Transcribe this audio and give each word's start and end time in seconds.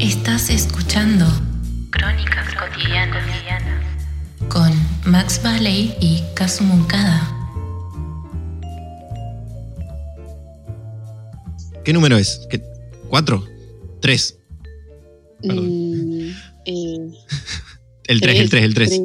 Estás 0.00 0.48
escuchando 0.48 1.26
Crónicas 1.90 2.46
cotidianas. 2.54 3.22
con 4.48 4.72
Max 5.04 5.40
Valley 5.44 5.94
y 6.00 6.22
Kazu 6.34 6.64
Moncada. 6.64 7.36
¿Qué 11.84 11.92
número 11.92 12.16
es? 12.16 12.46
¿Qué? 12.50 12.62
¿Cuatro? 13.08 13.44
¿Tres? 14.00 14.38
Perdón. 15.42 15.66
Mm, 15.68 16.34
eh, 16.64 17.10
El 18.06 18.20
tres, 18.22 18.40
el 18.40 18.50
tres, 18.50 18.64
el 18.64 18.74
tres. 18.74 19.02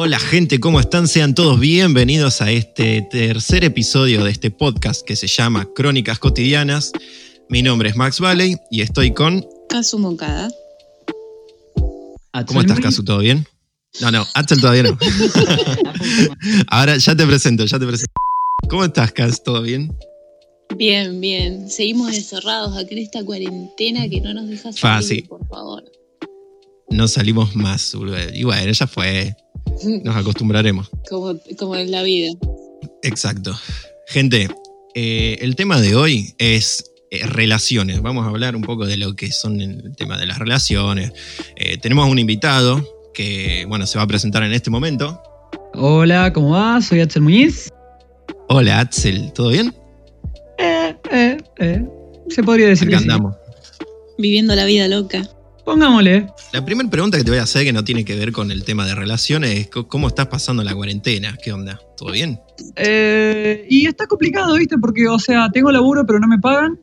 Hola 0.00 0.20
gente, 0.20 0.60
¿cómo 0.60 0.78
están? 0.78 1.08
Sean 1.08 1.34
todos 1.34 1.58
bienvenidos 1.58 2.40
a 2.40 2.52
este 2.52 3.02
tercer 3.10 3.64
episodio 3.64 4.22
de 4.22 4.30
este 4.30 4.52
podcast 4.52 5.04
que 5.04 5.16
se 5.16 5.26
llama 5.26 5.68
Crónicas 5.74 6.20
Cotidianas. 6.20 6.92
Mi 7.48 7.64
nombre 7.64 7.88
es 7.88 7.96
Max 7.96 8.20
Valley 8.20 8.56
y 8.70 8.82
estoy 8.82 9.12
con... 9.12 9.44
Kazu 9.68 9.98
Moncada. 9.98 10.50
¿Cómo 12.46 12.60
estás, 12.60 12.78
Casu? 12.78 13.04
¿Todo 13.04 13.18
bien? 13.18 13.44
No, 14.00 14.12
no, 14.12 14.24
Axel 14.34 14.60
todavía 14.60 14.84
no. 14.84 14.96
Ahora 16.68 16.96
ya 16.96 17.16
te 17.16 17.26
presento, 17.26 17.64
ya 17.64 17.80
te 17.80 17.86
presento. 17.88 18.12
¿Cómo 18.68 18.84
estás, 18.84 19.10
Cas? 19.10 19.42
¿Todo 19.42 19.62
bien? 19.62 19.92
Bien, 20.76 21.20
bien. 21.20 21.68
Seguimos 21.68 22.14
encerrados 22.14 22.76
acá 22.76 22.86
en 22.92 22.98
esta 22.98 23.24
cuarentena 23.24 24.08
que 24.08 24.20
no 24.20 24.32
nos 24.32 24.46
deja 24.46 24.70
salir, 24.72 24.78
Fácil. 24.78 25.24
por 25.24 25.44
favor. 25.48 25.82
No 26.88 27.08
salimos 27.08 27.56
más. 27.56 27.94
Y 28.32 28.44
bueno, 28.44 28.70
ya 28.72 28.86
fue. 28.86 29.34
Nos 30.04 30.16
acostumbraremos. 30.16 30.90
Como, 31.08 31.38
como 31.58 31.76
en 31.76 31.90
la 31.90 32.02
vida. 32.02 32.32
Exacto. 33.02 33.58
Gente, 34.06 34.48
eh, 34.94 35.38
el 35.40 35.56
tema 35.56 35.80
de 35.80 35.94
hoy 35.94 36.34
es 36.38 36.84
eh, 37.10 37.26
relaciones. 37.26 38.02
Vamos 38.02 38.26
a 38.26 38.28
hablar 38.28 38.56
un 38.56 38.62
poco 38.62 38.86
de 38.86 38.96
lo 38.96 39.14
que 39.14 39.30
son 39.32 39.60
el 39.60 39.94
tema 39.96 40.18
de 40.18 40.26
las 40.26 40.38
relaciones. 40.38 41.12
Eh, 41.56 41.78
tenemos 41.78 42.08
un 42.08 42.18
invitado 42.18 42.86
que, 43.14 43.64
bueno, 43.68 43.86
se 43.86 43.98
va 43.98 44.04
a 44.04 44.06
presentar 44.06 44.42
en 44.42 44.52
este 44.52 44.70
momento. 44.70 45.20
Hola, 45.74 46.32
¿cómo 46.32 46.50
va? 46.50 46.80
Soy 46.80 47.00
Axel 47.00 47.22
Muñiz. 47.22 47.70
Hola, 48.48 48.80
Axel, 48.80 49.32
¿todo 49.32 49.50
bien? 49.50 49.74
Eh, 50.58 50.96
eh, 51.12 51.36
eh. 51.58 51.84
Se 52.28 52.42
podría 52.42 52.68
decir 52.68 52.88
Acá 52.88 52.98
que 52.98 53.04
sí. 53.04 53.10
andamos. 53.10 53.36
Viviendo 54.18 54.54
la 54.54 54.64
vida 54.64 54.88
loca. 54.88 55.22
Pongámosle. 55.68 56.26
La 56.54 56.64
primera 56.64 56.88
pregunta 56.88 57.18
que 57.18 57.24
te 57.24 57.30
voy 57.30 57.38
a 57.40 57.42
hacer, 57.42 57.62
que 57.62 57.74
no 57.74 57.84
tiene 57.84 58.02
que 58.02 58.16
ver 58.16 58.32
con 58.32 58.50
el 58.50 58.64
tema 58.64 58.86
de 58.86 58.94
relaciones, 58.94 59.50
es 59.50 59.68
¿cómo 59.68 60.08
estás 60.08 60.26
pasando 60.28 60.64
la 60.64 60.74
cuarentena? 60.74 61.36
¿Qué 61.44 61.52
onda? 61.52 61.78
¿Todo 61.94 62.10
bien? 62.12 62.40
Eh, 62.74 63.66
y 63.68 63.86
está 63.86 64.06
complicado, 64.06 64.54
¿viste? 64.54 64.78
Porque, 64.78 65.06
o 65.08 65.18
sea, 65.18 65.50
tengo 65.52 65.70
laburo, 65.70 66.06
pero 66.06 66.20
no 66.20 66.26
me 66.26 66.38
pagan. 66.38 66.80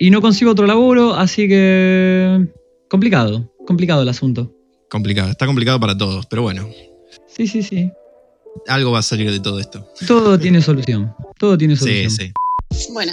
Y 0.00 0.10
no 0.10 0.20
consigo 0.20 0.50
otro 0.50 0.66
laburo, 0.66 1.14
así 1.14 1.46
que. 1.46 2.48
Complicado. 2.88 3.48
Complicado 3.64 4.02
el 4.02 4.08
asunto. 4.08 4.52
Complicado, 4.90 5.30
está 5.30 5.46
complicado 5.46 5.78
para 5.78 5.96
todos, 5.96 6.26
pero 6.26 6.42
bueno, 6.42 6.68
Sí, 7.28 7.46
sí, 7.46 7.62
sí. 7.62 7.92
algo 8.66 8.90
va 8.90 8.98
a 8.98 9.02
salir 9.02 9.30
de 9.30 9.38
todo 9.38 9.60
esto. 9.60 9.88
Todo 10.04 10.36
tiene 10.36 10.60
solución. 10.62 11.14
Todo 11.38 11.56
tiene 11.56 11.76
Sí, 11.76 12.08
solución. 12.08 12.32
sí. 12.72 12.92
Bueno, 12.92 13.12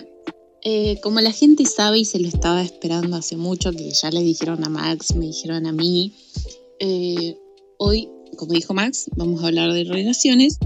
eh, 0.63 0.99
como 1.01 1.19
la 1.19 1.31
gente 1.31 1.65
sabe 1.65 1.99
y 1.99 2.05
se 2.05 2.19
lo 2.19 2.27
estaba 2.27 2.61
esperando 2.61 3.17
hace 3.17 3.35
mucho, 3.35 3.71
que 3.71 3.91
ya 3.91 4.09
le 4.11 4.21
dijeron 4.21 4.63
a 4.63 4.69
Max, 4.69 5.13
me 5.15 5.25
dijeron 5.25 5.65
a 5.65 5.73
mí, 5.73 6.13
eh, 6.79 7.37
hoy, 7.77 8.09
como 8.37 8.53
dijo 8.53 8.73
Max, 8.73 9.09
vamos 9.15 9.43
a 9.43 9.47
hablar 9.47 9.73
de 9.73 9.83
relaciones 9.83 10.57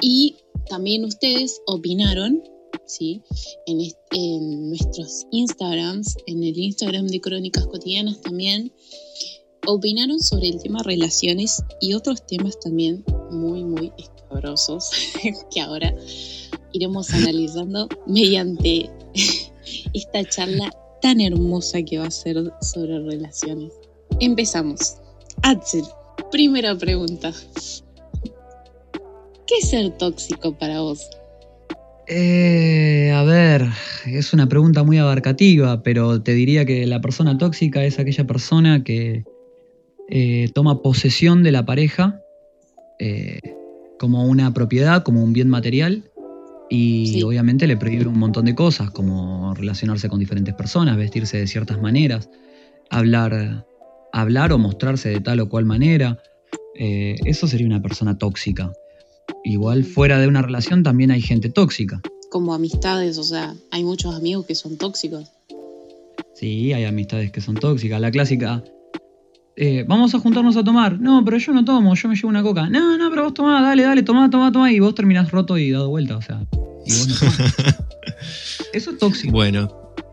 y 0.00 0.36
también 0.68 1.04
ustedes 1.04 1.60
opinaron, 1.66 2.42
¿sí? 2.86 3.22
En, 3.66 3.80
en 4.12 4.68
nuestros 4.70 5.26
Instagrams, 5.30 6.16
en 6.26 6.42
el 6.42 6.58
Instagram 6.58 7.06
de 7.06 7.20
Crónicas 7.20 7.66
Cotidianas 7.66 8.20
también, 8.20 8.72
opinaron 9.66 10.20
sobre 10.20 10.48
el 10.48 10.60
tema 10.60 10.82
relaciones 10.82 11.62
y 11.80 11.94
otros 11.94 12.26
temas 12.26 12.58
también 12.58 13.04
muy, 13.30 13.62
muy 13.62 13.92
escabrosos 13.96 14.90
que 15.54 15.60
ahora 15.60 15.94
iremos 16.72 17.10
analizando 17.10 17.88
mediante 18.06 18.90
esta 19.94 20.24
charla 20.24 20.70
tan 21.02 21.20
hermosa 21.20 21.82
que 21.82 21.98
va 21.98 22.06
a 22.06 22.10
ser 22.10 22.36
sobre 22.60 22.98
relaciones. 23.00 23.72
Empezamos. 24.20 24.96
Axel, 25.42 25.84
primera 26.30 26.76
pregunta. 26.76 27.32
¿Qué 29.46 29.54
es 29.60 29.70
ser 29.70 29.90
tóxico 29.98 30.56
para 30.56 30.80
vos? 30.80 31.08
Eh, 32.06 33.12
a 33.14 33.22
ver, 33.22 33.68
es 34.06 34.32
una 34.32 34.48
pregunta 34.48 34.82
muy 34.82 34.98
abarcativa, 34.98 35.82
pero 35.82 36.20
te 36.20 36.34
diría 36.34 36.64
que 36.64 36.84
la 36.86 37.00
persona 37.00 37.38
tóxica 37.38 37.84
es 37.84 37.98
aquella 37.98 38.26
persona 38.26 38.82
que 38.82 39.24
eh, 40.08 40.48
toma 40.52 40.82
posesión 40.82 41.44
de 41.44 41.52
la 41.52 41.64
pareja 41.64 42.20
eh, 42.98 43.38
como 43.98 44.24
una 44.24 44.52
propiedad, 44.52 45.04
como 45.04 45.22
un 45.22 45.32
bien 45.32 45.48
material, 45.48 46.09
y 46.70 47.06
Sí. 47.08 47.22
obviamente 47.24 47.66
le 47.66 47.76
prohíbe 47.76 48.06
un 48.06 48.18
montón 48.18 48.44
de 48.46 48.54
cosas, 48.54 48.90
como 48.90 49.52
relacionarse 49.54 50.08
con 50.08 50.20
diferentes 50.20 50.54
personas, 50.54 50.96
vestirse 50.96 51.36
de 51.38 51.46
ciertas 51.46 51.80
maneras, 51.80 52.30
hablar, 52.90 53.66
hablar 54.12 54.52
o 54.52 54.58
mostrarse 54.58 55.08
de 55.10 55.20
tal 55.20 55.40
o 55.40 55.48
cual 55.48 55.64
manera. 55.64 56.18
Eh, 56.78 57.16
eso 57.24 57.46
sería 57.46 57.66
una 57.66 57.82
persona 57.82 58.16
tóxica. 58.16 58.72
Igual 59.44 59.84
fuera 59.84 60.18
de 60.18 60.28
una 60.28 60.42
relación 60.42 60.82
también 60.82 61.10
hay 61.10 61.20
gente 61.20 61.50
tóxica. 61.50 62.00
Como 62.30 62.54
amistades, 62.54 63.18
o 63.18 63.24
sea, 63.24 63.54
hay 63.70 63.82
muchos 63.84 64.14
amigos 64.14 64.46
que 64.46 64.54
son 64.54 64.76
tóxicos. 64.76 65.30
Sí, 66.34 66.72
hay 66.72 66.84
amistades 66.84 67.32
que 67.32 67.40
son 67.40 67.56
tóxicas. 67.56 68.00
La 68.00 68.10
clásica, 68.10 68.62
eh, 69.62 69.84
vamos 69.86 70.14
a 70.14 70.18
juntarnos 70.18 70.56
a 70.56 70.64
tomar. 70.64 70.98
No, 70.98 71.22
pero 71.22 71.36
yo 71.36 71.52
no 71.52 71.62
tomo, 71.66 71.94
yo 71.94 72.08
me 72.08 72.14
llevo 72.16 72.28
una 72.28 72.42
coca. 72.42 72.70
No, 72.70 72.96
no, 72.96 73.10
pero 73.10 73.24
vos 73.24 73.34
tomá, 73.34 73.60
dale, 73.60 73.82
dale, 73.82 74.02
tomá, 74.02 74.30
tomá, 74.30 74.50
tomá. 74.50 74.72
Y 74.72 74.80
vos 74.80 74.94
terminás 74.94 75.30
roto 75.30 75.58
y 75.58 75.70
dado 75.70 75.90
vuelta, 75.90 76.16
o 76.16 76.22
sea. 76.22 76.42
Y 76.86 76.92
vos 76.92 77.08
no 77.08 77.14
tomás. 77.14 77.38
Eso 78.72 78.92
es 78.92 78.98
tóxico. 78.98 79.32
Bueno, 79.32 79.70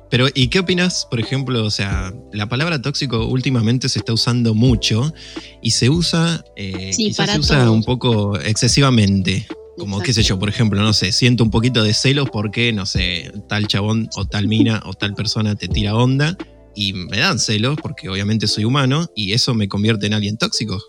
pero 0.10 0.28
¿y 0.36 0.50
qué 0.50 0.60
opinas, 0.60 1.08
por 1.10 1.22
ejemplo? 1.22 1.64
O 1.64 1.72
sea, 1.72 2.14
la 2.34 2.50
palabra 2.50 2.82
tóxico 2.82 3.26
últimamente 3.26 3.88
se 3.88 4.00
está 4.00 4.12
usando 4.12 4.54
mucho 4.54 5.14
y 5.62 5.72
se 5.72 5.90
usa, 5.90 6.44
eh, 6.58 6.92
Sí, 6.92 7.06
quizás 7.06 7.18
para 7.18 7.34
se 7.36 7.40
usa 7.40 7.60
todos. 7.60 7.72
un 7.72 7.84
poco 7.84 8.38
excesivamente. 8.38 9.48
Como, 9.78 10.02
qué 10.02 10.12
sé 10.12 10.24
yo, 10.24 10.38
por 10.38 10.50
ejemplo, 10.50 10.82
no 10.82 10.92
sé, 10.92 11.14
siento 11.14 11.46
un 11.46 11.52
poquito 11.52 11.84
de 11.84 11.94
celos 11.94 12.30
porque, 12.32 12.74
no 12.74 12.86
sé, 12.86 13.32
tal 13.48 13.68
chabón 13.68 14.10
o 14.16 14.26
tal 14.26 14.50
mina 14.50 14.82
o 14.86 14.94
tal 14.94 15.14
persona 15.14 15.56
te 15.56 15.70
tira 15.70 15.96
onda 15.96 16.36
y 16.78 16.94
me 16.94 17.18
dan 17.18 17.40
celos 17.40 17.76
porque 17.82 18.08
obviamente 18.08 18.48
soy 18.48 18.64
humano 18.64 19.10
y 19.16 19.34
eso 19.34 19.56
me 19.56 19.68
convierte 19.68 20.06
en 20.06 20.14
alguien 20.14 20.38
tóxico. 20.38 20.80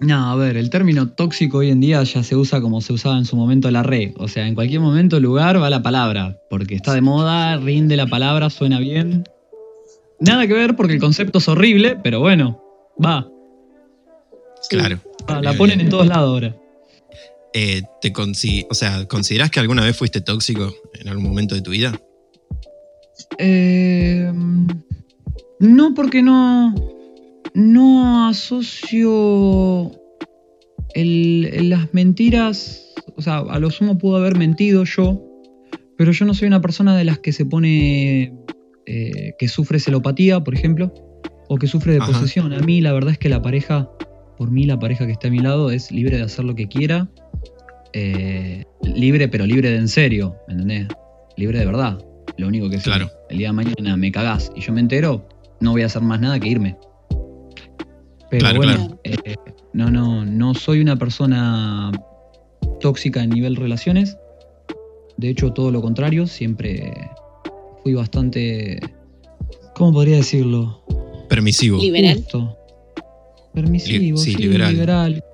No, 0.00 0.32
a 0.32 0.34
ver, 0.34 0.56
el 0.56 0.70
término 0.70 1.10
tóxico 1.10 1.58
hoy 1.58 1.70
en 1.70 1.80
día 1.80 2.02
ya 2.02 2.22
se 2.22 2.34
usa 2.34 2.62
como 2.62 2.80
se 2.80 2.94
usaba 2.94 3.18
en 3.18 3.26
su 3.26 3.36
momento 3.36 3.70
la 3.70 3.82
re. 3.82 4.14
O 4.16 4.28
sea, 4.28 4.48
en 4.48 4.54
cualquier 4.54 4.80
momento, 4.80 5.20
lugar 5.20 5.60
va 5.60 5.68
la 5.68 5.82
palabra. 5.82 6.38
Porque 6.48 6.74
está 6.74 6.94
de 6.94 7.02
moda, 7.02 7.58
rinde 7.58 7.98
la 7.98 8.06
palabra, 8.06 8.48
suena 8.48 8.80
bien. 8.80 9.24
Nada 10.20 10.46
que 10.46 10.54
ver 10.54 10.74
porque 10.74 10.94
el 10.94 11.00
concepto 11.00 11.38
es 11.38 11.48
horrible, 11.48 11.98
pero 12.02 12.20
bueno, 12.20 12.58
va. 13.04 13.28
Claro. 14.70 15.00
va, 15.30 15.42
la 15.42 15.52
ponen 15.52 15.82
en 15.82 15.90
todos 15.90 16.06
lados 16.06 16.30
ahora. 16.30 16.56
Eh, 17.52 17.82
te 18.00 18.10
o 18.16 18.74
sea, 18.74 19.06
¿considerás 19.06 19.50
que 19.50 19.60
alguna 19.60 19.84
vez 19.84 19.94
fuiste 19.94 20.22
tóxico 20.22 20.74
en 20.94 21.08
algún 21.08 21.24
momento 21.24 21.54
de 21.54 21.60
tu 21.60 21.72
vida? 21.72 21.92
Eh, 23.38 24.32
no, 25.60 25.94
porque 25.94 26.22
no. 26.22 26.74
No 27.54 28.26
asocio 28.28 29.90
el- 30.94 31.68
las 31.70 31.92
mentiras. 31.92 32.94
O 33.16 33.22
sea, 33.22 33.38
a 33.38 33.58
lo 33.58 33.70
sumo 33.70 33.98
pudo 33.98 34.16
haber 34.16 34.36
mentido 34.36 34.84
yo. 34.84 35.22
Pero 35.98 36.12
yo 36.12 36.24
no 36.24 36.34
soy 36.34 36.48
una 36.48 36.60
persona 36.60 36.96
de 36.96 37.04
las 37.04 37.18
que 37.18 37.32
se 37.32 37.44
pone. 37.44 38.34
eh, 38.84 39.34
que 39.38 39.46
sufre 39.46 39.78
celopatía, 39.78 40.40
por 40.42 40.54
ejemplo. 40.54 40.92
O 41.48 41.56
que 41.56 41.68
sufre 41.68 41.92
de 41.92 41.98
Ajá. 41.98 42.10
posesión. 42.12 42.52
A 42.52 42.58
mí, 42.60 42.80
la 42.80 42.92
verdad 42.92 43.12
es 43.12 43.18
que 43.18 43.28
la 43.28 43.40
pareja. 43.40 43.88
Por 44.36 44.50
mí, 44.50 44.64
la 44.66 44.76
pareja 44.78 45.06
que 45.06 45.12
está 45.12 45.28
a 45.28 45.30
mi 45.30 45.38
lado 45.38 45.70
es 45.70 45.92
libre 45.92 46.16
de 46.16 46.24
hacer 46.24 46.44
lo 46.44 46.54
que 46.56 46.66
quiera. 46.68 47.08
eh, 47.92 48.64
libre, 48.82 49.28
pero 49.28 49.44
libre 49.46 49.70
de 49.70 49.76
en 49.76 49.86
serio. 49.88 50.34
¿Me 50.48 50.54
entendés? 50.54 50.88
Libre 51.36 51.58
de 51.60 51.66
verdad. 51.66 51.98
Lo 52.36 52.48
único 52.48 52.68
que 52.70 52.78
si 52.78 52.84
Claro. 52.84 53.10
el 53.30 53.38
día 53.38 53.48
de 53.48 53.52
mañana 53.52 53.96
me 53.96 54.10
cagás 54.12 54.50
y 54.56 54.60
yo 54.60 54.72
me 54.72 54.80
entero, 54.80 55.26
no 55.60 55.72
voy 55.72 55.82
a 55.82 55.86
hacer 55.86 56.02
más 56.02 56.20
nada 56.20 56.38
que 56.40 56.48
irme. 56.48 56.76
Pero 58.30 58.40
Claro, 58.40 58.56
bueno, 58.58 58.98
eh, 59.04 59.16
no, 59.74 59.90
no, 59.90 60.24
no 60.24 60.54
soy 60.54 60.80
una 60.80 60.96
persona 60.96 61.92
tóxica 62.80 63.20
a 63.22 63.26
nivel 63.26 63.56
relaciones. 63.56 64.16
De 65.18 65.28
hecho, 65.28 65.52
todo 65.52 65.70
lo 65.70 65.82
contrario, 65.82 66.26
siempre 66.26 66.92
fui 67.82 67.92
bastante. 67.94 68.80
¿Cómo 69.74 69.92
podría 69.92 70.16
decirlo? 70.16 70.82
Permisivo. 71.28 71.78
Liberal. 71.78 72.16
Justo. 72.16 72.56
Permisivo, 73.52 74.16
Li- 74.16 74.24
sí, 74.24 74.32
sí, 74.32 74.36
liberal. 74.38 74.72
liberal. 74.72 75.24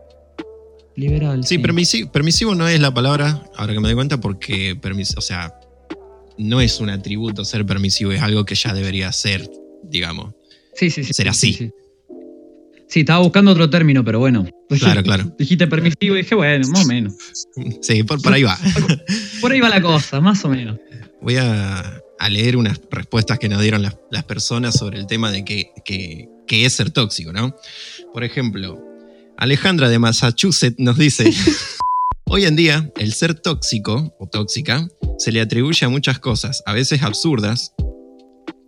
Liberal. 0.96 1.44
Sí, 1.44 1.58
permisivo, 1.58 2.10
permisivo 2.10 2.56
no 2.56 2.66
es 2.66 2.80
la 2.80 2.92
palabra, 2.92 3.44
ahora 3.56 3.72
que 3.72 3.78
me 3.78 3.86
doy 3.86 3.94
cuenta, 3.94 4.18
porque, 4.20 4.74
permis- 4.80 5.16
o 5.16 5.20
sea, 5.20 5.54
no 6.38 6.60
es 6.60 6.80
un 6.80 6.90
atributo 6.90 7.44
ser 7.44 7.66
permisivo, 7.66 8.12
es 8.12 8.22
algo 8.22 8.44
que 8.44 8.54
ya 8.54 8.72
debería 8.72 9.12
ser, 9.12 9.48
digamos. 9.82 10.34
Sí, 10.74 10.90
sí, 10.90 11.04
sí. 11.04 11.12
ser 11.12 11.26
sí, 11.26 11.30
así. 11.30 11.52
Sí, 11.52 11.70
Sí, 12.88 13.00
estaba 13.00 13.18
buscando 13.18 13.50
otro 13.50 13.68
término, 13.68 14.02
pero 14.02 14.18
bueno. 14.18 14.46
Claro, 14.78 15.02
claro. 15.02 15.30
Dijiste 15.38 15.66
permisivo 15.66 16.14
y 16.16 16.22
dije, 16.22 16.34
bueno, 16.34 16.66
más 16.68 16.84
o 16.84 16.88
menos. 16.88 17.14
Sí, 17.82 18.02
por, 18.02 18.22
por 18.22 18.32
ahí 18.32 18.42
va. 18.42 18.58
Por 19.40 19.52
ahí 19.52 19.60
va 19.60 19.68
la 19.68 19.80
cosa, 19.80 20.20
más 20.20 20.44
o 20.44 20.48
menos. 20.48 20.78
Voy 21.20 21.36
a, 21.36 22.00
a 22.18 22.28
leer 22.28 22.56
unas 22.56 22.80
respuestas 22.90 23.38
que 23.38 23.48
nos 23.48 23.60
dieron 23.60 23.82
las, 23.82 23.96
las 24.10 24.24
personas 24.24 24.74
sobre 24.74 24.98
el 24.98 25.06
tema 25.06 25.30
de 25.30 25.44
qué 25.44 25.70
que, 25.84 26.28
que 26.46 26.64
es 26.64 26.72
ser 26.72 26.90
tóxico, 26.90 27.32
¿no? 27.32 27.54
Por 28.12 28.24
ejemplo, 28.24 28.82
Alejandra 29.36 29.88
de 29.88 29.98
Massachusetts 29.98 30.78
nos 30.78 30.96
dice, 30.96 31.30
hoy 32.28 32.44
en 32.44 32.56
día 32.56 32.90
el 32.96 33.12
ser 33.12 33.34
tóxico 33.34 34.14
o 34.18 34.26
tóxica 34.28 34.86
se 35.18 35.32
le 35.32 35.40
atribuye 35.40 35.84
a 35.84 35.88
muchas 35.88 36.18
cosas, 36.18 36.62
a 36.66 36.72
veces 36.72 37.02
absurdas, 37.02 37.72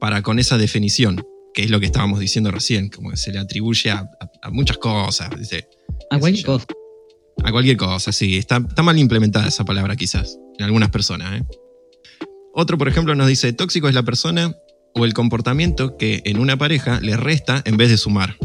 para 0.01 0.23
con 0.23 0.39
esa 0.39 0.57
definición, 0.59 1.23
que 1.55 1.62
es 1.65 1.71
lo 1.71 1.79
que 1.81 1.87
estábamos 1.87 2.21
diciendo 2.21 2.51
recién, 2.51 2.89
como 2.89 3.11
que 3.11 3.17
se 3.17 3.33
le 3.33 3.39
atribuye 3.39 3.91
a, 3.91 3.99
a- 3.99 4.31
a 4.43 4.51
muchas 4.51 4.79
cosas, 4.79 5.31
dice, 5.39 5.69
A 6.11 6.19
cualquier 6.19 6.47
cosa. 6.47 6.67
a 7.45 7.53
cualquier 7.53 7.77
cosa, 7.77 8.12
sí. 8.12 8.37
Está, 8.39 8.57
está 8.67 8.83
mal 8.83 8.99
implementada 8.99 9.49
esa 9.49 9.65
palabra 9.65 9.97
quizás, 9.97 10.39
en 10.59 10.65
algunas 10.65 10.91
personas. 10.91 11.41
¿eh? 11.41 11.45
Otro, 12.55 12.79
por 12.79 12.89
ejemplo, 12.89 13.15
nos 13.15 13.29
dice, 13.29 13.53
tóxico 13.53 13.89
es 13.89 13.95
la 13.95 14.03
persona 14.03 14.55
o 14.95 15.05
el 15.05 15.12
comportamiento 15.15 15.97
que 15.97 16.23
en 16.25 16.39
una 16.41 16.57
pareja 16.57 16.99
le 17.01 17.17
resta 17.17 17.62
en 17.65 17.77
vez 17.77 17.91
de 17.91 17.97
sumar. 17.99 18.37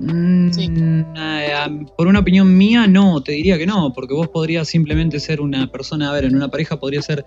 Mm, 0.00 0.52
Sí. 0.52 0.68
eh, 1.16 1.54
por 1.96 2.06
una 2.06 2.20
opinión 2.20 2.56
mía, 2.56 2.86
no, 2.86 3.22
te 3.22 3.32
diría 3.32 3.58
que 3.58 3.66
no, 3.66 3.92
porque 3.92 4.14
vos 4.14 4.28
podrías 4.28 4.68
simplemente 4.68 5.20
ser 5.20 5.40
una 5.40 5.70
persona, 5.70 6.10
a 6.10 6.12
ver, 6.12 6.24
en 6.24 6.36
una 6.36 6.48
pareja 6.48 6.78
podría 6.78 7.02
ser 7.02 7.24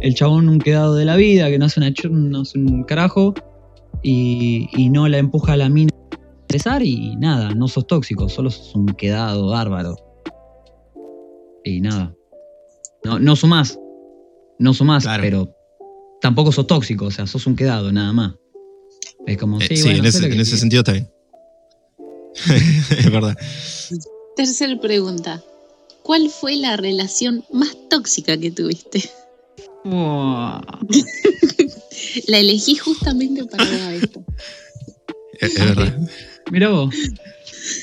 el 0.00 0.14
chabón 0.14 0.48
un 0.48 0.58
quedado 0.58 0.94
de 0.94 1.04
la 1.04 1.16
vida, 1.16 1.50
que 1.50 1.58
no 1.58 1.66
hace, 1.66 1.80
una 1.80 1.92
no 2.10 2.40
hace 2.40 2.58
un 2.58 2.84
carajo, 2.84 3.34
y, 4.02 4.68
y 4.76 4.88
no 4.88 5.08
la 5.08 5.18
empuja 5.18 5.52
a 5.52 5.56
la 5.56 5.68
mina 5.68 5.90
a 6.12 6.16
empezar 6.42 6.82
y 6.82 7.16
nada, 7.16 7.54
no 7.54 7.68
sos 7.68 7.86
tóxico, 7.86 8.28
solo 8.28 8.50
sos 8.50 8.74
un 8.74 8.86
quedado 8.86 9.48
bárbaro. 9.48 9.96
Y 11.64 11.80
nada. 11.80 12.14
No, 13.04 13.18
no 13.18 13.36
sumás, 13.36 13.78
no 14.58 14.74
sumás, 14.74 15.04
Claro. 15.04 15.22
pero 15.22 15.54
tampoco 16.20 16.52
sos 16.52 16.66
tóxico, 16.66 17.06
o 17.06 17.10
sea, 17.10 17.26
sos 17.26 17.46
un 17.46 17.56
quedado, 17.56 17.90
nada 17.92 18.12
más. 18.12 18.34
Es 19.26 19.38
como, 19.38 19.58
Eh, 19.60 19.66
sí, 19.68 19.76
sí, 19.76 19.82
bueno, 19.84 19.98
en, 20.00 20.04
ese, 20.06 20.26
en 20.26 20.40
ese 20.40 20.56
sentido 20.56 20.80
está 20.80 20.92
bien. 20.92 21.08
es 22.98 23.10
verdad. 23.10 23.36
Tercer 24.36 24.80
pregunta. 24.80 25.42
¿Cuál 26.02 26.30
fue 26.30 26.56
la 26.56 26.76
relación 26.76 27.44
más 27.52 27.76
tóxica 27.88 28.36
que 28.36 28.50
tuviste? 28.50 29.08
La 32.28 32.38
elegí 32.38 32.76
justamente 32.76 33.44
para 33.44 33.94
esto. 33.94 34.24
Es, 35.40 35.56
es 35.56 35.64
verdad. 35.64 35.98
Mira 36.50 36.70
vos. 36.70 36.94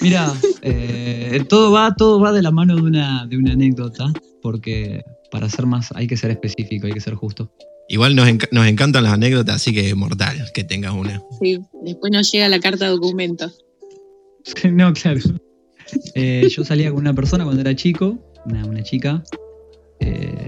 Mira, 0.01 0.33
eh, 0.61 1.43
todo 1.47 1.71
va, 1.71 1.95
todo 1.95 2.19
va 2.19 2.31
de 2.31 2.41
la 2.41 2.51
mano 2.51 2.75
de 2.75 2.81
una, 2.81 3.25
de 3.27 3.37
una 3.37 3.53
anécdota, 3.53 4.11
porque 4.41 5.03
para 5.31 5.49
ser 5.49 5.65
más 5.65 5.91
hay 5.95 6.07
que 6.07 6.17
ser 6.17 6.31
específico, 6.31 6.87
hay 6.87 6.93
que 6.93 7.01
ser 7.01 7.15
justo. 7.15 7.51
Igual 7.87 8.15
nos, 8.15 8.27
nos 8.51 8.67
encantan 8.67 9.03
las 9.03 9.13
anécdotas, 9.13 9.55
así 9.55 9.73
que 9.73 9.95
mortal 9.95 10.51
que 10.53 10.63
tengas 10.63 10.93
una. 10.93 11.21
Sí, 11.41 11.59
después 11.83 12.11
nos 12.11 12.31
llega 12.31 12.49
la 12.49 12.59
carta 12.59 12.85
de 12.85 12.91
documento. 12.91 13.51
No, 14.71 14.93
claro. 14.93 15.19
Eh, 16.15 16.47
yo 16.49 16.63
salía 16.63 16.89
con 16.91 16.99
una 16.99 17.13
persona 17.13 17.43
cuando 17.43 17.61
era 17.61 17.75
chico, 17.75 18.17
una, 18.45 18.65
una 18.65 18.83
chica. 18.83 19.23
eh, 19.99 20.47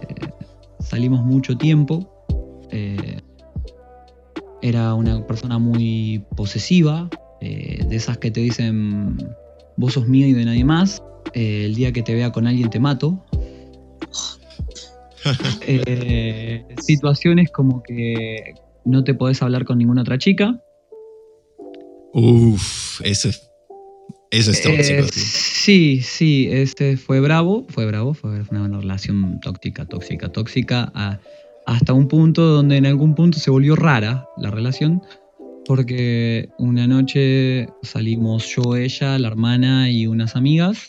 salimos 0.79 1.23
mucho 1.23 1.57
tiempo. 1.57 2.25
eh, 2.71 3.21
era 4.61 4.93
una 4.93 5.25
persona 5.25 5.57
muy 5.57 6.23
posesiva, 6.37 7.09
de 7.41 7.87
esas 7.89 8.19
que 8.19 8.29
te 8.29 8.41
dicen, 8.41 9.17
vos 9.75 9.93
sos 9.93 10.07
mío 10.07 10.27
y 10.27 10.33
de 10.33 10.45
nadie 10.45 10.63
más. 10.63 11.01
el 11.33 11.73
día 11.73 11.91
que 11.91 12.03
te 12.03 12.13
vea 12.13 12.31
con 12.31 12.45
alguien 12.45 12.69
te 12.69 12.79
mato. 12.79 13.25
Situaciones 16.77 17.49
como 17.49 17.81
que 17.81 18.53
no 18.85 19.03
te 19.03 19.15
podés 19.15 19.41
hablar 19.41 19.65
con 19.65 19.79
ninguna 19.79 20.01
otra 20.03 20.19
chica. 20.19 20.61
Uf, 22.13 23.01
eso 23.03 23.29
es, 23.29 23.50
eso 24.31 24.51
es 24.51 24.61
tóxico. 24.61 25.01
Eh, 25.01 25.09
sí. 25.11 26.01
sí, 26.01 26.47
este 26.49 26.97
fue 26.97 27.19
bravo, 27.19 27.65
fue 27.69 27.85
bravo, 27.85 28.13
fue 28.13 28.41
una 28.49 28.79
relación 28.79 29.39
tóxica, 29.41 29.85
tóxica, 29.85 30.29
tóxica, 30.29 30.91
a- 30.95 31.19
hasta 31.67 31.93
un 31.93 32.07
punto 32.07 32.41
donde 32.41 32.77
en 32.77 32.85
algún 32.87 33.13
punto 33.13 33.37
se 33.37 33.51
volvió 33.51 33.75
rara 33.75 34.25
la 34.37 34.49
relación, 34.49 35.01
porque 35.65 36.49
una 36.57 36.87
noche 36.87 37.67
salimos 37.83 38.47
yo, 38.55 38.75
ella, 38.75 39.19
la 39.19 39.27
hermana 39.27 39.91
y 39.91 40.07
unas 40.07 40.35
amigas, 40.35 40.87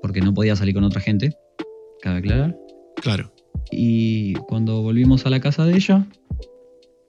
porque 0.00 0.20
no 0.20 0.32
podía 0.32 0.54
salir 0.54 0.74
con 0.74 0.84
otra 0.84 1.00
gente, 1.00 1.36
cabe 2.00 2.18
aclarar. 2.18 2.56
Claro. 3.02 3.32
Y 3.70 4.34
cuando 4.34 4.82
volvimos 4.82 5.26
a 5.26 5.30
la 5.30 5.40
casa 5.40 5.64
de 5.66 5.74
ella, 5.76 6.06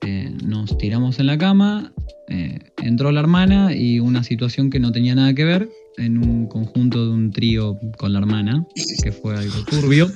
eh, 0.06 0.32
nos 0.46 0.78
tiramos 0.78 1.20
en 1.20 1.28
la 1.28 1.38
cama, 1.38 1.94
eh, 2.28 2.60
entró 2.82 3.12
la 3.12 3.20
hermana 3.22 3.76
y 3.76 4.00
una 4.00 4.24
situación 4.24 4.70
que 4.70 4.80
no 4.80 4.92
tenía 4.92 5.16
nada 5.16 5.34
que 5.34 5.44
ver 5.46 5.70
en 5.98 6.18
un 6.18 6.48
conjunto 6.48 7.06
de 7.06 7.12
un 7.12 7.32
trío 7.32 7.78
con 7.98 8.14
la 8.14 8.20
hermana, 8.20 8.66
que 9.04 9.12
fue 9.12 9.36
algo 9.36 9.64
turbio. 9.66 10.12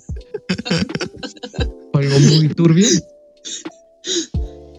fue 1.93 2.05
algo 2.05 2.19
muy 2.19 2.49
turbio. 2.49 2.87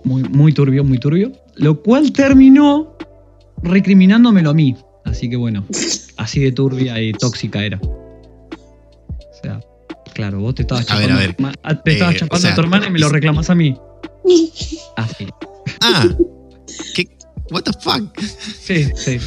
Muy, 0.05 0.23
muy 0.25 0.53
turbio, 0.53 0.85
muy 0.85 0.99
turbio. 0.99 1.33
Lo 1.57 1.83
cual 1.83 2.13
terminó 2.13 2.97
recriminándomelo 3.63 4.51
a 4.51 4.55
mí. 4.55 4.77
Así 5.05 5.29
que 5.31 5.37
bueno, 5.37 5.65
así 6.17 6.41
de 6.41 6.53
turbia 6.53 7.01
y 7.01 7.13
tóxica 7.13 7.65
era. 7.65 7.79
O 7.83 9.41
sea, 9.43 9.61
claro, 10.15 10.41
vos 10.41 10.55
te 10.55 10.63
estabas 10.63 10.91
A 10.91 10.99
ver, 10.99 11.09
chapando, 11.09 11.49
a 11.63 11.69
ver. 11.73 11.83
te 11.83 11.93
estabas 11.93 12.15
Eh, 12.15 12.19
chapando 12.19 12.37
o 12.37 12.41
sea, 12.41 12.53
a 12.53 12.55
tu 12.55 12.61
hermana 12.61 12.87
y 12.89 12.91
me 12.91 12.99
lo 12.99 13.09
reclamas 13.09 13.51
a 13.51 13.55
mí. 13.55 13.77
Así. 14.97 15.27
Ah, 15.81 16.09
¿qué? 16.95 17.07
What 17.51 17.63
the 17.63 17.73
fuck? 17.81 18.19
Sí, 18.21 18.87
sí. 18.97 19.19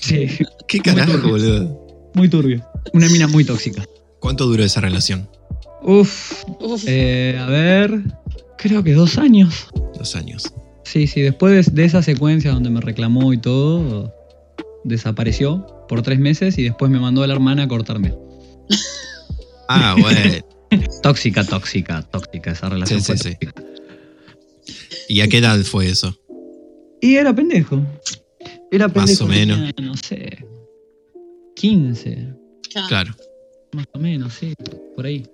Sí, 0.00 0.28
¿Qué 0.68 0.80
carajo, 0.80 1.12
turbio. 1.12 1.30
boludo? 1.30 2.10
muy 2.14 2.28
turbio. 2.28 2.62
Una 2.92 3.08
mina 3.08 3.28
muy 3.28 3.44
tóxica. 3.44 3.84
¿Cuánto 4.20 4.46
duró 4.46 4.62
esa 4.64 4.80
relación? 4.80 5.28
Uf, 5.82 6.42
Uf, 6.60 6.84
eh, 6.86 7.38
a 7.40 7.46
ver, 7.46 7.98
creo 8.58 8.82
que 8.84 8.92
dos 8.92 9.16
años. 9.16 9.68
Dos 9.96 10.16
años. 10.16 10.52
Sí, 10.84 11.06
sí, 11.06 11.22
después 11.22 11.66
de, 11.66 11.72
de 11.72 11.84
esa 11.86 12.02
secuencia 12.02 12.52
donde 12.52 12.68
me 12.70 12.80
reclamó 12.80 13.32
y 13.32 13.38
todo, 13.38 14.12
desapareció 14.84 15.66
por 15.88 16.02
tres 16.02 16.18
meses 16.18 16.58
y 16.58 16.64
después 16.64 16.90
me 16.90 16.98
mandó 17.00 17.22
a 17.22 17.26
la 17.26 17.34
hermana 17.34 17.62
a 17.64 17.68
cortarme. 17.68 18.14
Ah, 19.68 19.96
bueno. 19.98 20.20
Tóxica, 21.02 21.44
tóxica, 21.44 22.02
tóxica, 22.02 22.50
esa 22.50 22.68
relación 22.68 23.00
Sí, 23.00 23.06
fue 23.06 23.16
sí, 23.16 23.28
sí. 23.30 23.34
tóxica. 23.46 23.63
¿Y 25.08 25.20
a 25.20 25.28
qué 25.28 25.38
edad 25.38 25.60
fue 25.62 25.88
eso? 25.88 26.18
Y 27.00 27.16
era 27.16 27.34
pendejo. 27.34 27.80
Era 28.70 28.88
Más 28.88 28.94
pendejo. 28.94 29.24
o 29.24 29.28
menos. 29.28 29.58
tenía, 29.74 29.90
no 29.90 29.96
sé, 29.96 30.38
15, 31.56 32.28
claro. 32.88 33.14
Más 33.72 33.86
o 33.92 33.98
menos, 33.98 34.34
sí, 34.34 34.54
por 34.96 35.06
ahí. 35.06 35.24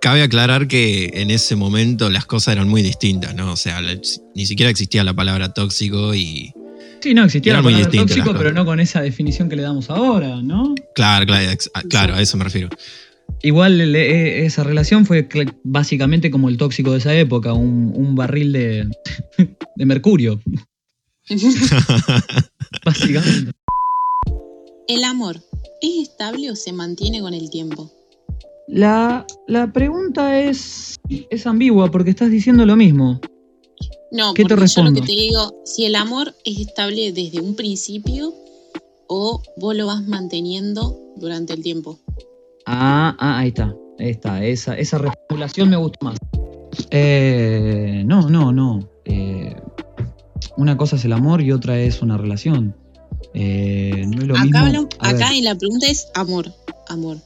Cabe 0.00 0.22
aclarar 0.22 0.68
que 0.68 1.10
en 1.14 1.30
ese 1.30 1.56
momento 1.56 2.10
las 2.10 2.26
cosas 2.26 2.52
eran 2.52 2.68
muy 2.68 2.82
distintas, 2.82 3.34
¿no? 3.34 3.52
O 3.52 3.56
sea, 3.56 3.80
la- 3.80 3.98
ni 4.34 4.46
siquiera 4.46 4.70
existía 4.70 5.02
la 5.04 5.14
palabra 5.14 5.52
tóxico 5.52 6.14
y. 6.14 6.52
Sí, 7.00 7.14
no, 7.14 7.24
existía 7.24 7.52
Eran 7.52 7.64
la 7.64 7.70
muy 7.70 7.72
palabra 7.74 7.90
distintas 7.90 8.16
tóxico, 8.16 8.38
pero 8.38 8.52
no 8.52 8.64
con 8.64 8.80
esa 8.80 9.00
definición 9.00 9.48
que 9.48 9.56
le 9.56 9.62
damos 9.62 9.90
ahora, 9.90 10.40
¿no? 10.42 10.74
Claro, 10.94 11.26
claro, 11.26 11.50
claro, 11.88 12.14
a 12.14 12.20
eso 12.22 12.36
me 12.36 12.44
refiero. 12.44 12.68
Igual 13.42 13.94
e- 13.94 14.44
esa 14.46 14.64
relación 14.64 15.06
fue 15.06 15.28
básicamente 15.62 16.30
como 16.30 16.48
el 16.48 16.56
tóxico 16.56 16.92
de 16.92 16.98
esa 16.98 17.14
época, 17.14 17.52
un, 17.52 17.92
un 17.94 18.14
barril 18.14 18.52
de, 18.52 18.88
de 19.76 19.86
mercurio, 19.86 20.40
básicamente. 22.84 23.52
¿El 24.88 25.04
amor 25.04 25.40
es 25.80 26.08
estable 26.08 26.50
o 26.50 26.56
se 26.56 26.72
mantiene 26.72 27.20
con 27.20 27.34
el 27.34 27.50
tiempo? 27.50 27.90
La, 28.68 29.26
la 29.46 29.72
pregunta 29.72 30.40
es, 30.40 30.96
es 31.08 31.46
ambigua 31.46 31.90
porque 31.90 32.10
estás 32.10 32.30
diciendo 32.30 32.66
lo 32.66 32.76
mismo. 32.76 33.20
No, 34.10 34.34
¿Qué 34.34 34.44
te 34.44 34.56
yo 34.66 34.82
lo 34.82 34.92
que 34.92 35.02
te 35.02 35.12
digo, 35.12 35.62
si 35.64 35.84
el 35.84 35.94
amor 35.94 36.34
es 36.44 36.58
estable 36.58 37.12
desde 37.12 37.40
un 37.40 37.54
principio 37.54 38.32
o 39.08 39.42
vos 39.56 39.76
lo 39.76 39.86
vas 39.86 40.06
manteniendo 40.06 40.98
durante 41.16 41.52
el 41.52 41.62
tiempo. 41.62 41.98
Ah, 42.66 43.16
ah, 43.18 43.38
ahí 43.38 43.48
está. 43.48 43.74
Ahí 43.98 44.10
está. 44.10 44.44
Esa, 44.44 44.76
esa 44.76 44.98
reformulación 44.98 45.70
me 45.70 45.76
gusta 45.76 45.98
más. 46.02 46.18
Eh, 46.90 48.02
no, 48.06 48.28
no, 48.28 48.52
no. 48.52 48.80
Eh, 49.04 49.54
una 50.56 50.76
cosa 50.76 50.96
es 50.96 51.04
el 51.04 51.12
amor 51.12 51.40
y 51.42 51.52
otra 51.52 51.78
es 51.78 52.02
una 52.02 52.16
relación. 52.18 52.74
Eh, 53.34 54.04
no 54.08 54.22
es 54.22 54.26
lo 54.28 54.34
mismo. 54.38 54.58
Acá, 54.58 54.70
ver. 54.70 54.86
acá 55.00 55.34
y 55.34 55.42
la 55.42 55.54
pregunta 55.54 55.86
es 55.88 56.08
amor. 56.14 56.46
Amor. 56.88 57.16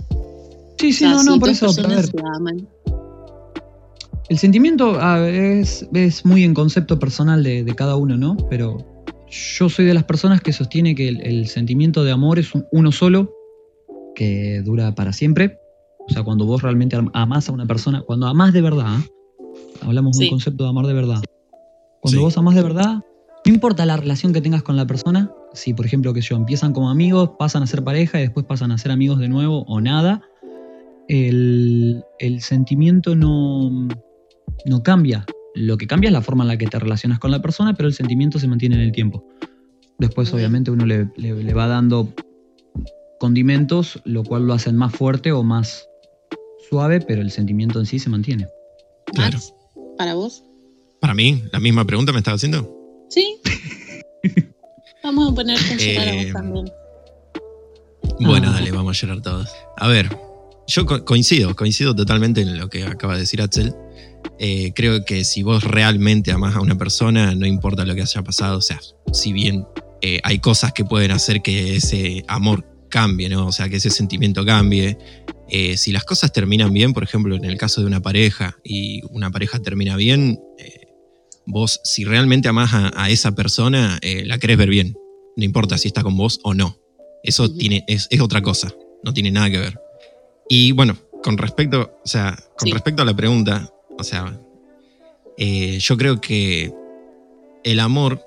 Sí, 0.78 0.92
sí, 0.92 1.04
O 1.04 1.09
sea, 1.09 1.16
no, 1.16 1.23
no, 1.23 1.32
si 1.35 1.40
por 1.40 1.49
eso. 1.50 1.66
a 1.66 1.88
ver, 1.88 2.04
aman. 2.35 2.68
el 4.28 4.38
sentimiento 4.38 4.97
ah, 5.00 5.28
es, 5.28 5.87
es 5.92 6.25
muy 6.25 6.44
en 6.44 6.54
concepto 6.54 6.99
personal 6.99 7.42
de, 7.42 7.64
de 7.64 7.75
cada 7.75 7.97
uno, 7.97 8.16
¿no? 8.16 8.37
Pero 8.49 8.78
yo 9.59 9.68
soy 9.68 9.85
de 9.85 9.94
las 9.94 10.04
personas 10.04 10.40
que 10.40 10.52
sostiene 10.52 10.94
que 10.94 11.09
el, 11.09 11.20
el 11.20 11.49
sentimiento 11.49 12.02
de 12.04 12.12
amor 12.12 12.38
es 12.38 12.54
un- 12.54 12.64
uno 12.73 12.92
solo, 12.92 13.30
que 14.20 14.60
dura 14.62 14.94
para 14.94 15.14
siempre. 15.14 15.56
O 16.06 16.12
sea, 16.12 16.22
cuando 16.22 16.44
vos 16.44 16.60
realmente 16.60 16.94
am- 16.96 17.10
amás 17.14 17.48
a 17.48 17.52
una 17.52 17.64
persona, 17.66 18.02
cuando 18.02 18.26
amás 18.26 18.52
de 18.52 18.60
verdad, 18.60 18.98
¿eh? 18.98 19.10
hablamos 19.80 20.12
de 20.18 20.24
Sí. 20.24 20.28
un 20.28 20.30
concepto 20.36 20.64
de 20.64 20.70
amar 20.70 20.86
de 20.86 20.92
verdad. 20.92 21.22
Cuando 22.02 22.18
Sí. 22.18 22.22
vos 22.22 22.36
amás 22.36 22.54
de 22.54 22.62
verdad, 22.62 22.96
no 23.46 23.52
importa 23.54 23.86
la 23.86 23.96
relación 23.96 24.34
que 24.34 24.42
tengas 24.42 24.62
con 24.62 24.76
la 24.76 24.86
persona, 24.86 25.30
si 25.54 25.72
por 25.72 25.86
ejemplo 25.86 26.12
que 26.12 26.20
yo 26.20 26.36
empiezan 26.36 26.74
como 26.74 26.90
amigos, 26.90 27.30
pasan 27.38 27.62
a 27.62 27.66
ser 27.66 27.82
pareja 27.82 28.18
y 28.18 28.22
después 28.24 28.44
pasan 28.44 28.72
a 28.72 28.76
ser 28.78 28.92
amigos 28.92 29.18
de 29.20 29.28
nuevo 29.28 29.62
o 29.66 29.80
nada, 29.80 30.20
el, 31.08 32.04
el 32.18 32.40
sentimiento 32.42 33.16
no, 33.16 33.88
no 34.66 34.82
cambia. 34.82 35.24
Lo 35.54 35.76
que 35.78 35.86
cambia 35.86 36.08
es 36.08 36.12
la 36.12 36.22
forma 36.22 36.44
en 36.44 36.48
la 36.48 36.58
que 36.58 36.66
te 36.66 36.78
relacionas 36.78 37.18
con 37.18 37.30
la 37.30 37.40
persona, 37.42 37.74
pero 37.74 37.88
el 37.88 37.94
sentimiento 37.94 38.38
se 38.38 38.48
mantiene 38.48 38.76
en 38.76 38.82
el 38.82 38.92
tiempo. 38.92 39.24
Después, 39.98 40.32
obviamente, 40.32 40.70
uno 40.70 40.86
le, 40.86 41.08
le- 41.16 41.42
le 41.42 41.54
va 41.54 41.66
dando 41.66 42.08
condimentos, 43.20 44.00
lo 44.04 44.24
cual 44.24 44.46
lo 44.46 44.54
hacen 44.54 44.74
más 44.76 44.92
fuerte 44.92 45.30
o 45.30 45.42
más 45.44 45.86
suave, 46.68 47.00
pero 47.00 47.20
el 47.22 47.30
sentimiento 47.30 47.78
en 47.78 47.86
sí 47.86 47.98
se 48.00 48.08
mantiene. 48.10 48.48
Claro. 49.12 49.34
Max, 49.38 49.54
¿para 49.98 50.14
vos? 50.14 50.42
Para 51.00 51.14
mí, 51.14 51.44
la 51.52 51.60
misma 51.60 51.84
pregunta 51.84 52.12
me 52.12 52.18
estaba 52.18 52.34
haciendo. 52.36 52.74
Sí. 53.10 53.36
Vamos 55.04 55.30
a 55.32 55.34
ponerte 55.34 55.74
a 55.74 55.76
llorar 55.76 56.08
a 56.08 56.14
Eh, 56.14 56.24
vos 56.24 56.32
también. 56.32 56.70
Bueno, 58.20 58.48
Ah. 58.50 58.52
dale, 58.52 58.70
vamos 58.70 58.96
a 58.96 59.00
llorar 59.06 59.22
todos. 59.22 59.48
A 59.78 59.88
ver, 59.88 60.14
yo 60.66 60.84
co- 60.84 61.04
coincido, 61.06 61.56
coincido 61.56 61.94
totalmente 61.94 62.42
en 62.42 62.58
lo 62.58 62.68
que 62.68 62.84
acaba 62.84 63.14
de 63.14 63.20
decir 63.20 63.40
Axel. 63.40 63.74
Eh, 64.38 64.72
creo 64.74 65.04
que 65.06 65.24
si 65.24 65.42
vos 65.42 65.64
realmente 65.64 66.30
amás 66.32 66.54
a 66.56 66.60
una 66.60 66.76
persona, 66.76 67.34
no 67.34 67.46
importa 67.46 67.86
lo 67.86 67.94
que 67.94 68.02
haya 68.02 68.22
pasado, 68.22 68.58
o 68.58 68.60
sea, 68.60 68.78
si 69.12 69.32
bien 69.32 69.66
eh, 70.02 70.20
hay 70.22 70.38
cosas 70.38 70.72
que 70.74 70.84
pueden 70.84 71.10
hacer 71.12 71.40
que 71.40 71.76
ese 71.76 72.24
amor 72.28 72.64
cambie, 72.90 73.28
¿no? 73.30 73.47
O 73.47 73.52
sea, 73.52 73.68
que 73.70 73.76
ese 73.76 73.88
sentimiento 73.90 74.44
cambie. 74.44 74.99
eh, 75.52 75.76
si 75.76 75.90
las 75.90 76.04
cosas 76.04 76.32
terminan 76.32 76.73
bien, 76.73 76.92
por 76.92 77.02
ejemplo, 77.02 77.35
en 77.35 77.44
el 77.44 77.56
caso 77.56 77.80
de 77.80 77.87
una 77.88 78.00
pareja 78.00 78.56
y 78.62 79.00
una 79.11 79.30
pareja 79.30 79.59
termina 79.59 79.97
bien, 79.97 80.38
eh, 80.59 80.87
vos, 81.47 81.80
si 81.82 82.04
realmente 82.04 82.49
amás 82.49 82.73
a, 82.75 82.92
a 82.94 83.11
esa 83.11 83.32
persona, 83.35 83.99
eh, 84.02 84.25
la 84.26 84.38
querés 84.38 84.59
ver 84.59 84.68
bien. 84.68 84.94
No 85.37 85.44
importa 85.44 85.76
si 85.78 85.88
está 85.88 86.02
con 86.04 86.16
vos 86.16 86.38
o 86.44 86.54
no. 86.54 86.76
Eso 87.25 87.50
tiene, 87.52 87.85
es, 87.88 88.06
es 88.11 88.20
otra 88.20 88.42
cosa, 88.42 88.73
no 89.02 89.12
tiene 89.12 89.30
nada 89.32 89.50
que 89.50 89.59
ver. 89.59 89.80
Y 90.49 90.70
bueno, 90.73 90.97
con 91.23 91.37
respecto, 91.38 91.99
o 92.04 92.06
sea, 92.09 92.37
con 92.56 92.68
Sí. 92.68 92.73
respecto 92.73 93.02
a 93.02 93.04
la 93.06 93.14
pregunta, 93.16 93.73
o 93.99 94.04
sea, 94.04 94.38
yo 95.78 95.97
creo 95.97 96.20
que 96.20 96.73
el 97.64 97.80
amor 97.80 98.23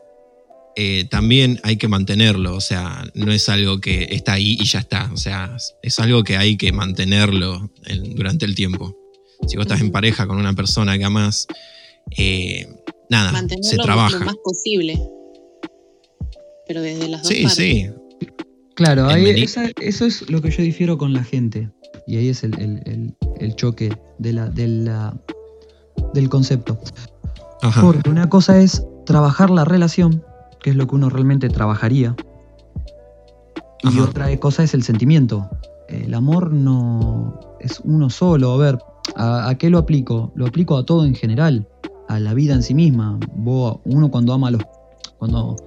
eh, 0.76 1.06
también 1.10 1.60
hay 1.64 1.78
que 1.78 1.88
mantenerlo, 1.88 2.56
o 2.56 2.62
sea, 2.62 3.04
no 3.14 3.32
es 3.32 3.48
algo 3.50 3.80
que 3.80 4.08
está 4.12 4.34
ahí 4.34 4.58
y 4.60 4.66
ya 4.66 4.80
está, 4.80 5.10
o 5.14 5.18
sea, 5.18 5.56
es 5.82 6.00
algo 6.00 6.24
que 6.24 6.36
hay 6.38 6.58
que 6.58 6.72
mantenerlo 6.72 7.70
en- 7.86 8.16
durante 8.16 8.46
el 8.46 8.56
tiempo. 8.56 8.96
Si 9.48 9.56
vos 9.58 9.66
estás 9.66 9.82
en 9.82 9.92
pareja 9.92 10.26
con 10.26 10.38
una 10.38 10.54
persona 10.54 10.98
que 10.98 11.04
amas, 11.06 11.48
eh, 12.18 12.68
nada, 13.10 13.32
Mantenerlo 13.34 13.70
se 13.70 13.78
trabaja. 13.78 14.18
lo 14.20 14.26
más 14.26 14.36
posible. 14.44 15.00
Pero 16.68 16.82
desde 16.82 17.08
las 17.10 17.24
dos 17.24 17.30
Sí, 17.32 17.44
partes. 17.44 17.58
sí, 17.58 17.90
Claro, 18.76 19.08
ahí 19.08 19.30
esa- 19.44 19.70
eso 19.82 20.06
es 20.06 20.28
lo 20.32 20.42
que 20.42 20.50
yo 20.50 20.64
difiero 20.64 20.98
con 20.98 21.14
la 21.14 21.24
gente. 21.24 21.70
Y 22.08 22.18
ahí 22.18 22.30
es 22.30 22.44
el, 22.44 22.60
el- 22.60 22.82
el- 22.86 23.16
el 23.40 23.56
choque 23.56 23.96
de 24.18 24.34
la, 24.34 24.50
de 24.50 24.68
la- 24.68 25.16
del 26.16 26.28
concepto. 26.30 26.80
ajá, 27.62 27.82
Porque 27.82 28.10
una 28.10 28.30
cosa 28.30 28.60
es 28.60 28.84
trabajar 29.06 29.50
la 29.52 29.64
relación, 29.66 30.24
que 30.64 30.72
es 30.72 30.76
lo 30.76 30.88
que 30.88 30.96
uno 30.96 31.10
realmente 31.10 31.50
trabajaría. 31.50 32.16
Y 33.84 33.88
Ajá. 33.90 34.04
otra 34.04 34.40
cosa 34.40 34.64
es 34.64 34.74
el 34.74 34.82
sentimiento. 34.84 35.50
El 35.90 36.14
amor 36.14 36.52
no 36.54 37.40
es 37.60 37.82
uno 37.84 38.10
solo. 38.10 38.52
A 38.54 38.58
ver, 38.58 38.80
¿a, 39.16 39.50
a 39.50 39.56
qué 39.58 39.70
lo 39.70 39.78
aplico? 39.78 40.32
Lo 40.36 40.48
aplico 40.48 40.78
a 40.78 40.86
todo 40.86 41.06
en 41.06 41.14
general, 41.16 41.68
a 42.08 42.20
la 42.20 42.34
vida 42.34 42.54
en 42.54 42.64
sí 42.64 42.74
misma. 42.74 43.20
Vos, 43.36 43.80
uno 43.86 44.10
cuando 44.10 44.34
ama 44.34 44.48
a 44.48 44.52
los, 44.52 44.62
cuando 45.18 45.58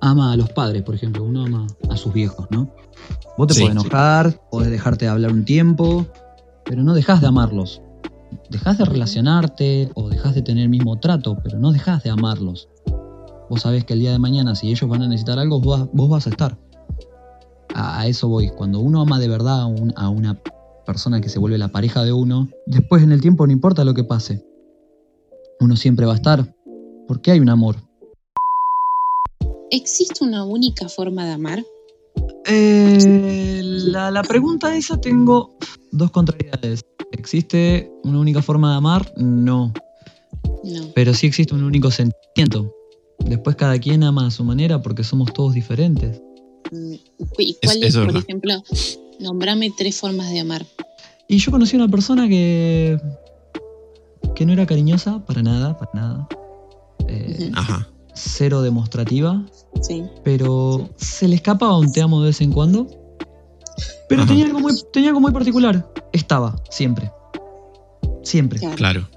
ama 0.00 0.32
a 0.32 0.36
los 0.36 0.50
padres, 0.50 0.82
por 0.82 0.94
ejemplo, 0.96 1.22
uno 1.24 1.44
ama 1.46 1.66
a 1.88 1.96
sus 1.96 2.12
viejos, 2.12 2.46
¿no? 2.50 2.68
Vos 3.38 3.46
te 3.46 3.54
Sí. 3.54 3.60
podés 3.62 3.72
enojar, 3.76 4.40
podés 4.50 4.70
dejarte 4.70 5.04
de 5.04 5.10
hablar 5.12 5.32
un 5.32 5.44
tiempo, 5.44 6.04
pero 6.64 6.82
no 6.82 6.94
dejás 6.94 7.20
de 7.20 7.28
amarlos. 7.28 7.80
Dejás 8.50 8.78
de 8.78 8.84
relacionarte 8.84 9.90
o 9.94 10.08
dejás 10.08 10.34
de 10.34 10.42
tener 10.42 10.64
el 10.64 10.68
mismo 10.68 10.98
trato, 10.98 11.38
pero 11.44 11.58
no 11.58 11.70
dejás 11.72 12.02
de 12.02 12.10
amarlos. 12.10 12.68
Vos 13.52 13.60
sabés 13.60 13.84
que 13.84 13.92
el 13.92 13.98
día 14.00 14.12
de 14.12 14.18
mañana, 14.18 14.54
si 14.54 14.70
ellos 14.70 14.88
van 14.88 15.02
a 15.02 15.08
necesitar 15.08 15.38
algo, 15.38 15.60
vos, 15.60 15.80
vas- 15.80 15.88
vos 15.92 16.08
vas 16.08 16.26
a 16.26 16.30
estar. 16.30 16.56
A, 17.74 18.00
a 18.00 18.06
eso 18.06 18.26
voy. 18.26 18.48
Cuando 18.48 18.80
uno 18.80 19.02
ama 19.02 19.20
de 19.20 19.28
verdad 19.28 19.60
a, 19.60 19.66
un- 19.66 19.92
a 19.94 20.08
una 20.08 20.40
persona 20.86 21.20
que 21.20 21.28
se 21.28 21.38
vuelve 21.38 21.58
la 21.58 21.68
pareja 21.68 22.02
de 22.02 22.14
uno, 22.14 22.48
después 22.64 23.02
en 23.02 23.12
el 23.12 23.20
tiempo 23.20 23.46
no 23.46 23.52
importa 23.52 23.84
lo 23.84 23.92
que 23.92 24.04
pase. 24.04 24.42
Uno 25.60 25.76
siempre 25.76 26.06
va 26.06 26.12
a 26.12 26.16
estar. 26.16 26.56
Porque 27.06 27.30
hay 27.30 27.40
un 27.40 27.50
amor. 27.50 27.76
¿Existe 29.70 30.24
una 30.24 30.44
única 30.44 30.88
forma 30.88 31.26
de 31.26 31.32
amar? 31.32 31.62
Eh, 32.46 33.60
la, 33.62 34.10
la 34.10 34.22
pregunta 34.22 34.74
esa 34.74 34.98
tengo 34.98 35.58
dos 35.90 36.10
contrariedades. 36.10 36.80
¿Existe 37.10 37.92
una 38.02 38.18
única 38.18 38.40
forma 38.40 38.70
de 38.70 38.76
amar? 38.78 39.12
No. 39.18 39.74
No. 40.64 40.84
Pero 40.94 41.12
sí 41.12 41.26
existe 41.26 41.54
un 41.54 41.64
único 41.64 41.90
sentimiento. 41.90 42.72
Después 43.20 43.56
cada 43.56 43.78
quien 43.78 44.02
ama 44.02 44.26
a 44.26 44.30
su 44.30 44.44
manera 44.44 44.82
porque 44.82 45.04
somos 45.04 45.32
todos 45.32 45.54
diferentes. 45.54 46.20
Mm, 46.70 46.94
¿Y 47.38 47.54
cuál 47.64 47.82
es, 47.82 47.88
es 47.90 47.94
por 47.96 48.06
verdad. 48.06 48.22
ejemplo, 48.22 48.62
nombrame 49.20 49.72
tres 49.76 49.96
formas 50.00 50.30
de 50.30 50.40
amar? 50.40 50.64
Y 51.28 51.38
yo 51.38 51.50
conocí 51.50 51.76
a 51.76 51.80
una 51.80 51.88
persona 51.90 52.28
que. 52.28 52.98
que 54.34 54.44
no 54.46 54.52
era 54.52 54.66
cariñosa 54.66 55.24
para 55.24 55.42
nada, 55.42 55.78
para 55.78 55.90
nada. 55.94 56.28
Eh, 57.08 57.50
ajá. 57.54 57.88
Cero 58.14 58.60
demostrativa, 58.60 59.44
Sí. 59.80 60.02
pero 60.22 60.90
se 60.96 61.28
le 61.28 61.34
escapaba 61.36 61.78
un 61.78 61.90
te 61.92 62.02
amo 62.02 62.20
de 62.20 62.26
vez 62.28 62.40
en 62.42 62.52
cuando. 62.52 62.86
Pero 64.08 64.22
Ajá. 64.22 64.28
tenía 64.30 64.44
algo, 64.46 64.60
muy, 64.60 64.72
tenía 64.92 65.08
algo 65.10 65.20
muy 65.20 65.32
particular. 65.32 65.90
Estaba, 66.12 66.54
siempre. 66.68 67.10
Siempre. 68.22 68.60
Claro. 68.76 69.08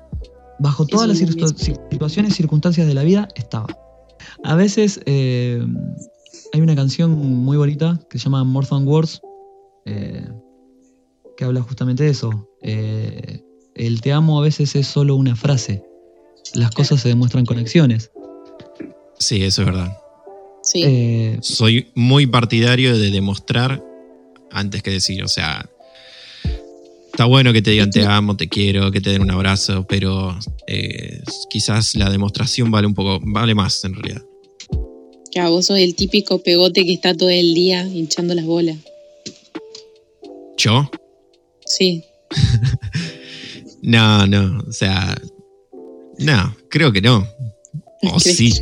Bajo 0.60 0.86
todas 0.88 1.08
las 1.10 1.18
situaciones 1.18 2.32
y 2.32 2.36
circunstancias 2.36 2.88
de 2.88 2.94
la 2.94 3.04
vida, 3.04 3.28
estaba. 3.36 3.68
A 4.44 4.56
veces 4.56 5.00
eh, 5.06 5.66
hay 6.54 6.62
una 6.62 6.76
canción 6.76 7.12
muy 7.12 7.58
bonita 7.58 8.00
que 8.10 8.18
se 8.18 8.26
llama 8.26 8.44
More 8.44 8.68
Than 8.68 8.88
Words, 8.88 9.22
eh, 9.86 10.28
que 11.38 11.46
habla 11.46 11.62
justamente 11.62 12.04
de 12.04 12.10
eso. 12.10 12.50
Eh, 12.62 13.42
el 13.76 14.02
te 14.02 14.14
amo 14.14 14.40
a 14.40 14.44
veces 14.44 14.76
es 14.76 14.88
solo 14.88 15.16
una 15.16 15.36
frase. 15.36 15.84
Las 16.54 16.72
cosas 16.72 17.02
se 17.02 17.10
demuestran 17.10 17.46
con 17.46 17.58
acciones. 17.58 18.12
Sí, 19.20 19.44
eso 19.44 19.62
es 19.62 19.66
verdad. 19.66 19.98
Sí. 20.64 20.84
Eh, 20.84 21.38
Soy 21.42 21.92
muy 21.96 22.26
partidario 22.26 22.98
de 22.98 23.12
demostrar 23.12 23.84
antes 24.52 24.82
que 24.82 24.92
decir, 24.92 25.24
o 25.24 25.28
sea, 25.28 25.70
está 27.16 27.24
bueno 27.24 27.54
que 27.54 27.62
te 27.62 27.72
digan 27.72 27.90
te 27.92 28.06
amo, 28.06 28.36
te 28.36 28.50
quiero, 28.50 28.92
que 28.92 29.00
te 29.00 29.12
den 29.12 29.22
un 29.22 29.32
abrazo, 29.32 29.86
pero 29.88 30.38
eh, 30.68 31.22
quizás 31.50 31.96
la 31.96 32.10
demostración 32.10 32.70
vale 32.70 32.88
un 32.88 32.94
poco, 32.94 33.22
vale 33.24 33.56
más 33.56 33.86
en 33.86 33.96
realidad. 33.96 34.22
Que 35.32 35.40
a 35.40 35.48
vos 35.48 35.68
sos 35.68 35.80
el 35.80 35.96
típico 35.96 36.44
pegote 36.44 36.84
que 36.84 36.92
está 36.92 37.16
todo 37.16 37.30
el 37.30 37.54
día 37.54 37.88
hinchando 37.88 38.36
las 38.36 38.44
bolas. 38.44 38.78
¿Yo? 40.58 40.90
Sí. 41.66 42.04
No, 43.88 44.26
no, 44.26 44.64
o 44.68 44.72
sea, 44.72 45.16
no, 46.18 46.58
creo 46.70 46.92
que 46.92 47.02
no. 47.02 47.28
O 48.02 48.18
¿Crees? 48.18 48.36
sí. 48.36 48.54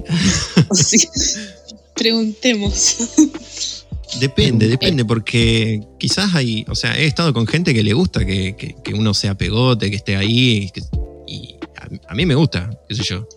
O 0.69 0.75
sí. 0.75 1.07
Preguntemos. 1.95 3.82
Depende, 4.19 4.67
depende, 4.67 5.05
porque 5.05 5.81
quizás 5.97 6.35
hay, 6.35 6.65
o 6.69 6.75
sea, 6.75 6.97
he 6.97 7.05
estado 7.05 7.33
con 7.33 7.47
gente 7.47 7.73
que 7.73 7.83
le 7.83 7.93
gusta 7.93 8.25
que, 8.25 8.55
que- 8.55 8.75
que 8.83 8.93
uno 8.93 9.13
sea 9.13 9.35
pegote, 9.35 9.89
que 9.89 9.95
esté 9.95 10.15
ahí, 10.15 10.65
y, 10.65 10.69
que- 10.69 10.81
y 11.27 11.55
a, 11.77 12.11
a 12.11 12.15
mí 12.15 12.25
me 12.25 12.35
gusta, 12.35 12.69
qué 12.87 12.95
sé 12.95 13.03
yo. 13.03 13.27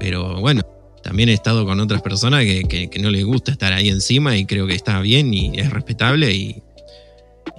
Pero 0.00 0.40
bueno, 0.40 0.62
también 1.02 1.28
he 1.28 1.32
estado 1.34 1.66
con 1.66 1.78
otras 1.80 2.00
personas 2.02 2.44
que, 2.44 2.62
que- 2.64 2.88
que 2.88 2.98
no 2.98 3.10
les 3.10 3.24
gusta 3.24 3.52
estar 3.52 3.72
ahí 3.72 3.88
encima 3.88 4.36
y 4.36 4.46
creo 4.46 4.66
que 4.66 4.74
está 4.74 5.00
bien 5.00 5.34
y 5.34 5.58
es 5.58 5.70
respetable 5.70 6.32
y, 6.34 6.62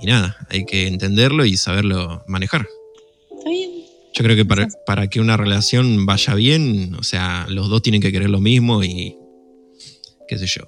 y 0.01 0.05
nada, 0.07 0.35
hay 0.49 0.65
que 0.65 0.87
entenderlo 0.87 1.45
y 1.45 1.57
saberlo 1.57 2.23
manejar. 2.27 2.67
Está 3.37 3.49
bien. 3.49 3.69
Yo 4.15 4.23
creo 4.23 4.35
que 4.35 4.45
para, 4.45 4.67
para 4.85 5.07
que 5.09 5.19
una 5.19 5.37
relación 5.37 6.05
vaya 6.05 6.33
bien, 6.33 6.95
o 6.99 7.03
sea, 7.03 7.45
los 7.49 7.69
dos 7.69 7.81
tienen 7.81 8.01
que 8.01 8.11
querer 8.11 8.29
lo 8.29 8.39
mismo 8.39 8.83
y, 8.83 9.15
qué 10.27 10.37
sé 10.39 10.47
yo. 10.47 10.63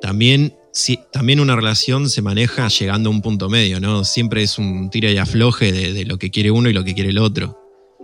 También, 0.00 0.54
si, 0.78 1.00
también 1.12 1.40
una 1.40 1.56
relación 1.56 2.08
se 2.08 2.22
maneja 2.22 2.68
llegando 2.68 3.10
a 3.10 3.12
un 3.12 3.20
punto 3.22 3.48
medio, 3.48 3.80
¿no? 3.80 4.04
Siempre 4.04 4.42
es 4.42 4.58
un 4.58 4.90
tira 4.90 5.10
y 5.10 5.16
afloje 5.18 5.72
de, 5.72 5.92
de 5.92 6.04
lo 6.04 6.18
que 6.18 6.30
quiere 6.30 6.50
uno 6.50 6.68
y 6.70 6.72
lo 6.72 6.84
que 6.84 6.94
quiere 6.94 7.10
el 7.10 7.18
otro. 7.18 7.58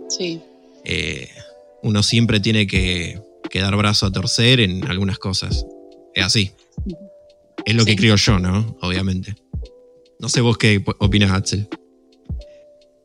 Sí. 0.09 0.41
Eh, 0.83 1.29
uno 1.83 2.03
siempre 2.03 2.39
tiene 2.39 2.67
que, 2.67 3.21
que 3.49 3.59
dar 3.61 3.75
brazo 3.77 4.05
a 4.07 4.11
torcer 4.11 4.59
en 4.59 4.85
algunas 4.89 5.19
cosas. 5.19 5.65
Es 6.13 6.25
así. 6.25 6.51
Es 7.65 7.75
lo 7.75 7.83
Sí. 7.83 7.91
que 7.91 7.95
creo 7.95 8.15
yo, 8.17 8.39
¿no? 8.39 8.77
Obviamente. 8.81 9.35
No 10.19 10.27
sé 10.29 10.41
vos 10.41 10.57
qué 10.57 10.83
opinas, 10.99 11.31
Axel. 11.31 11.67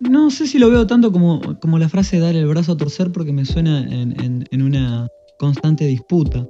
No 0.00 0.30
sé 0.30 0.46
si 0.46 0.58
lo 0.58 0.70
veo 0.70 0.86
tanto 0.86 1.12
como, 1.12 1.58
como 1.60 1.78
la 1.78 1.88
frase 1.88 2.18
dar 2.18 2.34
el 2.34 2.46
brazo 2.46 2.72
a 2.72 2.76
torcer 2.76 3.12
porque 3.12 3.32
me 3.32 3.44
suena 3.44 3.80
en, 3.80 4.18
en- 4.20 4.48
en 4.50 4.62
una 4.62 5.06
constante 5.38 5.84
disputa. 5.86 6.46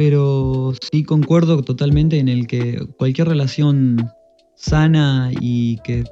Pero 0.00 0.72
sí 0.90 1.04
concuerdo 1.04 1.60
totalmente 1.60 2.18
en 2.18 2.28
el 2.28 2.46
que 2.46 2.86
cualquier 2.96 3.28
relación 3.28 4.10
sana 4.54 5.30
y 5.38 5.76
que 5.84 6.04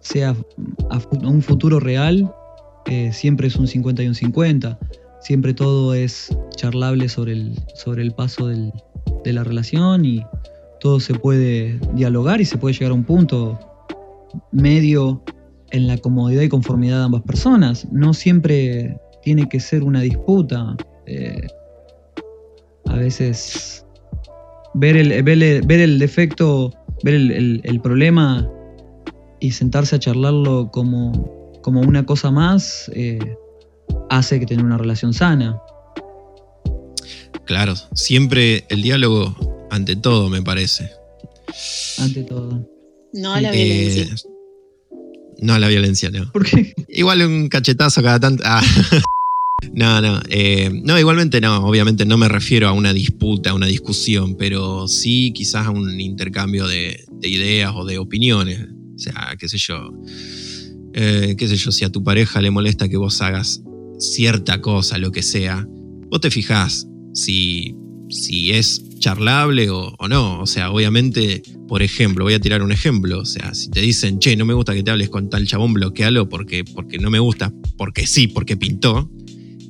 sea 0.00 0.34
un 1.22 1.42
futuro 1.42 1.78
real, 1.78 2.32
eh, 2.86 3.12
siempre 3.12 3.48
es 3.48 3.56
un 3.56 3.68
50 3.68 4.02
y 4.04 4.08
un 4.08 4.14
50. 4.14 4.78
Siempre 5.20 5.52
todo 5.52 5.92
es 5.92 6.34
charlable 6.56 7.10
sobre 7.10 7.32
el, 7.32 7.62
sobre 7.74 8.04
el 8.04 8.12
paso 8.12 8.46
de 8.46 8.72
la 9.26 9.44
relación 9.44 10.06
y 10.06 10.24
todo 10.80 10.98
se 10.98 11.12
puede 11.12 11.78
dialogar 11.92 12.40
y 12.40 12.46
se 12.46 12.56
puede 12.56 12.72
llegar 12.72 12.92
a 12.92 12.94
un 12.94 13.04
punto 13.04 13.60
medio 14.50 15.22
en 15.72 15.86
la 15.86 15.98
comodidad 15.98 16.40
y 16.40 16.48
conformidad 16.48 17.00
de 17.00 17.04
ambas 17.04 17.22
personas. 17.24 17.86
No 17.92 18.14
siempre 18.14 18.98
tiene 19.22 19.46
que 19.46 19.60
ser 19.60 19.82
una 19.82 20.00
disputa. 20.00 20.74
eh, 21.04 21.46
a 22.88 22.96
veces 22.96 23.84
ver 24.74 24.96
el, 24.96 25.22
ver 25.22 25.42
el, 25.42 25.62
ver 25.66 25.80
el 25.80 25.98
defecto, 25.98 26.72
ver 27.02 27.14
el, 27.14 27.30
el- 27.30 27.60
el 27.64 27.80
problema 27.80 28.48
y 29.40 29.50
sentarse 29.52 29.96
a 29.96 29.98
charlarlo 29.98 30.70
como, 30.72 31.58
como 31.62 31.80
una 31.80 32.04
cosa 32.06 32.30
más 32.30 32.90
eh, 32.94 33.18
hace 34.10 34.40
que 34.40 34.46
tener 34.46 34.64
una 34.64 34.78
relación 34.78 35.12
sana. 35.12 35.60
Claro, 37.44 37.74
siempre 37.94 38.64
el 38.70 38.82
diálogo 38.82 39.66
ante 39.70 39.94
todo, 39.96 40.28
me 40.28 40.42
parece. 40.42 40.90
Ante 41.98 42.22
todo. 42.24 42.66
No 43.12 43.32
a 43.34 43.40
la 43.40 43.50
Eh, 43.54 43.64
violencia. 43.94 44.16
no 45.38 45.54
a 45.54 45.58
la 45.58 45.68
violencia, 45.68 46.10
no. 46.10 46.30
Porque 46.32 46.74
Igual 46.88 47.22
un 47.22 47.48
cachetazo 47.48 48.02
cada 48.02 48.18
tanto. 48.20 48.42
ah. 48.46 48.60
No, 49.72 50.00
no. 50.02 50.20
eh, 50.28 50.70
no, 50.84 50.98
igualmente 50.98 51.40
no. 51.40 51.64
Obviamente 51.66 52.04
no 52.04 52.18
me 52.18 52.28
refiero 52.28 52.68
a 52.68 52.72
una 52.72 52.92
disputa, 52.92 53.50
a 53.50 53.54
una 53.54 53.66
discusión, 53.66 54.36
pero 54.36 54.86
sí 54.86 55.32
quizás 55.34 55.66
a 55.66 55.70
un 55.70 55.98
intercambio 55.98 56.66
de, 56.66 57.04
de 57.10 57.28
ideas 57.28 57.72
o 57.74 57.84
de 57.86 57.98
opiniones. 57.98 58.60
O 58.94 58.98
sea, 58.98 59.34
qué 59.38 59.48
sé 59.48 59.56
yo. 59.58 59.92
eh, 60.92 61.34
qué 61.38 61.48
sé 61.48 61.56
yo, 61.56 61.72
si 61.72 61.84
a 61.84 61.90
tu 61.90 62.02
pareja 62.04 62.40
le 62.42 62.50
molesta 62.50 62.88
que 62.88 62.96
vos 62.98 63.20
hagas 63.22 63.62
cierta 63.98 64.60
cosa, 64.60 64.98
lo 64.98 65.10
que 65.10 65.22
sea, 65.22 65.66
vos 66.10 66.20
te 66.20 66.30
fijás 66.30 66.86
si, 67.14 67.74
si 68.10 68.50
es 68.52 68.82
charlable 68.98 69.70
o, 69.70 69.94
o 69.98 70.08
no. 70.08 70.40
O 70.40 70.46
sea, 70.46 70.70
obviamente, 70.70 71.42
por 71.66 71.82
ejemplo, 71.82 72.24
voy 72.24 72.34
a 72.34 72.40
tirar 72.40 72.62
un 72.62 72.72
ejemplo. 72.72 73.20
O 73.20 73.24
sea, 73.26 73.54
si 73.54 73.70
te 73.70 73.80
dicen, 73.80 74.18
che, 74.18 74.36
no 74.36 74.44
me 74.44 74.52
gusta 74.54 74.74
que 74.74 74.82
te 74.82 74.90
hables 74.90 75.08
con 75.08 75.30
tal 75.30 75.46
chabón, 75.46 75.72
bloquealo 75.72 76.28
porque, 76.28 76.62
porque 76.64 76.98
no 76.98 77.10
me 77.10 77.18
gusta, 77.20 77.52
porque 77.78 78.06
sí, 78.06 78.26
porque 78.28 78.58
pintó. 78.58 79.10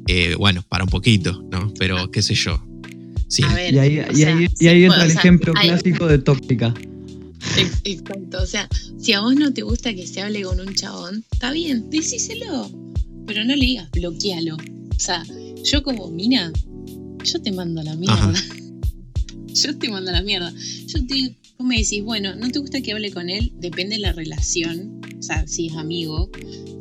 Eh, 0.09 0.35
bueno, 0.39 0.63
para 0.69 0.85
un 0.85 0.91
poquito, 0.91 1.43
¿no? 1.51 1.73
Pero 1.79 2.11
qué 2.11 2.23
sé 2.23 2.35
yo. 2.35 2.63
Sí, 3.29 3.43
A 3.43 3.53
ver, 3.55 3.75
y 3.75 3.79
ahí, 3.79 4.01
y 4.13 4.15
sea, 4.17 4.37
ahí- 4.37 4.45
y 4.45 4.49
sí, 4.57 4.69
ahí 4.69 4.83
o 4.83 4.87
entra 4.87 5.05
el 5.05 5.11
sea, 5.11 5.21
ejemplo 5.21 5.53
hay- 5.57 5.69
clásico 5.69 6.07
de 6.07 6.19
tóxica. 6.19 6.75
Ex- 7.59 7.81
Exacto, 7.85 8.43
o 8.43 8.47
sea, 8.47 8.69
si 8.99 9.13
a 9.13 9.21
vos 9.21 9.35
no 9.37 9.53
te 9.53 9.63
gusta 9.63 9.93
que 9.95 10.07
se 10.07 10.21
hable 10.23 10.43
con 10.43 10.61
un 10.61 10.75
chabón, 10.75 11.25
está 11.33 11.53
bien, 11.53 11.91
decíselo, 11.91 12.71
pero 13.27 13.45
no 13.45 13.55
le 13.57 13.65
digas 13.67 13.91
bloquealo. 13.91 14.57
O 14.57 14.99
sea, 15.01 15.25
yo 15.65 15.83
como 15.83 16.09
mina, 16.11 16.53
yo 17.25 17.43
te 17.43 17.53
mando 17.53 17.81
a 17.81 17.85
la 17.85 17.97
mierda. 17.97 18.15
Ajá. 18.31 18.33
Yo 19.55 19.75
te 19.79 19.89
mando 19.89 20.11
a 20.11 20.13
la 20.13 20.23
mierda. 20.23 20.53
Yo 20.87 21.07
te, 21.07 21.35
vos 21.57 21.67
me 21.67 21.79
decís, 21.79 22.03
bueno, 22.05 22.35
no 22.37 22.51
te 22.51 22.59
gusta 22.59 22.83
que 22.83 22.93
hable 22.93 23.11
con 23.11 23.31
él, 23.31 23.53
depende 23.59 23.95
de 23.95 24.03
la 24.03 24.13
relación, 24.13 25.01
o 25.19 25.23
sea, 25.23 25.47
si 25.47 25.69
es 25.69 25.75
amigo, 25.77 26.31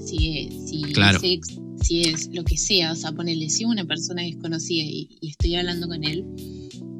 si 0.06 0.40
es, 0.40 0.70
si 0.70 0.82
Claro. 0.92 1.18
es 1.20 1.24
ex, 1.24 1.58
si 1.86 2.02
es 2.02 2.30
lo 2.34 2.44
que 2.44 2.58
sea, 2.58 2.92
o 2.94 2.96
sea, 2.96 3.12
ponele, 3.12 3.50
si 3.50 3.64
una 3.66 3.86
persona 3.86 4.24
desconocida 4.24 4.84
y, 4.84 5.08
y 5.22 5.30
estoy 5.30 5.56
hablando 5.56 5.88
con 5.88 6.04
él, 6.04 6.26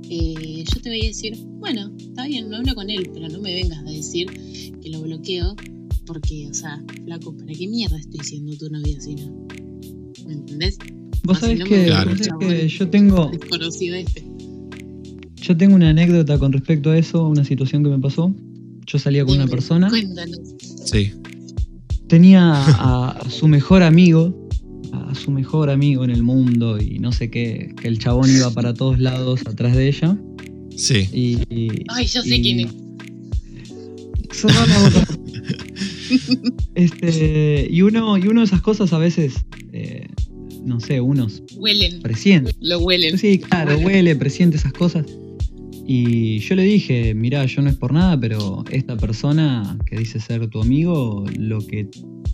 eh, 0.10 0.64
yo 0.72 0.82
te 0.82 0.90
voy 0.90 1.02
a 1.02 1.08
decir, 1.08 1.36
bueno, 1.60 1.92
está 1.98 2.28
bien, 2.28 2.50
no 2.50 2.58
hablo 2.58 2.76
con 2.76 2.90
él, 2.90 3.10
pero 3.14 3.28
no 3.30 3.40
me 3.42 3.54
vengas 3.56 3.80
a 3.80 3.90
decir 3.90 4.28
que 4.82 4.90
lo 4.90 5.02
bloqueo, 5.02 5.56
porque, 6.06 6.48
o 6.50 6.54
sea, 6.54 6.84
flaco, 7.04 7.36
¿para 7.36 7.52
qué 7.54 7.68
mierda 7.68 7.98
estoy 7.98 8.20
siendo 8.24 8.56
tu 8.58 8.70
novia 8.70 9.02
si 9.02 9.16
no? 9.16 9.48
¿Me 10.28 10.34
entendés? 10.34 10.78
Vos 11.24 11.40
sabés 11.40 11.58
no 11.58 11.66
que, 11.66 11.86
Claro. 11.86 12.12
que 12.40 12.68
yo 12.68 12.88
tengo, 12.90 13.32
Desconocido 13.32 13.96
este. 13.96 14.24
yo 15.42 15.58
tengo 15.58 15.74
una 15.76 15.90
anécdota 15.90 16.38
con 16.38 16.54
respecto 16.54 16.92
a 16.92 16.98
eso, 17.00 17.28
una 17.28 17.44
situación 17.44 17.84
que 17.84 17.90
me 17.90 17.98
pasó. 18.00 18.32
Yo 18.86 19.00
salía 19.00 19.26
con 19.26 19.36
una 19.38 19.48
persona, 19.48 19.90
Cuéntanos. 19.90 20.38
sí. 20.86 21.12
tenía 22.08 22.54
a, 22.54 23.10
a 23.20 23.30
su 23.32 23.48
mejor 23.48 23.82
amigo, 23.82 24.45
a 25.16 25.20
su 25.20 25.32
mejor 25.32 25.70
amigo 25.70 26.04
en 26.04 26.10
el 26.12 26.24
mundo 26.24 26.80
y 26.80 27.00
no 27.00 27.12
sé 27.12 27.30
qué, 27.30 27.74
que 27.82 27.88
el 27.88 28.00
chabón 28.00 28.30
iba 28.30 28.50
para 28.52 28.74
todos 28.74 29.00
lados 29.00 29.42
atrás 29.46 29.76
de 29.76 29.88
ella. 29.88 30.18
Sí. 30.76 31.08
Y, 31.14 31.38
y- 31.54 31.84
Ay, 31.90 32.06
yo 32.08 32.22
sé 32.22 32.36
y- 32.36 32.42
quién 32.42 32.60
es. 32.62 32.68
Cerrá 34.32 34.66
la 34.68 34.80
boca. 34.80 35.08
Este, 36.76 37.68
y 37.70 37.82
uno, 37.82 38.18
y 38.18 38.28
uno 38.28 38.42
de 38.42 38.46
esas 38.46 38.62
cosas 38.62 38.92
a 38.94 38.98
veces, 38.98 39.34
eh, 39.72 40.08
no 40.64 40.80
sé, 40.80 41.00
unos 41.02 41.42
Huelen, 41.56 42.02
presiente. 42.02 42.52
lo 42.60 42.80
huelen. 42.80 43.18
Sí, 43.18 43.40
claro, 43.40 43.78
huele, 43.80 44.16
presiente 44.16 44.58
esas 44.58 44.74
cosas. 44.74 45.06
Y 45.88 46.40
yo 46.40 46.56
le 46.56 46.64
dije, 46.64 47.14
mirá, 47.14 47.46
yo 47.46 47.62
no 47.62 47.70
es 47.70 47.76
por 47.76 47.94
nada, 47.94 48.20
pero 48.20 48.64
esta 48.72 48.98
persona 48.98 49.78
que 49.86 49.98
dice 49.98 50.20
ser 50.20 50.48
tu 50.48 50.62
amigo, 50.62 51.26
lo 51.38 51.60
que 51.66 51.88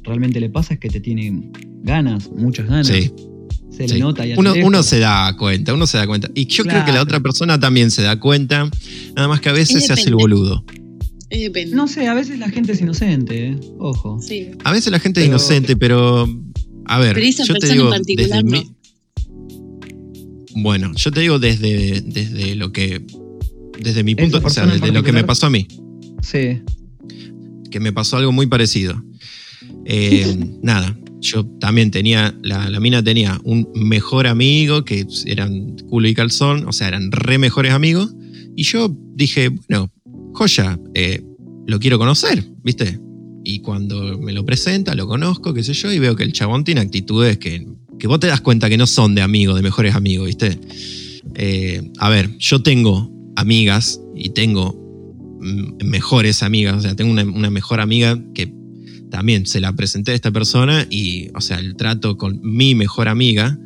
realmente 0.04 0.40
le 0.40 0.50
pasa 0.50 0.76
es 0.76 0.80
que 0.80 0.90
te 0.90 1.00
tiene 1.00 1.50
ganas, 1.84 2.30
muchas 2.32 2.68
ganas. 2.68 2.88
Sí. 2.88 3.12
Se 3.72 3.88
sí. 3.88 3.94
le 3.96 4.00
nota 4.02 4.28
y 4.28 4.34
uno, 4.34 4.54
uno 4.64 4.84
se 4.84 5.00
da 5.00 5.36
cuenta, 5.38 5.74
uno 5.74 5.88
se 5.88 5.98
da 5.98 6.06
cuenta. 6.06 6.30
Y 6.36 6.46
yo 6.48 6.64
creo 6.66 6.84
que 6.84 6.92
la 6.92 7.02
otra 7.02 7.22
persona 7.22 7.58
también 7.60 7.90
se 7.90 8.02
da 8.02 8.20
cuenta, 8.20 8.70
nada 9.16 9.28
más 9.30 9.40
que 9.40 9.48
a 9.50 9.54
veces 9.54 9.78
Es 9.78 9.88
se 9.88 9.94
hace 9.94 10.10
el 10.10 10.16
boludo. 10.16 10.66
No 11.72 11.88
sé, 11.88 12.08
a 12.08 12.14
veces 12.14 12.38
la 12.40 12.50
gente 12.50 12.74
es 12.74 12.82
inocente, 12.82 13.48
¿eh? 13.48 13.60
ojo. 13.80 14.20
Sí. 14.22 14.52
A 14.66 14.74
veces 14.74 14.92
la 14.92 15.00
gente 15.00 15.22
Pero- 15.22 15.36
es 15.38 15.42
inocente, 15.44 15.78
pero. 15.78 16.28
A 16.86 17.00
ver, 17.00 17.14
Pero 17.16 17.26
esa 17.26 17.46
yo 17.46 17.54
te 17.54 17.60
persona 17.62 17.74
digo. 17.74 17.86
en 17.86 17.92
particular 18.02 18.44
desde 18.44 18.44
no. 18.44 18.52
mi- 18.52 18.72
Bueno, 20.62 20.92
yo 20.96 21.12
te 21.12 21.22
digo 21.22 21.40
desde, 21.40 22.02
desde 22.02 22.56
lo 22.56 22.74
que. 22.74 23.06
Desde 23.80 24.04
mi 24.04 24.16
punto, 24.16 24.42
o 24.44 24.50
sea, 24.50 24.66
desde 24.68 24.92
lo 24.92 25.02
que 25.04 25.14
me 25.14 25.24
pasó 25.24 25.48
a 25.48 25.50
mí. 25.50 25.68
Sí. 26.22 26.62
que 27.72 27.80
me 27.80 27.94
pasó 27.94 28.18
algo 28.18 28.34
muy 28.34 28.48
parecido. 28.48 29.02
Eh, 29.86 30.36
nada, 30.64 30.98
yo 31.22 31.46
también 31.60 31.92
tenía, 31.92 32.36
la, 32.42 32.70
la 32.70 32.80
mina 32.80 33.04
tenía 33.04 33.40
un 33.44 33.70
mejor 33.76 34.28
amigo 34.28 34.84
que 34.84 35.06
eran 35.26 35.76
culo 35.88 36.08
y 36.08 36.14
calzón, 36.14 36.68
o 36.68 36.74
sea, 36.74 36.88
eran 36.88 37.12
re 37.12 37.38
mejores 37.38 37.74
amigos. 37.74 38.14
Y 38.56 38.64
yo 38.64 38.94
dije, 39.16 39.50
bueno, 39.50 39.92
joya, 40.34 40.80
eh, 40.96 41.24
lo 41.68 41.80
quiero 41.80 42.00
conocer, 42.00 42.44
¿viste? 42.64 43.00
Y 43.44 43.60
cuando 43.60 44.18
me 44.20 44.34
lo 44.34 44.46
presenta, 44.46 44.96
lo 44.96 45.08
conozco, 45.08 45.54
qué 45.54 45.64
sé 45.64 45.74
yo, 45.74 45.92
y 45.92 46.00
veo 46.00 46.16
que 46.16 46.24
el 46.24 46.34
chabón 46.34 46.64
tiene 46.64 46.82
actitudes 46.82 47.38
que, 47.38 47.68
que 48.00 48.08
vos 48.08 48.20
te 48.20 48.28
das 48.28 48.42
cuenta 48.42 48.70
que 48.70 48.78
no 48.78 48.88
son 48.88 49.16
de 49.16 49.22
amigos, 49.22 49.56
de 49.56 49.62
mejores 49.62 49.96
amigos, 49.96 50.28
¿viste? 50.28 50.60
Eh, 51.36 51.92
a 52.00 52.10
ver, 52.10 52.36
yo 52.40 52.64
tengo 52.64 53.12
amigas 53.36 54.02
y 54.16 54.30
tengo 54.30 54.74
mm, 55.40 55.86
mejores 55.86 56.42
amigas, 56.42 56.78
o 56.78 56.82
sea, 56.82 56.96
tengo 56.96 57.12
una, 57.12 57.24
una 57.24 57.52
mejor 57.52 57.80
amiga 57.80 58.20
que 58.34 58.52
también 59.12 59.46
se 59.46 59.60
la 59.60 59.74
presenté 59.74 60.14
a 60.14 60.16
esta 60.16 60.32
persona 60.32 60.88
y, 60.90 61.30
o 61.36 61.42
sea, 61.42 61.60
el 61.60 61.76
trato 61.76 62.18
con 62.18 62.40
mi 62.42 62.74
mejor 62.74 63.08
amiga 63.08 63.60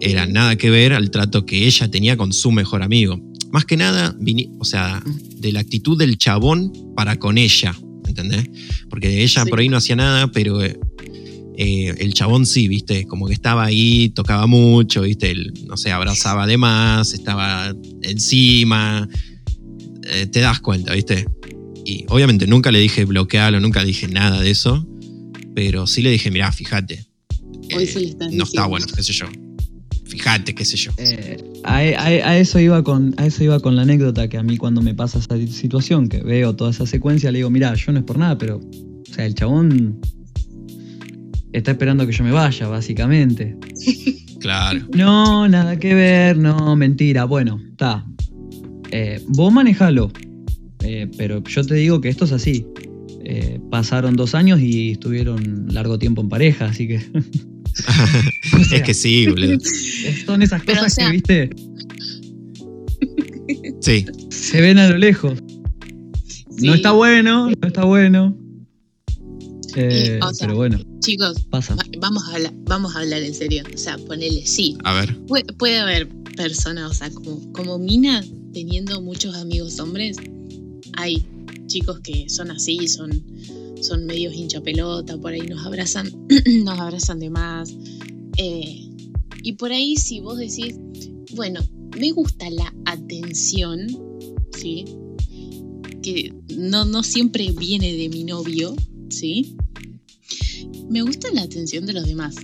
era 0.00 0.26
nada 0.26 0.56
que 0.56 0.68
ver 0.68 0.92
al 0.92 1.10
trato 1.10 1.46
que 1.46 1.66
ella 1.66 1.90
tenía 1.90 2.18
con 2.18 2.32
su 2.34 2.50
mejor 2.52 2.82
amigo. 2.82 3.18
Más 3.52 3.64
que 3.64 3.76
nada, 3.76 4.14
o 4.58 4.64
sea, 4.64 5.02
de 5.38 5.52
la 5.52 5.60
actitud 5.60 5.96
del 5.96 6.18
chabón 6.18 6.72
para 6.96 7.16
con 7.18 7.38
ella, 7.38 7.74
¿entendés? 8.06 8.50
Porque 8.90 9.22
ella 9.22 9.44
Sí. 9.44 9.48
por 9.48 9.60
ahí 9.60 9.68
no 9.68 9.76
hacía 9.76 9.96
nada, 9.96 10.30
pero 10.32 10.62
eh, 10.62 10.76
eh, 11.56 11.94
el 11.98 12.12
chabón 12.12 12.46
sí, 12.46 12.66
¿viste? 12.66 13.04
Como 13.06 13.28
que 13.28 13.32
estaba 13.32 13.64
ahí, 13.64 14.08
tocaba 14.10 14.48
mucho, 14.48 15.02
¿viste? 15.02 15.30
El, 15.30 15.54
no 15.68 15.76
sé, 15.76 15.92
abrazaba 15.92 16.48
de 16.48 16.58
más, 16.58 17.14
estaba 17.14 17.72
encima, 18.02 19.08
eh, 20.02 20.26
te 20.26 20.40
das 20.40 20.58
cuenta, 20.60 20.92
¿viste? 20.92 21.24
Y 21.84 22.04
obviamente 22.08 22.46
nunca 22.46 22.72
le 22.72 22.78
dije 22.80 23.04
bloquearlo, 23.04 23.60
nunca 23.60 23.80
le 23.80 23.86
dije 23.88 24.08
nada 24.08 24.40
de 24.40 24.50
eso, 24.50 24.86
pero 25.54 25.86
sí 25.86 26.02
le 26.02 26.10
dije, 26.10 26.30
mirá, 26.30 26.50
fíjate. 26.52 27.04
Hoy 27.76 27.84
eh, 27.84 27.86
se 27.86 28.00
le 28.00 28.06
están 28.08 28.36
no 28.36 28.44
está 28.44 28.66
bueno, 28.66 28.86
qué 28.94 29.02
sé 29.02 29.12
yo. 29.12 29.26
fíjate, 30.06 30.54
qué 30.54 30.64
sé 30.64 30.76
yo. 30.76 30.92
Eh, 30.98 31.36
a, 31.64 31.76
a- 31.76 31.80
a 32.30 32.38
eso 32.38 32.58
iba 32.60 32.82
con, 32.84 33.14
a 33.18 33.26
eso 33.26 33.42
iba 33.44 33.58
con 33.60 33.74
la 33.76 33.82
anécdota 33.82 34.28
que 34.28 34.36
a 34.38 34.42
mí 34.42 34.56
cuando 34.56 34.80
me 34.82 34.94
pasa 34.94 35.18
esa 35.18 35.36
situación, 35.46 36.08
que 36.08 36.18
veo 36.22 36.54
toda 36.56 36.70
esa 36.70 36.86
secuencia, 36.86 37.30
le 37.32 37.38
digo, 37.38 37.50
mira, 37.50 37.74
yo 37.74 37.92
no 37.92 37.98
es 37.98 38.04
por 38.04 38.18
nada, 38.18 38.36
pero, 38.38 38.56
o 38.58 39.12
sea, 39.14 39.26
el 39.26 39.34
chabón 39.34 40.00
está 41.52 41.70
esperando 41.72 42.06
que 42.06 42.12
yo 42.12 42.24
me 42.24 42.32
vaya, 42.32 42.66
básicamente. 42.68 43.56
Claro. 44.40 44.80
No, 44.94 45.48
nada 45.48 45.78
que 45.78 45.94
ver, 45.94 46.36
no, 46.36 46.76
mentira. 46.76 47.24
Bueno, 47.24 47.58
está. 47.70 48.04
Eh, 48.90 49.22
vos 49.28 49.50
manejalo. 49.50 50.12
Eh, 50.84 51.10
pero 51.16 51.42
yo 51.42 51.64
te 51.64 51.74
digo 51.74 52.00
que 52.00 52.08
esto 52.10 52.24
es 52.26 52.32
así. 52.32 52.66
Eh, 53.24 53.58
pasaron 53.70 54.16
dos 54.16 54.34
años 54.34 54.60
y 54.60 54.90
estuvieron 54.92 55.66
largo 55.70 55.98
tiempo 55.98 56.20
en 56.22 56.28
pareja, 56.28 56.66
así 56.66 56.86
que. 56.88 57.00
O 58.60 58.64
sea, 58.64 58.78
es 58.78 58.84
que 58.84 58.94
sí, 58.94 59.26
boludo. 59.26 59.58
Son 60.26 60.42
esas 60.42 60.62
Pero, 60.64 60.80
cosas 60.82 60.92
o 60.92 60.94
sea- 60.94 61.06
que, 61.06 61.12
viste, 61.12 61.50
Sí. 63.80 64.06
se 64.30 64.60
ven 64.60 64.78
a 64.78 64.88
lo 64.90 64.96
lejos. 64.98 65.34
Sí. 66.56 66.66
No 66.66 66.74
está 66.74 66.92
bueno, 66.92 67.50
no 67.50 67.66
está 67.66 67.84
bueno. 67.84 68.36
Eh, 69.76 70.18
Y, 70.20 70.24
o 70.24 70.32
sea, 70.32 70.46
pero 70.46 70.56
bueno, 70.56 70.78
Chicos, 71.00 71.44
pasa. 71.50 71.74
va- 71.74 71.82
vamos 71.98 72.22
a 72.28 72.36
hablar, 72.36 72.52
vamos 72.66 72.94
a 72.94 73.00
hablar 73.00 73.22
en 73.22 73.34
serio. 73.34 73.64
O 73.74 73.76
sea, 73.76 73.98
ponele 73.98 74.46
sí. 74.46 74.76
A 74.84 74.94
ver. 74.94 75.16
Puede, 75.26 75.44
puede 75.58 75.78
haber 75.80 76.08
personas, 76.36 76.90
o 76.90 76.94
sea, 76.94 77.10
como, 77.10 77.52
como 77.52 77.78
Mina, 77.78 78.22
teniendo 78.52 79.02
muchos 79.02 79.34
amigos 79.36 79.80
hombres, 79.80 80.16
hay 80.96 81.26
chicos 81.66 82.00
que 82.00 82.28
son 82.28 82.50
así, 82.50 82.88
son, 82.88 83.24
son 83.80 84.06
medios 84.06 84.34
hincha 84.34 84.60
pelota, 84.60 85.16
por 85.18 85.32
ahí 85.32 85.42
nos 85.42 85.64
abrazan, 85.64 86.10
nos 86.64 86.78
abrazan 86.78 87.18
de 87.20 87.30
más. 87.30 87.74
eh, 88.36 88.80
y 89.42 89.52
por 89.52 89.72
ahí 89.72 89.96
si 89.96 90.20
vos 90.20 90.38
decís, 90.38 90.76
bueno, 91.34 91.60
me 91.98 92.10
gusta 92.12 92.48
la 92.50 92.74
atención, 92.86 93.86
¿sí? 94.58 94.86
Que 96.02 96.34
no, 96.56 96.84
no 96.84 97.02
siempre 97.02 97.52
viene 97.52 97.92
de 97.92 98.08
mi 98.08 98.24
novio, 98.24 98.74
¿sí? 99.10 99.56
Me 100.88 101.02
gusta 101.02 101.28
la 101.32 101.42
atención 101.42 101.86
de 101.86 101.92
los 101.92 102.06
demás. 102.06 102.36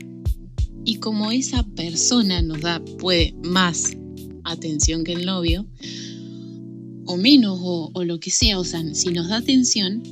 Y 0.85 0.97
como 0.97 1.31
esa 1.31 1.63
persona 1.63 2.43
nos 2.43 2.61
da 2.61 2.83
puede 2.99 3.35
más 3.45 3.97
atención 4.45 5.05
que 5.05 5.13
el 5.13 5.27
novio, 5.27 5.67
o 7.11 7.17
menos, 7.17 7.59
o, 7.63 7.91
o 7.93 8.05
lo 8.05 8.19
que 8.21 8.31
sea, 8.31 8.59
o 8.59 8.65
sea, 8.65 8.83
si 8.95 9.09
nos 9.11 9.29
da 9.29 9.37
atención, 9.39 10.03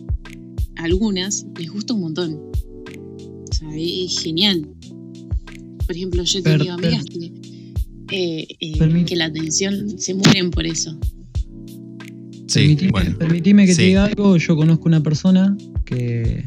a 0.76 0.84
algunas 0.84 1.46
les 1.58 1.70
gusta 1.70 1.94
un 1.94 2.00
montón. 2.00 2.34
O 2.34 3.52
sea, 3.54 3.68
es 3.76 4.20
genial. 4.20 4.68
Por 5.86 5.96
ejemplo, 5.96 6.22
yo 6.22 6.38
he 6.38 6.42
tenido 6.42 6.74
amigas 6.74 7.04
que, 7.06 7.32
eh, 8.12 8.46
eh, 8.60 9.04
que 9.06 9.16
la 9.16 9.26
atención 9.26 9.98
se 9.98 10.14
mueren 10.14 10.50
por 10.50 10.66
eso. 10.66 10.96
Sí, 12.46 12.60
Permitime, 12.60 12.90
bueno. 12.90 13.18
permitime 13.18 13.66
que 13.66 13.72
Sí. 13.72 13.78
te 13.78 13.86
diga 13.88 14.04
algo. 14.04 14.36
Yo 14.36 14.56
conozco 14.56 14.84
una 14.88 15.02
persona 15.02 15.56
que 15.84 16.44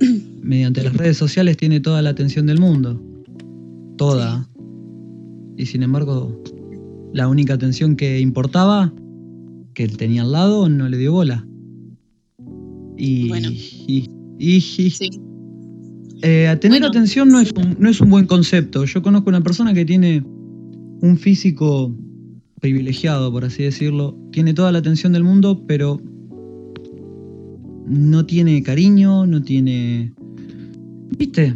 mediante 0.42 0.82
las 0.82 0.94
redes 0.96 1.16
sociales 1.16 1.56
tiene 1.56 1.80
toda 1.80 2.02
la 2.02 2.10
atención 2.10 2.46
del 2.46 2.58
mundo. 2.60 3.00
Toda. 3.96 4.48
Y 5.56 5.66
sin 5.66 5.82
embargo, 5.82 6.42
la 7.12 7.28
única 7.28 7.54
atención 7.54 7.96
que 7.96 8.20
importaba, 8.20 8.92
que 9.74 9.84
él 9.84 9.96
tenía 9.96 10.22
al 10.22 10.32
lado, 10.32 10.68
no 10.68 10.88
le 10.88 10.96
dio 10.96 11.12
bola. 11.12 11.46
Y, 12.96 13.28
Bueno. 13.28 13.50
y- 13.50 14.08
y- 14.38 14.56
y- 14.56 14.60
Sí. 14.60 15.10
eh, 16.22 16.46
a 16.48 16.58
tener 16.60 16.80
Bueno. 16.80 16.86
atención 16.88 17.28
no 17.28 17.40
es, 17.40 17.52
un, 17.52 17.76
no 17.78 17.88
es 17.90 18.00
un 18.00 18.08
buen 18.10 18.26
concepto. 18.26 18.84
Yo 18.84 19.02
conozco 19.02 19.28
una 19.30 19.42
persona 19.42 19.74
que 19.74 19.84
tiene 19.84 20.24
un 21.02 21.16
físico 21.18 21.94
privilegiado, 22.60 23.30
por 23.32 23.44
así 23.44 23.62
decirlo. 23.64 24.16
Tiene 24.32 24.54
toda 24.54 24.72
la 24.72 24.78
atención 24.78 25.12
del 25.12 25.24
mundo, 25.24 25.64
pero 25.66 26.00
no 27.86 28.24
tiene 28.24 28.62
cariño, 28.62 29.26
no 29.26 29.42
tiene... 29.42 30.12
¿Viste? 31.18 31.54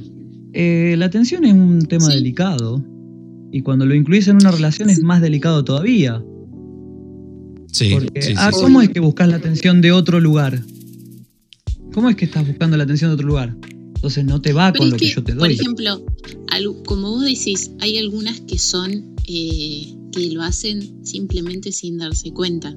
Eh, 0.52 0.96
la 0.98 1.06
atención 1.06 1.44
es 1.44 1.54
un 1.54 1.80
tema 1.86 2.06
Sí. 2.06 2.16
delicado. 2.16 2.84
Y 3.50 3.62
cuando 3.62 3.86
lo 3.86 3.94
incluís 3.94 4.28
en 4.28 4.36
una 4.36 4.50
relación 4.50 4.90
es 4.90 5.02
más 5.02 5.22
delicado 5.22 5.64
todavía. 5.64 6.22
Sí, 7.70 7.90
Porque, 7.92 8.22
sí, 8.22 8.34
ah, 8.36 8.50
sí. 8.52 8.60
¿cómo 8.60 8.80
es 8.82 8.88
que 8.90 9.00
buscas 9.00 9.28
la 9.28 9.36
atención 9.36 9.80
de 9.80 9.92
otro 9.92 10.20
lugar? 10.20 10.62
¿Cómo 11.92 12.08
es 12.10 12.16
que 12.16 12.24
estás 12.24 12.46
buscando 12.46 12.76
la 12.76 12.84
atención 12.84 13.10
de 13.10 13.14
otro 13.14 13.26
lugar? 13.28 13.56
Entonces 13.96 14.24
no 14.24 14.40
te 14.40 14.52
va 14.52 14.72
Pero 14.72 14.82
con 14.82 14.90
lo 14.90 14.96
que, 14.96 15.06
que, 15.06 15.12
yo 15.14 15.24
te 15.24 15.32
por 15.32 15.48
doy. 15.48 15.54
ejemplo, 15.54 16.04
al- 16.50 16.82
como 16.86 17.10
vos 17.10 17.24
decís, 17.24 17.70
hay 17.80 17.98
algunas 17.98 18.40
que 18.42 18.58
son 18.58 19.14
eh, 19.26 19.94
que 20.12 20.30
lo 20.30 20.42
hacen 20.42 21.04
simplemente 21.04 21.72
sin 21.72 21.98
darse 21.98 22.30
cuenta. 22.32 22.74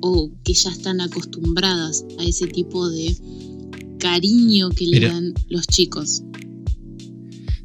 O 0.00 0.30
que 0.44 0.52
ya 0.52 0.70
están 0.70 1.00
acostumbradas 1.00 2.04
a 2.18 2.24
ese 2.24 2.46
tipo 2.48 2.88
de 2.90 3.16
cariño 3.98 4.70
que 4.70 4.86
le 4.86 5.00
dan 5.00 5.32
los 5.48 5.66
chicos. 5.66 6.22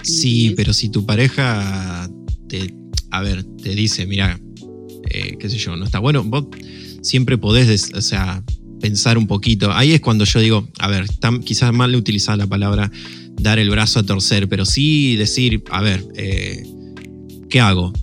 Sí, 0.04 0.54
pero 0.56 0.72
si 0.74 0.90
tu 0.90 1.06
pareja 1.06 2.10
te, 2.48 2.74
a 3.12 3.22
ver, 3.22 3.44
te 3.44 3.76
dice, 3.76 4.06
mira, 4.06 4.40
eh, 5.12 5.38
qué 5.40 5.50
sé 5.50 5.58
yo, 5.58 5.76
no 5.76 5.86
está 5.86 6.00
bueno, 6.00 6.24
vos 6.24 6.46
siempre 7.02 7.38
podés, 7.38 7.68
des- 7.68 7.92
o 7.94 8.02
sea, 8.02 8.44
pensar 8.82 9.18
un 9.18 9.28
poquito. 9.28 9.72
Ahí 9.74 9.94
es 9.94 10.02
cuando 10.02 10.26
yo 10.26 10.40
digo, 10.40 10.68
a 10.80 10.88
ver, 10.88 11.06
quizás 11.44 11.74
mal 11.74 11.96
utilizada 11.96 12.38
la 12.38 12.48
palabra 12.48 12.92
dar 13.40 13.60
el 13.60 13.70
brazo 13.70 14.00
a 14.00 14.04
torcer, 14.04 14.48
pero 14.50 14.66
sí 14.66 15.16
decir, 15.16 15.64
a 15.72 15.82
ver, 15.82 16.04
eh, 16.16 16.64
¿qué 17.50 17.60
hago? 17.60 17.94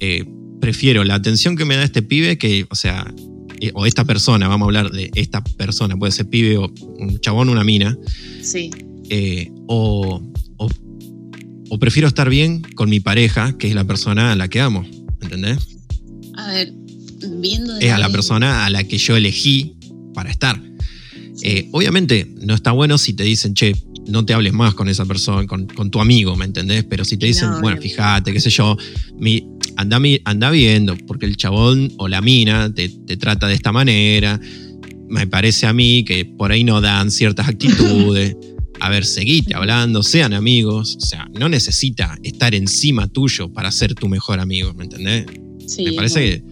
Eh, 0.00 0.24
prefiero 0.60 1.04
la 1.04 1.14
atención 1.14 1.56
que 1.56 1.64
me 1.64 1.76
da 1.76 1.84
este 1.84 2.02
pibe 2.02 2.38
que, 2.38 2.66
o 2.70 2.74
sea, 2.74 3.12
eh, 3.60 3.70
o 3.74 3.86
esta 3.86 4.04
persona, 4.04 4.46
vamos 4.48 4.66
a 4.66 4.68
hablar 4.68 4.90
de 4.90 5.10
esta 5.14 5.42
persona, 5.42 5.96
puede 5.96 6.12
ser 6.12 6.28
pibe 6.28 6.56
o 6.58 6.72
un 6.98 7.18
chabón 7.20 7.48
una 7.48 7.64
mina, 7.64 7.96
Sí, 8.42 8.70
o, 9.66 10.22
o- 10.58 10.68
o 11.70 11.78
prefiero 11.78 12.08
estar 12.08 12.30
bien 12.30 12.62
con 12.76 12.88
mi 12.88 13.00
pareja, 13.00 13.56
que 13.58 13.68
es 13.68 13.74
la 13.74 13.84
persona 13.84 14.32
a 14.32 14.36
la 14.36 14.48
que 14.48 14.60
amo, 14.60 14.86
¿entendés? 15.20 15.77
A 16.48 16.54
ver, 16.54 16.72
viendo 17.40 17.76
Es 17.78 17.90
a 17.92 17.98
la 17.98 18.08
persona 18.10 18.64
a 18.66 18.70
la 18.70 18.84
que 18.84 18.98
yo 18.98 19.16
elegí 19.16 19.74
para 20.14 20.30
estar. 20.30 20.60
Eh, 21.42 21.68
obviamente 21.72 22.26
no 22.42 22.54
está 22.54 22.72
bueno 22.72 22.98
si 22.98 23.12
te 23.12 23.22
dicen, 23.22 23.54
che, 23.54 23.74
no 24.08 24.24
te 24.24 24.32
hables 24.34 24.52
más 24.52 24.74
con 24.74 24.88
esa 24.88 25.04
persona, 25.04 25.46
con, 25.46 25.66
con 25.66 25.90
tu 25.90 26.00
amigo, 26.00 26.34
¿me 26.36 26.44
entendés? 26.46 26.84
Pero 26.84 27.04
si 27.04 27.16
te 27.16 27.26
dicen, 27.26 27.50
No, 27.50 27.60
bueno, 27.60 27.76
no. 27.76 27.82
fíjate, 27.82 28.32
qué 28.32 28.40
sé 28.40 28.50
yo, 28.50 28.76
mi, 29.18 29.46
anda, 29.76 30.00
mi- 30.00 30.20
anda 30.24 30.50
viendo, 30.50 30.96
porque 31.06 31.26
el 31.26 31.36
chabón 31.36 31.92
o 31.98 32.08
la 32.08 32.20
mina 32.22 32.72
te, 32.72 32.88
te 32.88 33.16
trata 33.16 33.46
de 33.46 33.54
esta 33.54 33.70
manera, 33.70 34.40
me 35.08 35.26
parece 35.26 35.66
a 35.66 35.72
mí 35.72 36.04
que 36.04 36.24
por 36.24 36.50
ahí 36.52 36.64
no 36.64 36.80
dan 36.80 37.10
ciertas 37.10 37.48
actitudes. 37.48 38.34
A 38.80 38.88
ver, 38.90 39.04
seguite 39.04 39.54
hablando, 39.54 40.02
sean 40.04 40.32
amigos, 40.32 40.96
o 40.96 41.00
sea, 41.04 41.28
no 41.38 41.48
necesita 41.48 42.16
estar 42.22 42.54
encima 42.54 43.08
tuyo 43.08 43.52
para 43.52 43.70
ser 43.72 43.94
tu 43.94 44.08
mejor 44.08 44.38
amigo, 44.40 44.72
¿me 44.74 44.84
entendés? 44.84 45.26
Sí, 45.68 45.84
Me 45.84 45.92
parece 45.92 46.20
que 46.20 46.42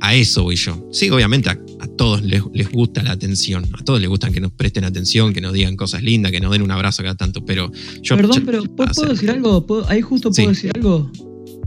a 0.00 0.14
eso 0.14 0.42
voy 0.42 0.56
yo. 0.56 0.86
Sí, 0.92 1.08
obviamente 1.10 1.48
a, 1.48 1.52
a 1.80 1.86
todos 1.86 2.22
les, 2.22 2.42
les 2.52 2.70
gusta 2.70 3.02
la 3.02 3.12
atención. 3.12 3.64
A 3.78 3.82
todos 3.84 4.00
les 4.00 4.08
gustan 4.10 4.32
que 4.32 4.40
nos 4.40 4.52
presten 4.52 4.84
atención, 4.84 5.32
que 5.32 5.40
nos 5.40 5.52
digan 5.54 5.76
cosas 5.76 6.02
lindas, 6.02 6.30
que 6.32 6.40
nos 6.40 6.50
den 6.52 6.60
un 6.62 6.70
abrazo 6.70 7.02
cada 7.02 7.14
tanto. 7.14 7.44
Pero 7.44 7.70
yo. 8.02 8.16
Perdón, 8.16 8.40
yo- 8.40 8.44
pero 8.46 8.64
¿puedo, 8.64 9.08
decir 9.08 9.30
algo? 9.30 9.66
¿Puedo- 9.66 9.88
ahí 9.88 10.00
justo 10.02 10.30
puedo 10.30 10.48
Sí. 10.50 10.54
decir 10.54 10.70
algo. 10.74 11.10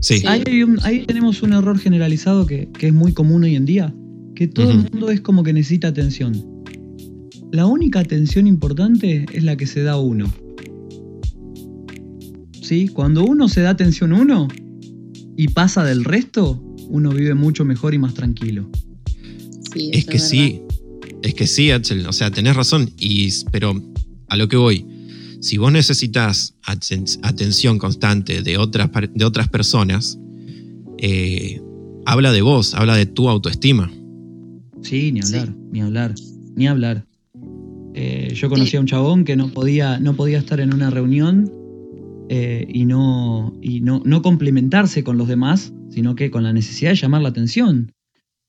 Sí. 0.00 0.22
Ahí, 0.26 0.42
hay 0.46 0.62
un- 0.62 0.78
ahí 0.82 1.04
tenemos 1.06 1.42
un 1.42 1.52
error 1.52 1.78
generalizado 1.78 2.46
que, 2.46 2.68
que 2.78 2.88
es 2.88 2.92
muy 2.92 3.12
común 3.12 3.42
hoy 3.44 3.56
en 3.56 3.64
día, 3.64 3.92
que 4.36 4.46
todo 4.46 4.70
el 4.70 4.78
mundo 4.90 5.10
es 5.10 5.20
como 5.20 5.42
que 5.42 5.52
necesita 5.52 5.88
atención. 5.88 6.44
La 7.50 7.66
única 7.66 7.98
atención 8.00 8.46
importante 8.46 9.26
es 9.32 9.42
la 9.42 9.56
que 9.56 9.66
se 9.66 9.82
da 9.82 9.98
uno. 9.98 10.32
¿Sí? 12.62 12.88
Cuando 12.88 13.24
uno 13.24 13.48
se 13.48 13.62
da 13.62 13.70
atención 13.70 14.12
uno 14.12 14.46
y 15.38 15.48
pasa 15.48 15.84
del 15.84 16.04
resto, 16.04 16.62
uno 16.90 17.10
vive 17.10 17.32
mucho 17.34 17.64
mejor 17.64 17.94
y 17.94 17.98
más 17.98 18.12
tranquilo. 18.12 18.68
sí, 19.72 19.90
es 19.92 20.04
que 20.04 20.18
sí. 20.18 20.60
Es 21.22 21.34
que 21.34 21.46
sí, 21.46 21.70
Axel. 21.70 22.06
O 22.06 22.12
sea, 22.12 22.30
tenés 22.30 22.54
razón. 22.56 22.90
Y, 22.98 23.28
pero 23.50 23.74
a 24.28 24.36
lo 24.36 24.48
que 24.48 24.56
voy. 24.56 24.84
Si 25.40 25.56
vos 25.56 25.70
necesitas 25.72 26.54
aten- 26.66 27.18
atención 27.22 27.78
constante 27.78 28.42
de 28.42 28.58
otras, 28.58 28.90
de 29.14 29.24
otras 29.24 29.48
personas, 29.48 30.18
eh, 30.98 31.60
habla 32.06 32.32
de 32.32 32.42
vos, 32.42 32.74
habla 32.74 32.96
de 32.96 33.06
tu 33.06 33.28
autoestima. 33.28 33.90
Sí, 34.82 35.12
ni 35.12 35.22
Sí. 35.22 35.34
hablar, 35.36 35.54
ni 35.72 35.80
hablar, 35.82 36.14
ni 36.56 36.66
hablar. 36.68 37.06
Eh, 37.94 38.32
yo 38.34 38.48
conocí 38.48 38.76
a 38.76 38.80
un 38.80 38.86
chabón 38.86 39.24
que 39.24 39.36
no 39.36 39.48
podía, 39.52 39.98
no 40.00 40.14
podía 40.14 40.38
estar 40.38 40.60
en 40.60 40.72
una 40.74 40.90
reunión 40.90 41.52
eh, 42.28 42.66
y, 42.68 42.84
no, 42.84 43.56
y 43.62 43.80
no, 43.80 44.02
no 44.04 44.22
complementarse 44.22 45.02
con 45.04 45.16
los 45.18 45.28
demás, 45.28 45.72
sino 45.90 46.14
que 46.14 46.30
con 46.30 46.42
la 46.42 46.52
necesidad 46.52 46.90
de 46.90 46.96
llamar 46.96 47.22
la 47.22 47.28
atención. 47.30 47.92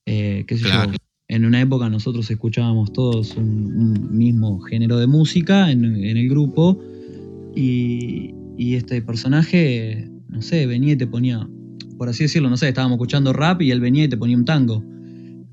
Eh, 0.06 0.44
qué 0.48 0.58
sé 0.58 0.63
yo, 0.63 0.70
Claro. 0.70 0.94
en 1.28 1.46
una 1.46 1.62
época 1.62 1.89
nosotros 1.89 2.30
escuchábamos 2.32 2.92
todos 2.94 3.36
un, 3.38 3.46
un 3.76 4.18
mismo 4.18 4.60
género 4.62 4.98
de 4.98 5.08
música 5.08 5.72
en, 5.72 5.86
en 5.86 6.18
el 6.18 6.28
grupo 6.30 6.82
y, 7.56 8.34
y 8.58 8.76
este 8.76 9.02
personaje, 9.02 10.10
no 10.28 10.42
sé, 10.42 10.65
venía 10.68 10.94
y 10.94 10.96
te 10.98 11.08
ponía, 11.08 11.48
por 11.98 12.10
así 12.10 12.24
decirlo, 12.24 12.50
no 12.50 12.58
sé, 12.58 12.68
estábamos 12.70 12.96
escuchando 12.98 13.34
rap 13.34 13.62
y 13.62 13.72
él 13.72 13.80
venía 13.80 14.04
y 14.06 14.08
te 14.10 14.18
ponía 14.18 14.38
un 14.38 14.46
tango. 14.46 14.84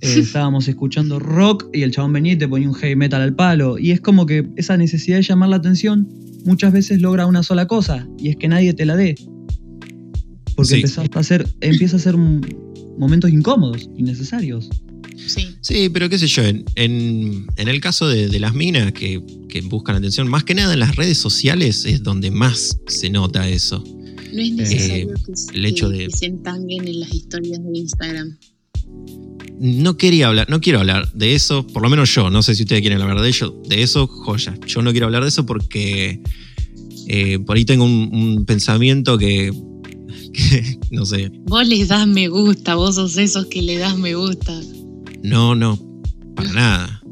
Eh, 0.03 0.19
estábamos 0.19 0.69
escuchando 0.69 1.19
rock 1.19 1.71
y 1.73 1.81
el 1.81 1.91
chabón 1.91 2.12
venía 2.12 2.35
y 2.35 2.37
te 2.37 2.47
ponía 2.47 2.69
un 2.69 2.75
heavy 2.75 2.97
metal 2.97 3.23
al 3.23 3.35
palo. 3.35 3.79
Y 3.79 3.93
es 3.93 4.03
como 4.03 4.27
que 4.27 4.47
esa 4.57 4.77
necesidad 4.77 5.17
de 5.17 5.23
llamar 5.23 5.49
la 5.49 5.57
atención 5.57 6.07
muchas 6.46 6.72
veces 6.72 7.00
logra 7.02 7.26
una 7.26 7.42
sola 7.42 7.66
cosa, 7.66 8.06
y 8.18 8.28
es 8.30 8.37
que 8.37 8.48
nadie 8.48 8.72
te 8.72 8.87
la 8.87 8.96
dé. 8.96 9.14
Porque 10.54 10.68
Sí. 10.70 10.74
empezás 10.76 11.06
a 11.12 11.18
hacer, 11.20 11.46
empieza 11.61 11.96
a 11.96 11.98
ser 12.00 12.16
momentos 12.16 13.30
incómodos, 13.30 13.90
innecesarios. 13.96 14.70
Sí. 15.26 15.48
Sí, 15.61 15.88
pero 15.90 16.09
qué 16.09 16.18
sé 16.18 16.26
yo, 16.26 16.42
en, 16.44 16.64
en- 16.76 17.46
en 17.56 17.68
el 17.68 17.80
caso 17.80 18.09
de, 18.09 18.28
de 18.28 18.38
las 18.40 18.54
minas 18.54 18.92
que, 18.92 19.22
que 19.48 19.61
buscan 19.62 19.96
atención, 19.96 20.28
más 20.28 20.44
que 20.44 20.54
nada 20.54 20.74
en 20.74 20.80
las 20.80 20.96
redes 20.96 21.18
sociales 21.18 21.85
es 21.85 22.02
donde 22.02 22.30
más 22.30 22.78
se 22.87 23.11
nota 23.11 23.48
eso. 23.48 23.82
No 24.32 24.40
es 24.42 24.52
necesario 24.52 25.09
que, 25.09 25.32
Eh, 25.32 25.35
el 25.54 25.66
hecho 25.66 25.90
que- 25.90 25.96
de- 25.98 26.06
que 26.09 26.16
se 26.16 26.26
entanguen 26.26 26.87
en 26.87 27.00
las 27.00 27.12
historias 27.14 27.62
de 27.62 27.78
Instagram. 27.78 28.37
No 29.59 29.96
quería 29.96 30.28
hablar, 30.28 30.50
no 30.50 30.61
quiero 30.61 30.80
hablar 30.80 31.11
de 31.12 31.35
eso, 31.35 31.66
por 31.66 31.82
lo 31.82 31.88
menos 31.88 32.14
yo, 32.14 32.28
no 32.28 32.42
sé 32.42 32.54
si 32.54 32.64
ustedes 32.64 32.82
quieren 32.82 33.00
hablar 33.00 33.20
de 33.22 33.28
ello, 33.28 33.59
de 33.68 33.82
eso, 33.82 34.06
joya. 34.06 34.54
Yo 34.66 34.82
no 34.82 34.90
quiero 34.90 35.06
hablar 35.06 35.22
de 35.22 35.28
eso 35.28 35.46
porque 35.46 36.20
eh, 37.09 37.38
por 37.38 37.56
ahí 37.56 37.64
tengo 37.64 37.85
un, 37.85 38.11
un 38.12 38.44
pensamiento 38.44 39.16
que, 39.16 39.50
que, 40.35 40.78
no 40.90 41.06
sé, 41.06 41.30
Vos 41.46 41.66
les 41.66 41.88
das 41.88 42.06
me 42.06 42.28
gusta, 42.28 42.74
vos 42.74 42.96
sos 42.96 43.16
esos 43.16 43.46
que 43.46 43.62
le 43.62 43.78
das 43.78 43.96
me 43.96 44.14
gusta. 44.14 44.52
no, 45.22 45.54
no, 45.54 45.78
para 46.35 46.52
nada. 46.52 47.02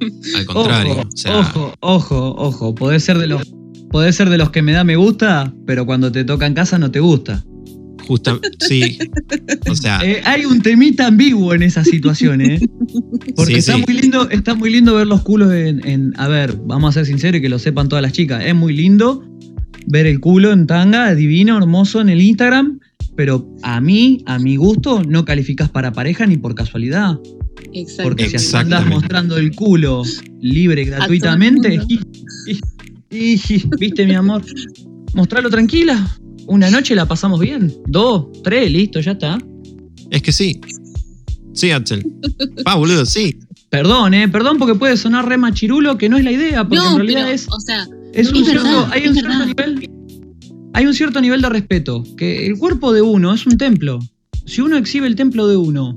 Al 0.36 0.44
contrario, 0.46 0.92
ojo, 0.92 1.00
o 1.02 1.16
sea, 1.16 1.38
ojo, 1.38 1.74
ojo, 1.80 2.34
ojo. 2.36 2.74
Podés 2.74 3.04
ser 3.04 3.18
de 3.18 3.26
los. 3.28 3.42
Podés 3.90 4.16
ser 4.16 4.28
de 4.28 4.38
los 4.38 4.50
que 4.50 4.60
me 4.60 4.72
da 4.72 4.82
me 4.84 4.96
gusta, 4.96 5.54
pero 5.66 5.86
cuando 5.86 6.10
te 6.10 6.24
toca 6.24 6.46
en 6.46 6.54
casa 6.54 6.78
no 6.78 6.90
te 6.90 7.00
gusta. 7.00 7.44
Justa, 8.06 8.38
sí, 8.60 8.98
o 9.70 9.74
sea, 9.74 10.00
Eh, 10.04 10.20
hay 10.24 10.44
un 10.44 10.60
temita 10.62 11.06
ambiguo 11.06 11.54
en 11.54 11.62
esa 11.62 11.82
situación, 11.84 12.40
¿eh? 12.40 12.60
Porque 13.36 13.54
Sí, 13.54 13.58
está 13.58 13.76
sí. 13.76 13.84
muy 13.86 14.00
lindo, 14.00 14.28
está 14.30 14.54
muy 14.54 14.70
lindo 14.70 14.94
ver 14.94 15.06
los 15.06 15.22
culos 15.22 15.52
en, 15.52 15.86
en- 15.86 16.12
A 16.16 16.28
ver, 16.28 16.56
vamos 16.66 16.90
a 16.90 16.92
ser 17.00 17.06
sinceros 17.06 17.38
y 17.38 17.42
que 17.42 17.48
lo 17.48 17.58
sepan 17.58 17.88
todas 17.88 18.02
las 18.02 18.12
chicas. 18.12 18.42
Es 18.44 18.54
muy 18.54 18.74
lindo 18.74 19.24
ver 19.86 20.06
el 20.06 20.20
culo 20.20 20.52
en 20.52 20.66
tanga, 20.66 21.14
divino, 21.14 21.56
hermoso 21.58 22.00
en 22.00 22.08
el 22.08 22.20
Instagram. 22.20 22.80
Pero 23.16 23.48
a 23.62 23.80
mí, 23.80 24.22
a 24.26 24.38
mi 24.40 24.56
gusto, 24.56 25.02
no 25.04 25.24
calificas 25.24 25.70
para 25.70 25.92
pareja 25.92 26.26
ni 26.26 26.36
por 26.36 26.54
casualidad. 26.54 27.18
Exacto. 27.72 28.02
Porque 28.02 28.24
si 28.28 28.34
andas 28.36 28.44
Exactamente. 28.44 28.90
mostrando 28.94 29.36
el 29.36 29.54
culo 29.54 30.02
libre 30.40 30.84
gratuitamente, 30.84 31.80
y- 33.10 33.40
viste 33.78 34.04
mi 34.06 34.14
amor, 34.14 34.42
mostralo 35.14 35.48
tranquila. 35.50 36.08
Una 36.46 36.70
noche 36.70 36.94
la 36.94 37.06
pasamos 37.06 37.40
bien. 37.40 37.74
Dos, 37.86 38.26
tres, 38.42 38.70
listo, 38.70 39.00
ya 39.00 39.12
está. 39.12 39.38
es 40.10 40.22
que 40.22 40.32
sí. 40.32 40.60
Sí, 41.52 41.70
Axel. 41.70 42.04
Pa, 42.64 42.74
boludo, 42.74 43.06
sí. 43.06 43.38
Perdón, 43.70 44.14
eh, 44.14 44.28
perdón 44.28 44.58
porque 44.58 44.74
puede 44.74 44.96
sonar 44.96 45.28
re 45.28 45.36
machirulo, 45.36 45.98
que 45.98 46.08
no 46.08 46.16
es 46.16 46.24
la 46.24 46.32
idea, 46.32 46.62
porque 46.62 46.84
no, 46.84 46.92
en 46.92 46.96
realidad 46.96 47.22
pero, 47.24 47.34
es, 47.34 47.48
o 47.50 47.58
sea, 47.58 47.88
es 48.12 48.30
un 48.30 48.42
es 48.42 48.44
cierto, 48.44 48.64
verdad, 48.64 48.88
hay 48.92 49.02
es 49.02 49.08
un 49.08 49.14
cierto 49.14 49.46
nivel, 49.46 49.90
hay 50.74 50.86
un 50.86 50.94
cierto 50.94 51.20
nivel 51.20 51.42
de 51.42 51.48
respeto, 51.48 52.04
que 52.16 52.46
el 52.46 52.56
cuerpo 52.56 52.92
de 52.92 53.02
uno 53.02 53.34
es 53.34 53.46
un 53.46 53.58
templo. 53.58 53.98
Si 54.46 54.60
uno 54.60 54.76
exhibe 54.76 55.08
el 55.08 55.16
templo 55.16 55.48
de 55.48 55.56
uno 55.56 55.94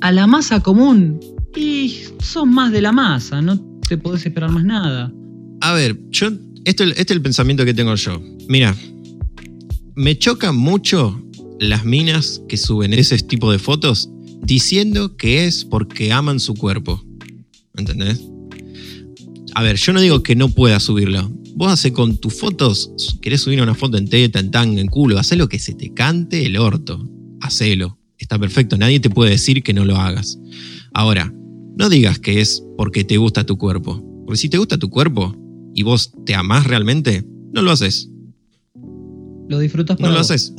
a 0.00 0.12
la 0.12 0.28
masa 0.28 0.60
común, 0.60 1.18
y 1.58 1.96
sos 2.20 2.46
más 2.46 2.72
de 2.72 2.82
la 2.82 2.92
masa, 2.92 3.42
no 3.42 3.58
te 3.88 3.98
podés 3.98 4.24
esperar 4.24 4.50
más 4.50 4.64
nada. 4.64 5.12
A 5.60 5.72
ver, 5.72 5.98
yo. 6.10 6.28
Esto, 6.64 6.84
este 6.84 7.00
es 7.00 7.10
el 7.10 7.22
pensamiento 7.22 7.64
que 7.64 7.72
tengo 7.72 7.94
yo. 7.94 8.20
Mira, 8.48 8.76
me 9.98 10.16
chocan 10.16 10.56
mucho 10.56 11.20
las 11.58 11.84
minas 11.84 12.40
que 12.48 12.56
suben 12.56 12.92
ese 12.92 13.18
tipo 13.18 13.50
de 13.50 13.58
fotos 13.58 14.08
diciendo 14.42 15.16
que 15.16 15.44
es 15.44 15.64
porque 15.64 16.12
aman 16.12 16.38
su 16.38 16.54
cuerpo. 16.54 17.04
¿Entendés? 17.76 18.22
A 19.56 19.62
ver, 19.64 19.74
yo 19.74 19.92
no 19.92 20.00
digo 20.00 20.22
que 20.22 20.36
no 20.36 20.50
puedas 20.50 20.84
subirlo. 20.84 21.28
Vos 21.56 21.72
haces 21.72 21.90
con 21.90 22.16
tus 22.16 22.38
fotos, 22.38 23.18
querés 23.20 23.40
subir 23.40 23.60
una 23.60 23.74
foto 23.74 23.98
en 23.98 24.08
teta, 24.08 24.38
en 24.38 24.52
tanga, 24.52 24.80
en 24.80 24.86
culo, 24.86 25.18
hacé 25.18 25.34
lo 25.34 25.48
que 25.48 25.58
se 25.58 25.74
te 25.74 25.92
cante 25.92 26.46
el 26.46 26.56
orto. 26.58 27.04
Hacelo. 27.40 27.98
Está 28.18 28.38
perfecto, 28.38 28.78
nadie 28.78 29.00
te 29.00 29.10
puede 29.10 29.32
decir 29.32 29.64
que 29.64 29.74
no 29.74 29.84
lo 29.84 29.96
hagas. 29.96 30.38
Ahora, 30.94 31.34
no 31.76 31.88
digas 31.88 32.20
que 32.20 32.40
es 32.40 32.62
porque 32.76 33.02
te 33.02 33.16
gusta 33.16 33.44
tu 33.44 33.58
cuerpo. 33.58 34.00
Porque 34.24 34.38
si 34.38 34.48
te 34.48 34.58
gusta 34.58 34.78
tu 34.78 34.90
cuerpo 34.90 35.34
y 35.74 35.82
vos 35.82 36.12
te 36.24 36.36
amás 36.36 36.68
realmente, 36.68 37.24
no 37.52 37.62
lo 37.62 37.72
haces. 37.72 38.08
Lo 39.48 39.58
disfrutas 39.58 39.98
No 39.98 40.02
para 40.02 40.12
lo 40.14 40.18
vos. 40.20 40.30
haces. 40.30 40.52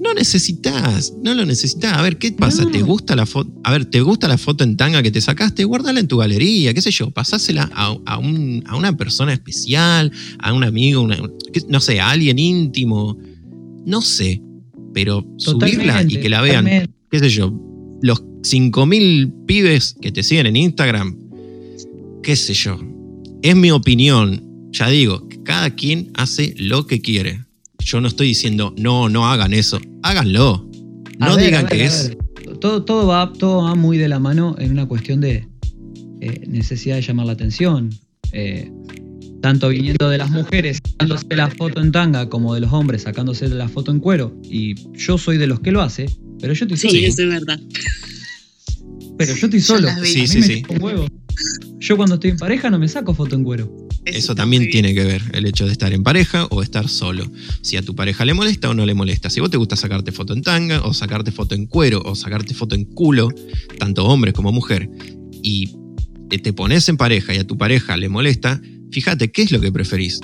No 0.00 0.14
necesitas, 0.14 1.12
no 1.24 1.34
lo 1.34 1.44
necesitas. 1.44 1.92
A 1.94 2.02
ver, 2.02 2.18
¿qué 2.18 2.30
pasa? 2.30 2.62
No. 2.64 2.70
¿Te 2.70 2.82
gusta 2.82 3.16
la 3.16 3.26
foto? 3.26 3.50
A 3.64 3.72
ver, 3.72 3.84
¿te 3.84 4.00
gusta 4.00 4.28
la 4.28 4.38
foto 4.38 4.62
en 4.62 4.76
tanga 4.76 5.02
que 5.02 5.10
te 5.10 5.20
sacaste? 5.20 5.64
Guárdala 5.64 5.98
en 5.98 6.06
tu 6.06 6.18
galería, 6.18 6.72
qué 6.72 6.80
sé 6.80 6.92
yo, 6.92 7.10
pasásela 7.10 7.68
a, 7.74 7.96
a 8.06 8.18
un- 8.18 8.62
a 8.66 8.76
una 8.76 8.96
persona 8.96 9.32
especial, 9.32 10.12
a 10.38 10.52
un 10.52 10.62
amigo, 10.62 11.02
una- 11.02 11.18
no 11.68 11.80
sé, 11.80 11.98
a 12.00 12.10
alguien 12.10 12.38
íntimo. 12.38 13.18
No 13.84 14.00
sé. 14.00 14.40
Pero 14.94 15.26
subirla 15.36 16.02
y 16.04 16.20
que 16.20 16.28
la 16.28 16.42
vean, 16.42 16.64
totalmente. 16.64 16.94
qué 17.10 17.18
sé 17.18 17.28
yo, 17.30 17.52
los 18.00 18.22
5.000 18.42 19.32
pibes 19.46 19.96
que 20.00 20.12
te 20.12 20.22
siguen 20.22 20.46
en 20.46 20.56
Instagram, 20.56 21.16
qué 22.22 22.36
sé 22.36 22.54
yo. 22.54 22.78
Es 23.42 23.56
mi 23.56 23.72
opinión. 23.72 24.44
Ya 24.70 24.88
digo, 24.88 25.28
cada 25.44 25.70
quien 25.74 26.10
hace 26.14 26.54
lo 26.58 26.86
que 26.86 27.00
quiere. 27.00 27.44
Yo 27.78 28.00
no 28.00 28.08
estoy 28.08 28.28
diciendo, 28.28 28.74
no, 28.76 29.08
no 29.08 29.28
hagan 29.28 29.54
eso. 29.54 29.80
Háganlo. 30.02 30.68
No 31.18 31.36
ver, 31.36 31.46
digan 31.46 31.64
ver, 31.64 31.72
que 31.72 31.84
es. 31.84 32.16
Todo, 32.60 32.84
todo, 32.84 33.06
va, 33.06 33.32
todo 33.32 33.64
va 33.64 33.74
muy 33.74 33.98
de 33.98 34.08
la 34.08 34.18
mano 34.18 34.56
en 34.58 34.72
una 34.72 34.86
cuestión 34.86 35.20
de 35.20 35.48
eh, 36.20 36.44
necesidad 36.46 36.96
de 36.96 37.02
llamar 37.02 37.26
la 37.26 37.32
atención. 37.32 37.90
Eh, 38.32 38.70
tanto 39.40 39.68
viniendo 39.68 40.10
de 40.10 40.18
las 40.18 40.30
mujeres 40.30 40.78
sacándose 40.82 41.26
la 41.36 41.48
foto 41.50 41.80
en 41.80 41.92
tanga 41.92 42.28
como 42.28 42.54
de 42.54 42.60
los 42.60 42.72
hombres 42.72 43.02
sacándose 43.02 43.48
la 43.48 43.68
foto 43.68 43.90
en 43.90 44.00
cuero. 44.00 44.36
Y 44.42 44.74
yo 44.96 45.18
soy 45.18 45.38
de 45.38 45.46
los 45.46 45.60
que 45.60 45.72
lo 45.72 45.80
hace, 45.80 46.06
pero 46.40 46.52
yo 46.54 46.64
estoy 46.64 46.76
sí, 46.76 46.88
solo. 46.88 47.06
eso 47.06 47.22
es 47.22 47.28
verdad. 47.28 47.60
Pero 49.16 49.34
yo 49.34 49.46
estoy 49.46 49.60
solo. 49.60 49.88
Sí, 50.04 50.26
sí, 50.26 50.42
sí. 50.42 50.62
Yo 51.78 51.96
cuando 51.96 52.16
estoy 52.16 52.30
en 52.30 52.36
pareja 52.36 52.70
no 52.70 52.78
me 52.78 52.88
saco 52.88 53.14
foto 53.14 53.36
en 53.36 53.44
cuero. 53.44 53.87
Eso 54.12 54.34
también 54.34 54.70
tiene 54.70 54.94
que 54.94 55.04
ver 55.04 55.22
el 55.32 55.46
hecho 55.46 55.66
de 55.66 55.72
estar 55.72 55.92
en 55.92 56.02
pareja 56.02 56.46
o 56.46 56.62
estar 56.62 56.88
solo. 56.88 57.30
Si 57.62 57.76
a 57.76 57.82
tu 57.82 57.94
pareja 57.94 58.24
le 58.24 58.34
molesta 58.34 58.70
o 58.70 58.74
no 58.74 58.86
le 58.86 58.94
molesta. 58.94 59.30
Si 59.30 59.40
vos 59.40 59.50
te 59.50 59.56
gusta 59.56 59.76
sacarte 59.76 60.12
foto 60.12 60.32
en 60.32 60.42
tanga 60.42 60.82
o 60.82 60.94
sacarte 60.94 61.32
foto 61.32 61.54
en 61.54 61.66
cuero 61.66 62.02
o 62.04 62.14
sacarte 62.14 62.54
foto 62.54 62.74
en 62.74 62.84
culo, 62.84 63.30
tanto 63.78 64.04
hombre 64.04 64.32
como 64.32 64.52
mujer, 64.52 64.88
y 65.42 65.70
te 66.28 66.52
pones 66.52 66.88
en 66.88 66.96
pareja 66.96 67.34
y 67.34 67.38
a 67.38 67.46
tu 67.46 67.56
pareja 67.56 67.96
le 67.96 68.08
molesta, 68.08 68.60
fíjate 68.90 69.30
qué 69.30 69.42
es 69.42 69.52
lo 69.52 69.60
que 69.60 69.72
preferís. 69.72 70.20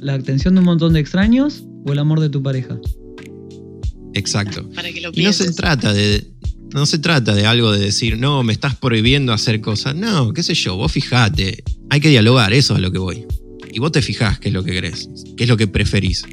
¿La 0.00 0.14
atención 0.14 0.54
de 0.54 0.60
un 0.60 0.66
montón 0.66 0.92
de 0.92 1.00
extraños 1.00 1.64
o 1.86 1.92
el 1.92 1.98
amor 1.98 2.20
de 2.20 2.28
tu 2.28 2.42
pareja? 2.42 2.78
Exacto. 4.14 4.68
Para 4.70 4.92
que 4.92 5.00
lo 5.00 5.10
Y 5.14 5.22
no 5.22 5.32
se 5.32 5.52
trata 5.52 5.92
de. 5.92 6.31
No 6.74 6.86
se 6.86 6.98
trata 6.98 7.34
de 7.34 7.44
algo 7.46 7.70
de 7.70 7.80
decir, 7.80 8.18
no, 8.18 8.42
me 8.42 8.52
estás 8.52 8.76
prohibiendo 8.76 9.32
hacer 9.32 9.60
cosas. 9.60 9.94
No, 9.94 10.32
qué 10.32 10.42
sé 10.42 10.54
yo, 10.54 10.76
vos 10.76 10.90
fijate. 10.90 11.62
Hay 11.90 12.00
que 12.00 12.08
dialogar, 12.08 12.52
eso 12.52 12.72
es 12.72 12.78
a 12.78 12.80
lo 12.80 12.90
que 12.90 12.98
voy. 12.98 13.26
Y 13.70 13.78
vos 13.78 13.92
te 13.92 14.00
fijás 14.00 14.38
qué 14.38 14.48
es 14.48 14.54
lo 14.54 14.64
que 14.64 14.72
querés, 14.72 15.08
qué 15.36 15.44
es 15.44 15.50
lo 15.50 15.56
que 15.56 15.66
preferís. 15.66 16.24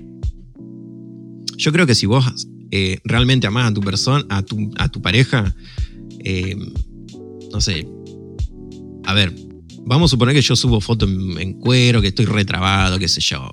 Yo 1.58 1.71
creo 1.73 1.86
que 1.86 1.95
si 1.95 2.06
vos 2.06 2.25
eh, 2.71 2.99
realmente 3.04 3.47
amás 3.47 3.71
a 3.71 3.73
tu 3.73 3.82
persona, 3.82 4.25
a 4.30 4.41
tu, 4.41 4.71
a 4.78 4.89
tu 4.89 5.02
pareja, 5.02 5.54
eh, 6.23 6.56
no 7.52 7.60
sé. 7.60 7.86
A 9.06 9.13
ver, 9.13 9.34
vamos 9.86 10.10
a 10.10 10.12
suponer 10.12 10.36
que 10.36 10.41
yo 10.41 10.56
subo 10.56 10.80
foto 10.80 11.06
en, 11.06 11.54
cuero, 11.54 12.02
que 12.02 12.10
estoy 12.10 12.25
retrabado, 12.25 12.99
qué 12.99 13.08
sé 13.08 13.19
yo. 13.21 13.49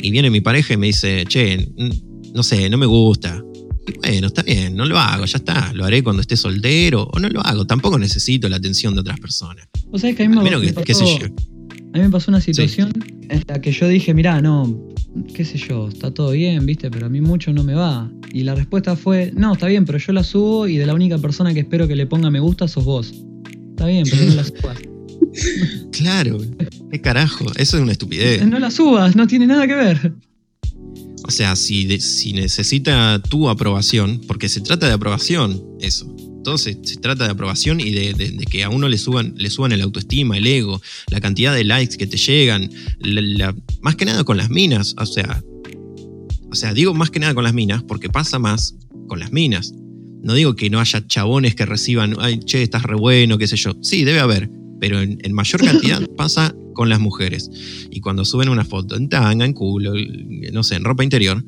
Y 0.00 0.10
viene 0.10 0.30
mi 0.30 0.40
pareja 0.40 0.74
y 0.74 0.76
me 0.76 0.86
dice, 0.86 1.24
che, 1.26 1.68
no 2.34 2.42
sé, 2.42 2.70
no 2.70 2.78
me 2.78 2.86
gusta. 2.86 3.42
Bueno, 4.02 4.26
está 4.28 4.42
bien, 4.42 4.76
no 4.76 4.84
lo 4.84 4.98
hago, 4.98 5.24
ya 5.24 5.38
está. 5.38 5.72
Lo 5.72 5.84
haré 5.84 6.02
cuando 6.02 6.20
esté 6.22 6.36
soltero 6.36 7.04
o 7.12 7.18
no 7.18 7.28
lo 7.28 7.40
hago. 7.44 7.66
Tampoco 7.66 7.98
necesito 7.98 8.48
la 8.48 8.56
atención 8.56 8.94
de 8.94 9.00
otras 9.00 9.18
personas. 9.20 9.66
O 9.90 9.98
sea, 9.98 10.14
que 10.14 10.24
a 10.24 10.28
mí 10.28 10.34
A 10.34 10.38
me, 10.38 10.44
menos 10.44 10.62
me 10.62 10.72
que, 10.74 10.82
qué 10.84 10.94
sé 10.94 11.04
pasó- 11.04 11.18
yo. 11.20 11.26
A 11.94 11.96
mí 11.98 12.04
me 12.04 12.10
pasó 12.10 12.30
una 12.30 12.40
situación 12.40 12.92
en 13.30 13.42
la 13.48 13.60
que 13.60 13.72
yo 13.72 13.88
dije, 13.88 14.12
mirá, 14.12 14.42
no, 14.42 14.78
qué 15.34 15.44
sé 15.44 15.56
yo, 15.56 15.88
está 15.88 16.10
todo 16.12 16.32
bien, 16.32 16.66
viste, 16.66 16.90
pero 16.90 17.06
a 17.06 17.08
mí 17.08 17.20
mucho 17.22 17.52
no 17.52 17.64
me 17.64 17.74
va. 17.74 18.10
Y 18.32 18.42
la 18.42 18.54
respuesta 18.54 18.94
fue, 18.94 19.32
no, 19.34 19.54
está 19.54 19.66
bien, 19.68 19.86
pero 19.86 19.96
yo 19.98 20.12
la 20.12 20.22
subo 20.22 20.68
y 20.68 20.76
de 20.76 20.84
la 20.86 20.92
única 20.94 21.16
persona 21.18 21.54
que 21.54 21.60
espero 21.60 21.88
que 21.88 21.96
le 21.96 22.06
ponga 22.06 22.30
me 22.30 22.40
gusta 22.40 22.68
sos 22.68 22.84
vos. 22.84 23.14
Está 23.70 23.86
bien, 23.86 24.04
pero 24.10 24.24
no 24.26 24.34
la 24.34 24.44
subas. 24.44 24.78
Claro, 25.92 26.38
qué 26.90 27.00
carajo, 27.00 27.44
eso 27.56 27.76
es 27.76 27.82
una 27.82 27.92
estupidez. 27.92 28.46
No 28.46 28.58
la 28.58 28.70
subas, 28.70 29.14
no 29.16 29.26
tiene 29.26 29.46
nada 29.46 29.66
que 29.66 29.74
ver. 29.74 30.14
O 31.28 31.30
sea, 31.30 31.54
si, 31.56 32.00
si 32.00 32.32
necesita 32.32 33.20
tu 33.20 33.50
aprobación, 33.50 34.20
porque 34.26 34.48
se 34.48 34.62
trata 34.62 34.88
de 34.88 34.94
aprobación, 34.94 35.62
eso. 35.80 36.06
todo 36.42 36.56
se, 36.56 36.74
trata 36.74 37.24
de 37.26 37.30
aprobación 37.32 37.80
y 37.80 37.90
de 37.90 38.46
que 38.50 38.64
a 38.64 38.70
uno 38.70 38.88
le 38.88 38.96
suban, 38.96 39.34
le 39.36 39.50
suban 39.50 39.72
el 39.72 39.82
autoestima, 39.82 40.38
el 40.38 40.46
ego, 40.46 40.80
la 41.10 41.20
cantidad 41.20 41.54
de 41.54 41.64
likes 41.64 41.98
que 41.98 42.06
te 42.06 42.16
llegan, 42.16 42.70
la- 43.00 43.20
la- 43.20 43.54
más 43.82 43.96
que 43.96 44.06
nada 44.06 44.24
con 44.24 44.38
las 44.38 44.48
minas, 44.48 44.94
o 44.98 45.04
sea, 45.04 45.42
o 46.50 46.54
sea, 46.54 46.72
digo 46.72 46.94
más 46.94 47.10
que 47.10 47.20
nada 47.20 47.34
con 47.34 47.44
las 47.44 47.52
minas 47.52 47.82
porque 47.82 48.08
pasa 48.08 48.38
más 48.38 48.74
con 49.06 49.20
las 49.20 49.30
minas. 49.30 49.74
No 50.22 50.32
digo 50.34 50.56
que 50.56 50.70
no 50.70 50.80
haya 50.80 51.06
chabones 51.06 51.54
que 51.54 51.66
reciban, 51.66 52.16
ay, 52.20 52.40
che, 52.40 52.62
estás 52.62 52.84
re 52.84 52.96
bueno, 52.96 53.36
qué 53.36 53.46
sé 53.46 53.56
yo. 53.56 53.72
Sí, 53.82 54.04
debe 54.04 54.20
haber, 54.20 54.50
pero 54.80 55.00
en, 55.00 55.18
en 55.22 55.32
mayor 55.32 55.62
cantidad 55.62 56.02
pasa 56.16 56.54
con 56.74 56.88
las 56.88 57.00
mujeres. 57.00 57.50
Y 57.90 58.00
cuando 58.00 58.24
suben 58.24 58.48
una 58.48 58.64
foto 58.64 58.96
en 58.96 59.08
tanga, 59.08 59.44
en 59.44 59.52
culo, 59.52 59.94
no 60.52 60.62
sé, 60.62 60.76
en 60.76 60.84
ropa 60.84 61.02
interior, 61.02 61.44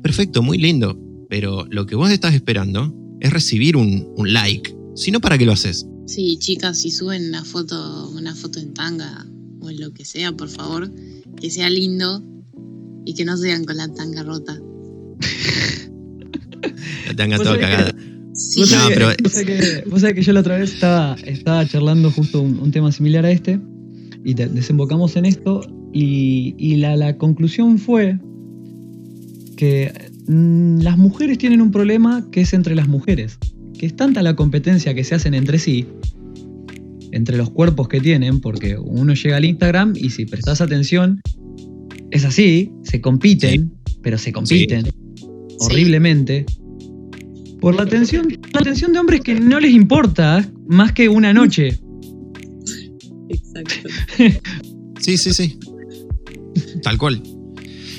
perfecto, 0.00 0.42
muy 0.42 0.58
lindo. 0.58 0.98
Pero 1.28 1.66
lo 1.70 1.86
que 1.86 1.96
vos 1.96 2.10
estás 2.10 2.34
esperando 2.34 2.94
es 3.20 3.32
recibir 3.32 3.76
un, 3.76 4.12
un 4.16 4.32
like. 4.32 4.74
Si 4.94 5.10
no, 5.10 5.20
¿para 5.20 5.36
qué 5.36 5.46
lo 5.46 5.52
haces? 5.52 5.86
Sí, 6.06 6.38
chicas, 6.38 6.78
si 6.78 6.90
suben 6.90 7.28
una 7.28 7.44
foto, 7.44 8.08
una 8.10 8.34
foto 8.34 8.60
en 8.60 8.72
tanga 8.72 9.26
o 9.60 9.68
en 9.68 9.80
lo 9.80 9.92
que 9.92 10.04
sea, 10.04 10.32
por 10.32 10.48
favor, 10.48 10.90
que 11.40 11.50
sea 11.50 11.68
lindo 11.68 12.22
y 13.04 13.14
que 13.14 13.24
no 13.24 13.36
sean 13.36 13.64
con 13.64 13.76
la 13.76 13.92
tanga 13.92 14.22
rota. 14.22 14.58
La 17.06 17.16
tanga 17.16 17.38
toda 17.38 17.58
cagada. 17.58 17.94
Sí, 18.38 18.60
Vos 18.60 18.70
No, 18.70 18.76
sabés 18.78 18.88
que- 18.88 18.94
pero- 18.94 19.08
vos 19.22 19.32
sabés 19.32 19.46
que, 19.46 19.88
vos 19.90 20.00
sabés 20.00 20.14
que 20.14 20.22
yo 20.22 20.32
la 20.32 20.40
otra 20.40 20.58
vez 20.58 20.72
estaba, 20.74 21.16
estaba 21.26 21.66
charlando 21.66 22.10
justo 22.10 22.40
un, 22.40 22.58
un 22.60 22.70
tema 22.70 22.92
similar 22.92 23.24
a 23.26 23.30
este 23.30 23.58
y 24.24 24.34
te- 24.34 24.48
desembocamos 24.48 25.16
en 25.16 25.24
esto 25.26 25.60
y, 25.92 26.54
y 26.58 26.76
la, 26.76 26.96
la 26.96 27.16
conclusión 27.16 27.78
fue 27.78 28.18
que 29.56 29.92
mm, 30.28 30.80
las 30.80 30.96
mujeres 30.98 31.38
tienen 31.38 31.60
un 31.60 31.70
problema 31.72 32.28
que 32.30 32.42
es 32.42 32.52
entre 32.52 32.74
las 32.74 32.88
mujeres, 32.88 33.38
que 33.78 33.86
es 33.86 33.96
tanta 33.96 34.22
la 34.22 34.36
competencia 34.36 34.94
que 34.94 35.02
se 35.04 35.14
hacen 35.16 35.34
entre 35.34 35.58
sí, 35.58 35.86
entre 37.10 37.36
los 37.38 37.50
cuerpos 37.50 37.88
que 37.88 38.00
tienen, 38.00 38.40
porque 38.40 38.76
uno 38.78 39.14
llega 39.14 39.36
al 39.38 39.44
Instagram 39.46 39.94
y 39.96 40.10
si 40.10 40.26
prestas 40.26 40.60
atención, 40.60 41.20
es 42.10 42.24
así, 42.24 42.70
se 42.84 43.00
compiten, 43.00 43.72
pero 44.02 44.18
se 44.18 44.32
compiten 44.32 44.84
horriblemente. 45.60 46.46
Por 47.68 47.76
la 47.76 47.82
atención, 47.82 48.28
la 48.54 48.60
atención 48.60 48.94
de 48.94 48.98
hombres 48.98 49.20
que 49.20 49.34
no 49.34 49.60
les 49.60 49.72
importa 49.72 50.50
más 50.68 50.92
que 50.92 51.06
una 51.10 51.34
noche. 51.34 51.78
exacto. 53.28 53.74
Sí, 55.00 55.18
sí, 55.18 55.34
sí. 55.34 55.58
Tal 56.82 56.96
cual. 56.96 57.22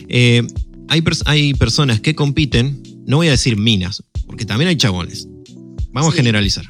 Eh, 0.08 0.42
hay, 0.88 1.02
pers- 1.02 1.22
hay 1.28 1.54
personas 1.54 2.02
que 2.02 2.16
compiten, 2.16 2.82
no 3.06 3.18
voy 3.18 3.28
a 3.28 3.32
decir 3.32 3.58
minas, 3.58 4.04
porque 4.26 4.44
también 4.44 4.70
hay 4.70 4.76
chabones. 4.76 5.28
Vamos 5.92 6.14
Sí. 6.14 6.18
a 6.18 6.24
generalizar. 6.24 6.66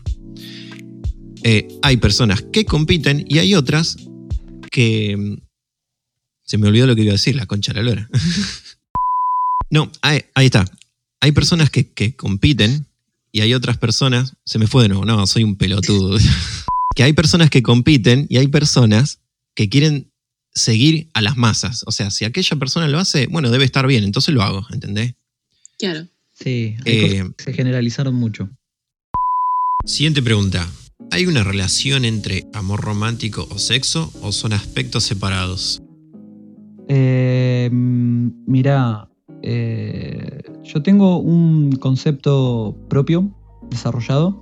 Eh, 1.44 1.70
hay 1.82 1.96
personas 1.98 2.42
que 2.42 2.66
compiten 2.66 3.24
y 3.30 3.38
hay 3.38 3.56
otras 3.56 3.96
que... 4.72 5.16
mm, 5.16 5.38
Se 6.44 6.58
me 6.58 6.68
olvidó 6.68 6.86
lo 6.86 6.96
que 6.98 7.04
iba 7.04 7.12
a 7.12 7.14
decir, 7.14 7.38
la 7.38 7.46
concha 7.46 7.72
de 7.72 7.82
la 7.82 7.90
lora. 7.92 8.10
no, 9.72 9.90
ahí, 10.02 10.20
ahí 10.36 10.48
está. 10.48 10.66
Hay 11.22 11.32
personas 11.32 11.70
que, 11.70 11.88
que 11.88 12.14
compiten 12.14 12.88
y 13.32 13.42
hay 13.42 13.54
otras 13.54 13.78
personas... 13.78 14.34
Se 14.46 14.60
me 14.60 14.68
fue 14.68 14.84
de 14.84 14.90
nuevo, 14.90 15.06
no, 15.06 15.26
soy 15.28 15.44
un 15.44 15.56
pelotudo. 15.56 16.18
que 16.96 17.04
hay 17.04 17.14
personas 17.14 17.50
que 17.50 17.64
compiten 17.64 18.26
y 18.30 18.38
hay 18.38 18.48
personas 18.48 19.22
que 19.56 19.70
quieren 19.70 20.12
seguir 20.54 21.10
a 21.14 21.22
las 21.22 21.38
masas. 21.38 21.84
O 21.86 21.92
sea, 21.92 22.12
si 22.12 22.26
aquella 22.26 22.58
persona 22.58 22.88
lo 22.88 23.00
hace, 23.00 23.28
bueno, 23.28 23.50
debe 23.50 23.66
estar 23.66 23.86
bien, 23.88 24.04
entonces 24.04 24.34
lo 24.34 24.42
hago, 24.42 24.66
¿entendés? 24.72 25.14
Claro. 25.78 26.08
Sí, 26.34 26.76
hay 26.86 26.94
Eh, 26.94 27.20
cosas 27.22 27.36
que 27.38 27.44
se 27.44 27.54
generalizaron 27.54 28.16
mucho. 28.16 28.50
Siguiente 29.86 30.22
pregunta. 30.22 30.68
¿Hay 31.12 31.26
una 31.26 31.44
relación 31.44 32.06
entre 32.06 32.46
amor 32.54 32.82
romántico 32.82 33.48
o 33.50 33.58
sexo 33.60 34.12
o 34.22 34.32
son 34.32 34.54
aspectos 34.54 35.04
separados? 35.04 35.82
Eh, 36.88 37.70
mm, 37.72 38.30
mirá, 38.48 39.09
eh, 39.42 40.42
yo 40.64 40.84
tengo 40.84 41.18
un 41.18 41.72
concepto 41.74 42.76
propio 42.90 43.30
desarrollado, 43.70 44.42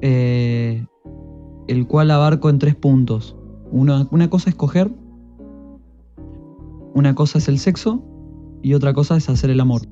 eh, 0.00 0.84
el 1.68 1.86
cual 1.86 2.10
abarco 2.10 2.50
en 2.50 2.58
tres 2.58 2.74
puntos. 2.74 3.36
Una, 3.70 4.06
una 4.10 4.30
cosa 4.30 4.50
es 4.50 4.56
coger, 4.56 4.92
una 6.94 7.14
cosa 7.14 7.38
es 7.38 7.48
el 7.48 7.58
sexo 7.58 8.04
y 8.62 8.74
otra 8.74 8.94
cosa 8.94 9.16
es 9.16 9.28
hacer 9.28 9.50
el 9.50 9.60
amor. 9.60 9.82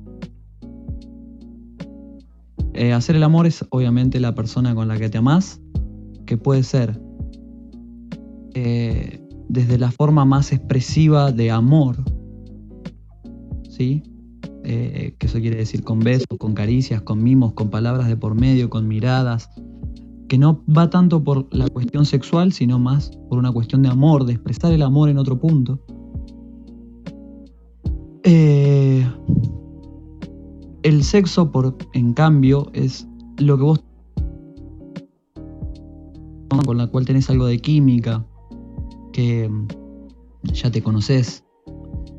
Eh, 2.73 2.93
hacer 2.93 3.15
el 3.15 3.23
amor 3.23 3.47
es 3.47 3.65
obviamente 3.69 4.19
la 4.19 4.35
persona 4.35 4.75
con 4.75 4.87
la 4.87 4.97
que 4.97 5.09
te 5.09 5.17
amás, 5.17 5.61
que 6.25 6.37
puede 6.37 6.63
ser 6.63 6.99
desde 9.49 9.77
la 9.77 9.91
forma 9.91 10.23
más 10.23 10.53
expresiva 10.53 11.33
de 11.33 11.51
amor, 11.51 11.97
¿sí? 13.75 14.03
Eh, 14.63 15.15
que 15.19 15.27
eso 15.27 15.39
quiere 15.39 15.57
decir 15.57 15.83
con 15.83 15.99
besos, 15.99 16.25
con 16.39 16.53
caricias, 16.53 17.01
con 17.01 17.21
mimos, 17.21 17.53
con 17.53 17.69
palabras 17.69 18.07
de 18.07 18.17
por 18.17 18.35
medio, 18.35 18.69
con 18.69 18.87
miradas, 18.87 19.49
que 20.27 20.37
no 20.37 20.63
va 20.65 20.89
tanto 20.89 21.23
por 21.23 21.47
la 21.53 21.67
cuestión 21.67 22.05
sexual, 22.05 22.51
sino 22.51 22.79
más 22.79 23.11
por 23.29 23.37
una 23.37 23.51
cuestión 23.51 23.83
de 23.83 23.89
amor, 23.89 24.25
de 24.25 24.33
expresar 24.33 24.71
el 24.71 24.81
amor 24.81 25.09
en 25.09 25.17
otro 25.17 25.39
punto. 25.39 25.79
Eh, 28.23 29.07
el 30.81 31.03
sexo, 31.03 31.51
por, 31.51 31.77
en 31.93 32.13
cambio, 32.13 32.69
es 32.73 33.07
lo 33.37 33.57
que 33.57 33.63
vos 33.63 33.83
con 36.65 36.77
la 36.77 36.87
cual 36.87 37.05
tenés 37.05 37.29
algo 37.29 37.45
de 37.45 37.59
química, 37.59 38.25
que 39.13 39.49
ya 40.43 40.71
te 40.71 40.81
conoces 40.81 41.44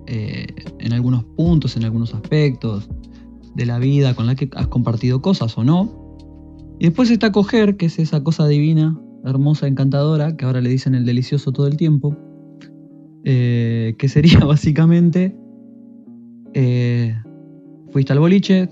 eh, 0.07 0.47
en 0.79 0.92
algunos 0.92 1.25
puntos, 1.25 1.77
en 1.77 1.85
algunos 1.85 2.14
aspectos 2.14 2.88
de 3.55 3.66
la 3.66 3.79
vida 3.79 4.14
con 4.14 4.27
la 4.27 4.35
que 4.35 4.49
has 4.55 4.69
compartido 4.69 5.21
cosas 5.23 5.57
o 5.59 5.64
no. 5.64 6.07
Y 6.79 6.87
después 6.87 7.11
está 7.11 7.33
coger, 7.33 7.77
que 7.77 7.87
es 7.87 7.99
esa 7.99 8.23
cosa 8.23 8.47
divina, 8.47 9.01
hermosa, 9.25 9.66
encantadora, 9.66 10.37
que 10.37 10.45
ahora 10.45 10.61
le 10.61 10.69
dicen 10.69 10.95
el 10.95 11.05
delicioso 11.05 11.53
todo 11.53 11.66
el 11.66 11.77
tiempo, 11.77 12.16
eh, 13.25 13.97
que 13.99 14.09
sería 14.09 14.38
básicamente, 14.45 15.37
eh, 16.55 17.14
fuiste 17.90 18.12
al 18.12 18.19
boliche, 18.19 18.69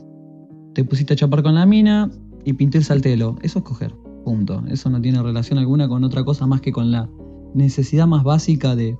te 0.75 0.85
pusiste 0.85 1.15
a 1.15 1.17
chapar 1.17 1.43
con 1.43 1.55
la 1.55 1.67
mina 1.67 2.11
y 2.45 2.53
pinté 2.53 2.79
el 2.79 2.85
saltelo. 2.85 3.37
Eso 3.43 3.61
es 3.61 3.65
coger, 3.65 3.95
punto. 4.25 4.63
Eso 4.69 4.91
no 4.91 5.01
tiene 5.01 5.23
relación 5.23 5.59
alguna 5.59 5.89
con 5.89 6.05
otra 6.05 6.25
cosa 6.25 6.47
más 6.47 6.61
que 6.61 6.73
con 6.73 6.91
la 6.91 7.09
necesidad 7.55 8.07
más 8.07 8.23
básica 8.23 8.77
de, 8.77 8.99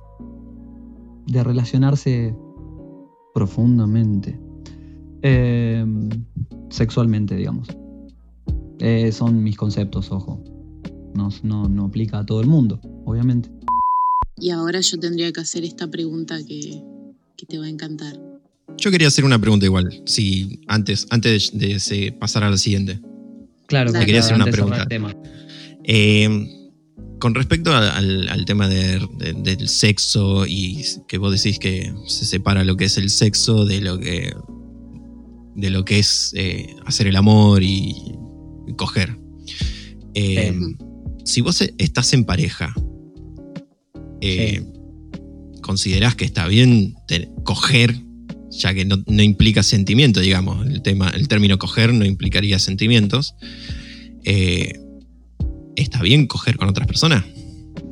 de 1.27 1.43
relacionarse 1.43 2.35
profundamente. 3.33 4.39
Eh, 5.21 5.85
sexualmente, 6.69 7.35
digamos. 7.35 7.67
Eh, 8.79 9.11
son 9.11 9.43
mis 9.43 9.57
conceptos, 9.57 10.11
ojo. 10.11 10.43
No, 11.13 11.29
no, 11.43 11.69
no 11.69 11.85
aplica 11.85 12.19
a 12.19 12.25
todo 12.25 12.41
el 12.41 12.47
mundo, 12.47 12.79
obviamente. 13.05 13.49
Y 14.37 14.49
ahora 14.49 14.81
yo 14.81 14.99
tendría 14.99 15.31
que 15.31 15.41
hacer 15.41 15.63
esta 15.63 15.87
pregunta 15.87 16.37
que, 16.45 16.83
que 17.37 17.45
te 17.45 17.57
va 17.57 17.65
a 17.65 17.69
encantar. 17.69 18.19
Yo 18.77 18.91
quería 18.91 19.07
hacer 19.07 19.23
una 19.23 19.39
pregunta 19.39 19.65
igual, 19.65 20.03
si 20.05 20.59
antes, 20.67 21.07
antes 21.09 21.57
de, 21.57 22.15
pasar 22.19 22.43
a 22.43 22.49
la 22.49 22.57
siguiente. 22.57 22.99
Claro, 23.67 23.91
Te 23.91 23.99
quería 23.99 24.19
hacer 24.19 24.35
una 24.35 24.45
pregunta. 24.45 24.83
cerrar 24.83 24.83
el 24.83 24.89
tema. 24.89 25.15
Eh, 25.83 26.64
con 27.19 27.33
respecto 27.35 27.73
a- 27.73 27.95
al, 27.97 28.27
al 28.29 28.45
tema 28.45 28.67
de- 28.67 29.05
de- 29.17 29.33
del 29.33 29.69
sexo 29.69 30.45
y 30.45 30.83
que 31.07 31.17
vos 31.17 31.31
decís 31.31 31.59
que 31.59 31.93
se 32.07 32.25
separa 32.25 32.63
lo 32.63 32.75
que 32.77 32.85
es 32.85 32.97
el 32.97 33.09
sexo 33.09 33.65
de 33.65 33.81
lo 33.81 33.99
que, 33.99 34.33
de 35.55 35.69
lo 35.69 35.85
que 35.85 35.99
es 35.99 36.31
eh, 36.35 36.75
hacer 36.85 37.07
el 37.07 37.15
amor 37.15 37.63
y, 37.63 37.95
y 38.67 38.73
coger. 38.75 39.17
Eh, 40.13 40.53
Si 41.23 41.41
vos 41.41 41.59
estás 41.79 42.13
en 42.13 42.23
pareja, 42.25 42.73
eh, 44.21 44.63
¿considerás 45.61 46.15
que 46.15 46.25
está 46.25 46.47
bien 46.47 46.95
te- 47.07 47.29
coger, 47.43 47.95
ya 48.51 48.73
que 48.73 48.85
no, 48.85 48.97
no 49.07 49.23
implica 49.23 49.63
sentimiento, 49.63 50.19
digamos? 50.19 50.65
El, 50.67 50.81
tema, 50.81 51.09
el 51.09 51.27
término 51.27 51.57
coger 51.57 51.93
no 51.93 52.05
implicaría 52.05 52.59
sentimientos. 52.59 53.33
Eh, 54.23 54.79
¿Está 55.75 56.01
bien 56.01 56.27
coger 56.27 56.57
con 56.57 56.69
otras 56.69 56.87
personas? 56.87 57.23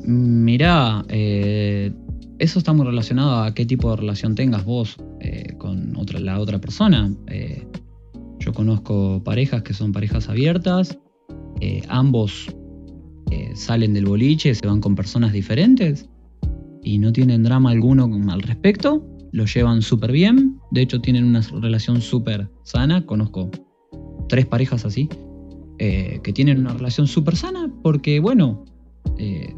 Mirá, 0.05 1.03
eh, 1.09 1.91
eso 2.39 2.59
está 2.59 2.73
muy 2.73 2.85
relacionado 2.85 3.43
a 3.43 3.53
qué 3.53 3.65
tipo 3.65 3.89
de 3.91 3.97
relación 3.97 4.35
tengas 4.35 4.65
vos 4.65 4.97
eh, 5.19 5.53
con 5.57 5.93
la 6.19 6.39
otra 6.39 6.59
persona. 6.59 7.13
Eh, 7.27 7.65
yo 8.39 8.53
conozco 8.53 9.21
parejas 9.23 9.63
que 9.63 9.73
son 9.73 9.91
parejas 9.91 10.29
abiertas, 10.29 10.97
ambos 11.87 12.53
salen 13.55 13.93
del 13.93 14.05
boliche, 14.05 14.53
se 14.53 14.67
van 14.67 14.81
con 14.81 14.95
personas 14.95 15.31
diferentes 15.31 16.09
y 16.83 16.97
no 16.97 17.13
tienen 17.13 17.43
drama 17.43 17.71
alguno 17.71 18.09
al 18.29 18.41
respecto, 18.41 19.07
lo 19.31 19.45
llevan 19.45 19.81
súper 19.81 20.11
bien, 20.11 20.59
de 20.71 20.81
hecho 20.81 20.99
tienen 20.99 21.23
una 21.23 21.41
relación 21.61 22.01
súper 22.01 22.49
sana, 22.63 23.05
conozco 23.05 23.49
tres 24.27 24.45
parejas 24.45 24.83
así. 24.85 25.07
Eh, 25.85 26.21
que 26.23 26.31
tienen 26.31 26.59
una 26.59 26.71
relación 26.71 27.07
súper 27.07 27.35
sana 27.35 27.69
porque, 27.81 28.21
bueno, 28.21 28.63
eh, 29.17 29.53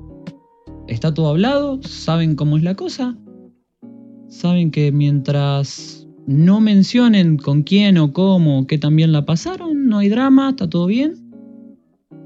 está 0.88 1.14
todo 1.14 1.30
hablado, 1.30 1.80
saben 1.84 2.36
cómo 2.36 2.58
es 2.58 2.64
la 2.64 2.74
cosa, 2.74 3.16
saben 4.28 4.72
que 4.72 4.92
mientras 4.92 6.08
no 6.26 6.62
mencionen 6.62 7.38
con 7.38 7.62
quién 7.62 8.00
o 8.00 8.12
cómo, 8.12 8.66
que 8.66 8.80
también 8.80 9.12
la 9.12 9.24
pasaron, 9.24 9.88
no 9.88 10.00
hay 10.00 10.10
drama, 10.10 10.50
está 10.50 10.68
todo 10.68 10.88
bien. 10.88 11.14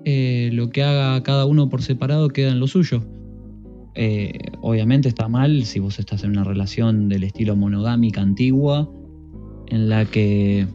Eh, 0.06 0.50
lo 0.54 0.70
que 0.70 0.82
haga 0.82 1.22
cada 1.22 1.45
uno 1.45 1.68
por 1.68 1.82
separado 1.82 2.30
queda 2.30 2.52
en 2.52 2.62
lo 2.62 2.68
suyo. 2.68 3.04
Obviamente 4.62 5.10
está 5.10 5.28
mal 5.28 5.66
si 5.66 5.80
vos 5.80 6.00
estás 6.00 6.24
en 6.24 6.30
una 6.30 6.45
relación 6.45 7.10
del 7.10 7.26
estilo 7.26 7.58
monogámica 7.58 8.22
antigua, 8.22 8.89
en 9.68 9.89
la 9.89 10.06
que, 10.06 10.68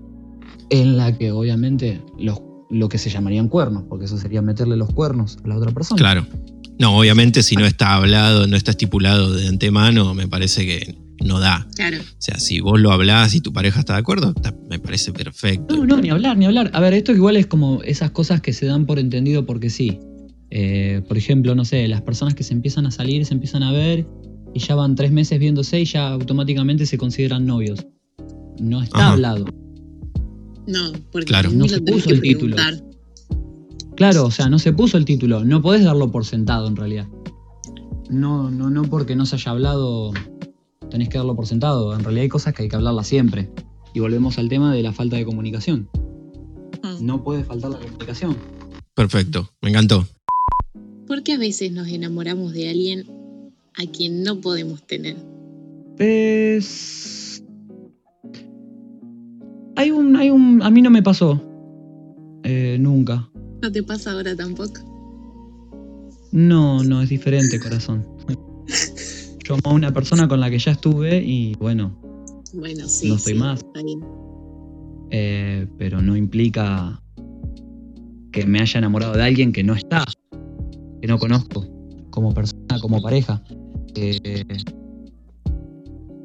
en 0.68 0.96
la 0.98 1.16
que 1.16 1.32
obviamente 1.32 2.02
los, 2.18 2.42
lo 2.74 2.88
que 2.88 2.98
se 2.98 3.08
llamarían 3.10 3.48
cuernos, 3.48 3.84
porque 3.88 4.06
eso 4.06 4.18
sería 4.18 4.42
meterle 4.42 4.76
los 4.76 4.92
cuernos 4.92 5.38
a 5.44 5.48
la 5.48 5.56
otra 5.56 5.70
persona. 5.72 5.98
Claro. 5.98 6.26
No, 6.78 6.98
obviamente 6.98 7.42
si 7.44 7.54
no 7.56 7.64
está 7.66 7.94
hablado, 7.94 8.46
no 8.48 8.56
está 8.56 8.72
estipulado 8.72 9.32
de 9.32 9.46
antemano, 9.46 10.12
me 10.14 10.26
parece 10.26 10.66
que 10.66 10.98
no 11.24 11.38
da. 11.38 11.66
Claro. 11.76 11.98
O 12.00 12.16
sea, 12.18 12.38
si 12.40 12.58
vos 12.60 12.80
lo 12.80 12.90
hablás 12.90 13.34
y 13.36 13.40
tu 13.40 13.52
pareja 13.52 13.78
está 13.80 13.92
de 13.92 14.00
acuerdo, 14.00 14.32
está- 14.34 14.52
me 14.68 14.80
parece 14.80 15.12
perfecto. 15.12 15.76
No, 15.76 15.86
no, 15.86 16.00
ni 16.00 16.10
hablar, 16.10 16.36
ni 16.36 16.46
hablar. 16.46 16.70
A 16.74 16.80
ver, 16.80 16.94
esto 16.94 17.12
igual 17.12 17.36
es 17.36 17.46
como 17.46 17.80
esas 17.84 18.10
cosas 18.10 18.40
que 18.40 18.52
se 18.52 18.66
dan 18.66 18.86
por 18.86 18.98
entendido 18.98 19.46
porque 19.46 19.70
sí. 19.70 20.00
Eh, 20.50 21.02
por 21.06 21.16
ejemplo, 21.16 21.54
no 21.54 21.64
sé, 21.64 21.86
las 21.88 22.02
personas 22.02 22.34
que 22.34 22.42
se 22.42 22.52
empiezan 22.54 22.86
a 22.86 22.90
salir, 22.90 23.24
se 23.24 23.34
empiezan 23.34 23.62
a 23.62 23.70
ver 23.72 24.06
y 24.52 24.58
ya 24.58 24.74
van 24.74 24.94
tres 24.96 25.12
meses 25.12 25.38
viéndose 25.38 25.80
y 25.80 25.84
ya 25.84 26.08
automáticamente 26.08 26.86
se 26.86 26.98
consideran 26.98 27.46
novios. 27.46 27.86
No 28.58 28.82
está 28.82 28.98
Ajá. 28.98 29.12
hablado. 29.12 29.46
No, 30.66 30.92
porque 31.12 31.26
Claro. 31.26 31.50
No 31.50 31.68
se 31.68 31.80
puso 31.80 32.10
el 32.10 32.20
título. 32.20 32.56
Claro, 33.96 34.26
o 34.26 34.30
sea, 34.30 34.48
no 34.48 34.58
se 34.58 34.72
puso 34.72 34.96
el 34.96 35.04
título. 35.04 35.44
No 35.44 35.62
podés 35.62 35.84
darlo 35.84 36.10
por 36.10 36.24
sentado 36.24 36.66
en 36.66 36.76
realidad. 36.76 37.06
No, 38.10 38.50
no, 38.50 38.70
no 38.70 38.82
porque 38.82 39.16
no 39.16 39.24
se 39.24 39.36
haya 39.36 39.52
hablado, 39.52 40.12
tenés 40.90 41.08
que 41.08 41.18
darlo 41.18 41.36
por 41.36 41.46
sentado. 41.46 41.94
En 41.94 42.02
realidad 42.02 42.22
hay 42.22 42.28
cosas 42.28 42.54
que 42.54 42.62
hay 42.62 42.68
que 42.68 42.76
hablarlas 42.76 43.06
siempre. 43.06 43.50
Y 43.92 44.00
volvemos 44.00 44.38
al 44.38 44.48
tema 44.48 44.74
de 44.74 44.82
la 44.82 44.92
falta 44.92 45.16
de 45.16 45.24
comunicación. 45.24 45.88
Mm. 46.82 47.04
No 47.06 47.22
puede 47.22 47.44
faltar 47.44 47.70
la 47.70 47.78
comunicación. 47.78 48.36
Perfecto, 48.94 49.50
me 49.62 49.70
encantó. 49.70 50.06
Porque 51.06 51.32
a 51.32 51.38
veces 51.38 51.72
nos 51.72 51.88
enamoramos 51.88 52.52
de 52.52 52.70
alguien 52.70 53.06
a 53.76 53.90
quien 53.90 54.22
no 54.22 54.40
podemos 54.40 54.86
tener. 54.86 55.16
Es. 55.98 57.23
Hay 59.76 59.90
un. 59.90 60.16
Hay 60.16 60.30
un. 60.30 60.62
A 60.62 60.70
mí 60.70 60.82
no 60.82 60.90
me 60.90 61.02
pasó. 61.02 61.40
Eh, 62.44 62.76
nunca. 62.80 63.30
¿No 63.62 63.72
te 63.72 63.82
pasa 63.82 64.12
ahora 64.12 64.36
tampoco? 64.36 64.80
No, 66.32 66.82
no, 66.82 67.00
es 67.00 67.08
diferente, 67.08 67.58
corazón. 67.60 68.04
Yo 69.44 69.54
amo 69.54 69.62
a 69.64 69.72
una 69.72 69.92
persona 69.92 70.26
con 70.26 70.40
la 70.40 70.50
que 70.50 70.58
ya 70.58 70.72
estuve 70.72 71.22
y 71.22 71.54
bueno, 71.56 71.96
Bueno, 72.54 72.88
sí. 72.88 73.08
No 73.08 73.16
estoy 73.16 73.34
sí, 73.34 73.38
más. 73.38 73.64
eh, 75.10 75.66
pero 75.78 76.02
no 76.02 76.16
implica 76.16 77.00
que 78.32 78.46
me 78.46 78.60
haya 78.60 78.78
enamorado 78.78 79.12
de 79.14 79.22
alguien 79.22 79.52
que 79.52 79.62
no 79.62 79.74
está, 79.74 80.04
que 81.00 81.06
no 81.06 81.18
conozco, 81.18 81.66
como 82.10 82.34
persona, 82.34 82.80
como 82.80 83.00
pareja. 83.00 83.42
Eh, 83.94 84.42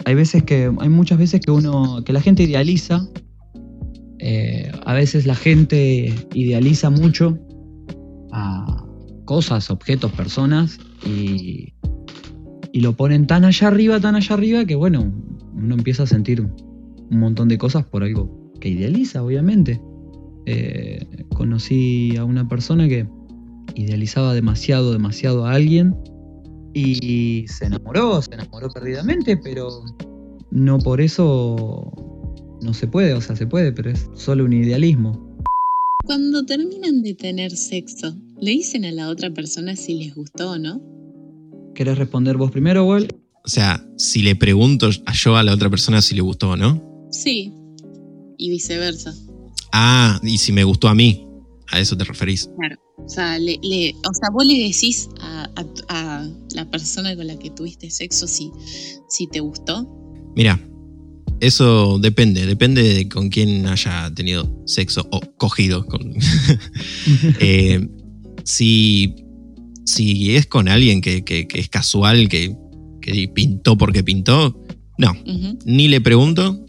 hay 0.06 0.16
veces 0.16 0.44
que, 0.44 0.74
hay 0.80 0.90
muchas 0.90 1.20
veces 1.20 1.40
que 1.42 1.52
uno, 1.52 2.04
que 2.04 2.14
la 2.14 2.22
gente 2.22 2.44
idealiza. 2.44 3.08
Eh, 4.20 4.72
a 4.86 4.94
veces 4.94 5.26
la 5.26 5.36
gente 5.36 6.14
idealiza 6.34 6.90
mucho 6.90 7.38
a 8.32 8.86
cosas, 9.26 9.70
objetos, 9.70 10.12
personas 10.12 10.78
y, 11.06 11.74
y 12.74 12.82
lo 12.82 12.96
ponen 12.96 13.28
tan 13.28 13.46
allá 13.46 13.68
arriba, 13.68 14.00
tan 14.00 14.16
allá 14.16 14.36
arriba 14.36 14.66
que 14.66 14.76
bueno, 14.76 15.12
uno 15.56 15.76
empieza 15.76 16.04
a 16.04 16.08
sentir 16.08 16.42
un 16.42 17.20
montón 17.20 17.48
de 17.48 17.58
cosas 17.58 17.86
por 17.86 18.04
algo 18.04 18.52
que 18.60 18.70
idealiza, 18.70 19.24
obviamente. 19.24 19.82
Eh, 20.46 21.26
conocí 21.36 22.16
a 22.18 22.26
una 22.26 22.48
persona 22.48 22.88
que 22.88 23.08
idealizaba 23.76 24.34
demasiado, 24.34 24.92
demasiado 24.92 25.46
a 25.46 25.54
alguien 25.54 25.96
y 26.74 27.46
se 27.48 27.66
enamoró, 27.66 28.22
se 28.22 28.34
enamoró 28.34 28.70
perdidamente, 28.70 29.38
pero 29.38 29.70
no 30.52 30.80
por 30.80 31.02
eso 31.02 32.09
no 32.62 32.74
se 32.74 32.88
puede, 32.88 33.14
o 33.14 33.22
sea, 33.22 33.36
se 33.36 33.48
puede, 33.48 33.72
pero 33.72 33.90
es 33.92 34.08
solo 34.16 34.46
un 34.46 34.54
idealismo. 34.54 35.28
Cuando 36.06 36.46
terminan 36.46 37.02
de 37.04 37.14
tener 37.14 37.52
sexo, 37.56 38.16
¿le 38.40 38.52
dicen 38.52 38.86
a 38.86 38.92
la 38.92 39.10
otra 39.10 39.32
persona 39.32 39.76
si 39.76 39.94
les 39.96 40.16
gustó 40.16 40.52
o 40.52 40.58
no? 40.58 40.82
¿Querés 41.76 41.98
responder 41.98 42.38
vos 42.38 42.52
primero, 42.52 42.86
Wall? 42.86 43.08
O 43.46 43.50
sea, 43.50 43.86
si 43.98 44.22
le 44.22 44.36
pregunto 44.36 44.90
a 45.06 45.14
yo 45.14 45.36
a 45.36 45.44
la 45.44 45.54
otra 45.54 45.70
persona 45.70 46.02
si 46.02 46.16
le 46.16 46.22
gustó 46.22 46.52
o 46.52 46.58
no. 46.58 47.08
Sí. 47.12 47.54
Y 48.38 48.50
viceversa. 48.50 49.14
Ah, 49.72 50.20
y 50.24 50.38
si 50.38 50.52
me 50.52 50.64
gustó 50.64 50.88
a 50.88 50.96
mí. 50.96 51.26
A 51.72 51.80
eso 51.80 51.96
te 51.96 52.04
referís. 52.04 52.50
O 52.98 53.08
sea, 53.08 53.38
le, 53.38 53.60
le- 53.62 53.94
o 53.94 54.14
sea 54.14 54.30
vos 54.34 54.44
le 54.46 54.56
decís 54.58 55.08
a, 55.22 55.48
a 55.56 55.66
a 55.90 56.28
la 56.56 56.70
persona 56.70 57.16
con 57.16 57.28
la 57.28 57.38
que 57.38 57.52
tuviste 57.52 57.90
sexo 57.92 58.28
si, 58.28 58.52
si 59.08 59.28
te 59.28 59.40
gustó. 59.40 59.88
Mira, 60.36 60.60
eso 61.42 62.00
depende. 62.00 62.46
Depende 62.46 62.84
de 62.84 63.08
con 63.10 63.30
quién 63.30 63.66
haya 63.68 64.12
tenido 64.14 64.52
sexo 64.66 65.08
o 65.12 65.20
cogido. 65.38 65.86
Con... 65.86 66.14
Eh, 67.40 67.88
si, 68.44 69.16
si 69.86 70.36
es 70.36 70.46
con 70.46 70.68
alguien 70.68 71.02
que, 71.02 71.24
que- 71.24 71.48
que 71.48 71.60
es 71.60 71.70
casual, 71.70 72.28
que, 72.30 72.56
que 73.02 73.28
pintó 73.28 73.78
porque 73.78 74.04
pintó, 74.04 74.60
no. 74.98 75.16
Ni 75.66 75.88
le 75.88 76.02
pregunto. 76.02 76.66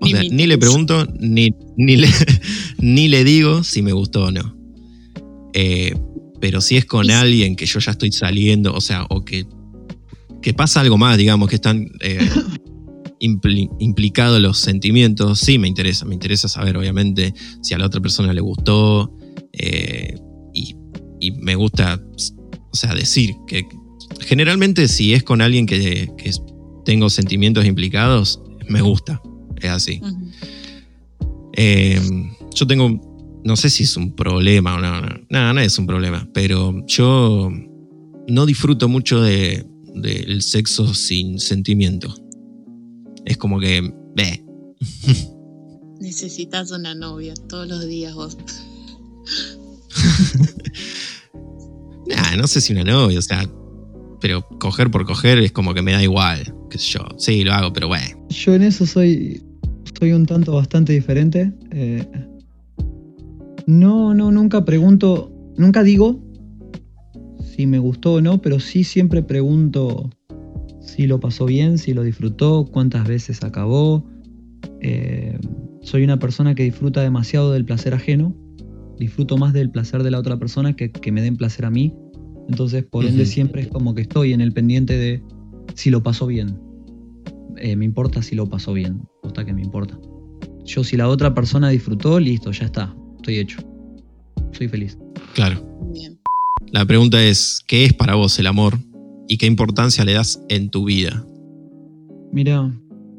O 0.00 0.04
Ni 0.04 0.10
sea, 0.10 0.22
ni 0.24 0.46
le 0.46 0.58
pregunto, 0.58 1.06
ni, 1.18 1.50
ni, 1.76 1.96
le, 1.96 2.08
ni 2.78 3.08
le 3.08 3.24
digo 3.24 3.64
si 3.64 3.80
me 3.82 3.92
gustó 3.92 4.24
o 4.26 4.30
no. 4.30 4.54
Eh, 5.54 5.94
pero 6.38 6.60
si 6.60 6.76
es 6.76 6.84
con 6.84 7.10
alguien 7.10 7.56
que 7.56 7.64
yo 7.64 7.80
ya 7.80 7.92
estoy 7.92 8.12
saliendo, 8.12 8.74
o 8.74 8.80
sea, 8.82 9.06
o 9.08 9.24
que, 9.24 9.46
que 10.42 10.52
pasa 10.52 10.80
algo 10.82 10.98
más, 10.98 11.16
digamos, 11.16 11.48
que 11.48 11.54
están 11.56 11.88
eh, 12.00 12.18
impli- 13.20 13.70
implicados 13.80 14.40
los 14.40 14.58
sentimientos, 14.58 15.40
sí 15.40 15.58
me 15.58 15.68
interesa. 15.68 16.04
Me 16.04 16.14
interesa 16.14 16.48
saber, 16.48 16.76
obviamente, 16.76 17.32
si 17.62 17.74
a 17.74 17.78
la 17.78 17.86
otra 17.86 18.00
persona 18.00 18.32
le 18.32 18.40
gustó. 18.40 19.12
eh, 19.52 20.14
y, 20.54 20.74
y 21.20 21.30
me 21.32 21.54
gusta, 21.54 22.02
o 22.72 22.76
sea, 22.76 22.94
decir 22.94 23.34
que 23.46 23.66
generalmente 24.20 24.86
si 24.88 25.12
es 25.14 25.22
con 25.22 25.40
alguien 25.40 25.66
que, 25.66 26.10
que 26.18 26.30
tengo 26.84 27.10
sentimientos 27.10 27.64
implicados, 27.66 28.40
me 28.68 28.80
gusta. 28.82 29.20
Es 29.60 29.70
así. 29.70 30.00
Eh, 31.54 32.00
yo 32.54 32.66
tengo, 32.66 33.40
no 33.44 33.56
sé 33.56 33.70
si 33.70 33.84
es 33.84 33.96
un 33.96 34.14
problema 34.14 34.74
o 34.76 34.80
no, 34.80 35.00
no, 35.00 35.08
no, 35.30 35.52
no 35.54 35.60
es 35.60 35.78
un 35.78 35.86
problema, 35.86 36.28
pero 36.34 36.84
yo 36.86 37.50
no 38.28 38.46
disfruto 38.46 38.88
mucho 38.88 39.20
de- 39.22 39.64
del 39.94 40.42
sexo 40.42 40.92
sin 40.94 41.38
sentimiento. 41.38 42.14
Es 43.26 43.36
como 43.36 43.60
que, 43.60 43.92
ve, 44.14 44.42
Necesitas 46.00 46.70
una 46.70 46.94
novia 46.94 47.34
todos 47.48 47.68
los 47.68 47.86
días 47.86 48.14
vos. 48.14 48.38
nah, 52.06 52.36
no 52.36 52.46
sé 52.46 52.60
si 52.60 52.72
una 52.72 52.84
novia, 52.84 53.18
o 53.18 53.22
sea, 53.22 53.44
pero 54.20 54.46
coger 54.60 54.90
por 54.90 55.04
coger 55.04 55.38
es 55.38 55.52
como 55.52 55.74
que 55.74 55.82
me 55.82 55.92
da 55.92 56.02
igual, 56.02 56.54
sé 56.70 56.78
yo, 56.78 57.00
sí, 57.18 57.42
lo 57.42 57.52
hago, 57.52 57.72
pero 57.72 57.88
bueno. 57.88 58.26
Yo 58.28 58.54
en 58.54 58.62
eso 58.62 58.86
soy, 58.86 59.42
soy 59.98 60.12
un 60.12 60.26
tanto 60.26 60.52
bastante 60.52 60.92
diferente. 60.92 61.52
Eh, 61.72 62.06
no, 63.66 64.14
no, 64.14 64.30
nunca 64.30 64.64
pregunto, 64.64 65.32
nunca 65.56 65.82
digo 65.82 66.22
si 67.56 67.66
me 67.66 67.78
gustó 67.78 68.14
o 68.14 68.20
no, 68.20 68.40
pero 68.40 68.60
sí 68.60 68.84
siempre 68.84 69.22
pregunto 69.22 70.10
si 70.96 71.06
lo 71.06 71.20
pasó 71.20 71.44
bien, 71.44 71.76
si 71.76 71.92
lo 71.92 72.02
disfrutó, 72.02 72.64
cuántas 72.72 73.06
veces 73.06 73.44
acabó. 73.44 74.08
Eh, 74.80 75.38
soy 75.82 76.04
una 76.04 76.18
persona 76.18 76.54
que 76.54 76.62
disfruta 76.62 77.02
demasiado 77.02 77.52
del 77.52 77.66
placer 77.66 77.92
ajeno. 77.92 78.34
Disfruto 78.98 79.36
más 79.36 79.52
del 79.52 79.70
placer 79.70 80.02
de 80.02 80.10
la 80.10 80.18
otra 80.18 80.38
persona 80.38 80.74
que 80.74 80.90
que 80.90 81.12
me 81.12 81.20
den 81.20 81.36
placer 81.36 81.66
a 81.66 81.70
mí. 81.70 81.92
Entonces, 82.48 82.82
por 82.82 83.04
ende, 83.04 83.26
siempre 83.26 83.60
es 83.60 83.68
como 83.68 83.94
que 83.94 84.02
estoy 84.02 84.32
en 84.32 84.40
el 84.40 84.52
pendiente 84.52 84.96
de 84.96 85.22
si 85.74 85.90
lo 85.90 86.02
pasó 86.02 86.26
bien. 86.26 86.58
Eh, 87.58 87.76
me 87.76 87.84
importa 87.84 88.22
si 88.22 88.34
lo 88.34 88.48
pasó 88.48 88.72
bien. 88.72 89.02
Posta 89.22 89.44
que 89.44 89.52
me 89.52 89.60
importa. 89.60 89.98
Yo, 90.64 90.82
si 90.82 90.96
la 90.96 91.08
otra 91.08 91.34
persona 91.34 91.68
disfrutó, 91.68 92.18
listo, 92.18 92.52
ya 92.52 92.64
está. 92.64 92.96
Estoy 93.16 93.38
hecho. 93.38 93.58
Soy 94.52 94.68
feliz. 94.68 94.96
Claro. 95.34 95.62
Bien. 95.92 96.18
La 96.70 96.86
pregunta 96.86 97.22
es, 97.22 97.62
¿qué 97.66 97.84
es 97.84 97.92
para 97.92 98.14
vos 98.14 98.38
el 98.38 98.46
amor? 98.46 98.78
¿Y 99.28 99.38
qué 99.38 99.46
importancia 99.46 100.04
le 100.04 100.12
das 100.14 100.42
en 100.48 100.70
tu 100.70 100.84
vida? 100.84 101.24
Mira, 102.32 102.72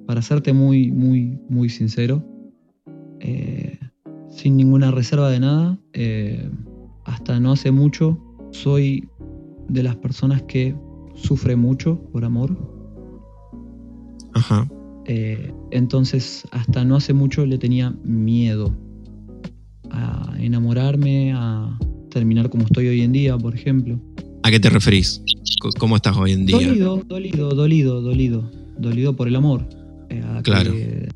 para 0.05 0.21
serte 0.21 0.53
muy, 0.53 0.91
muy, 0.91 1.37
muy 1.49 1.69
sincero, 1.69 2.23
eh, 3.19 3.77
sin 4.29 4.55
ninguna 4.57 4.91
reserva 4.91 5.29
de 5.29 5.39
nada. 5.39 5.77
Eh, 5.93 6.49
hasta 7.05 7.39
no 7.39 7.51
hace 7.51 7.71
mucho 7.71 8.17
soy 8.51 9.07
de 9.67 9.83
las 9.83 9.95
personas 9.97 10.43
que 10.43 10.75
sufre 11.15 11.55
mucho 11.55 11.99
por 12.11 12.23
amor. 12.23 12.55
Ajá. 14.33 14.67
Eh, 15.05 15.53
entonces, 15.71 16.47
hasta 16.51 16.85
no 16.85 16.95
hace 16.95 17.13
mucho 17.13 17.45
le 17.45 17.57
tenía 17.57 17.91
miedo 18.03 18.75
a 19.89 20.35
enamorarme, 20.39 21.33
a 21.33 21.77
terminar 22.09 22.49
como 22.49 22.63
estoy 22.65 22.87
hoy 22.87 23.01
en 23.01 23.11
día, 23.11 23.37
por 23.37 23.55
ejemplo. 23.55 23.99
¿A 24.43 24.51
qué 24.51 24.59
te 24.59 24.69
referís? 24.69 25.21
¿Cómo 25.79 25.95
estás 25.95 26.15
hoy 26.17 26.31
en 26.31 26.45
día? 26.45 26.57
Dolido, 26.67 27.01
dolido, 27.07 27.49
dolido, 27.51 28.01
dolido. 28.01 28.51
Dolido 28.77 29.15
por 29.15 29.27
el 29.27 29.35
amor. 29.35 29.67
Eh, 30.09 30.21
a, 30.23 30.41
Claro. 30.41 30.71
que- 30.71 31.09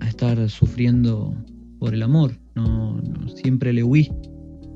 a 0.00 0.08
estar 0.08 0.50
sufriendo 0.50 1.34
por 1.78 1.94
el 1.94 2.02
amor. 2.02 2.32
No, 2.54 2.96
no- 2.96 3.28
siempre 3.28 3.72
le 3.72 3.84
huí 3.84 4.10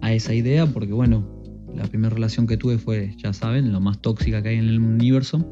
a 0.00 0.12
esa 0.14 0.34
idea 0.34 0.66
porque, 0.66 0.92
bueno, 0.92 1.26
la 1.74 1.84
primera 1.84 2.14
relación 2.14 2.46
que 2.46 2.56
tuve 2.56 2.78
fue, 2.78 3.14
ya 3.18 3.32
saben, 3.32 3.72
lo 3.72 3.80
más 3.80 4.00
tóxica 4.00 4.42
que 4.42 4.50
hay 4.50 4.56
en 4.56 4.68
el 4.68 4.80
universo. 4.80 5.44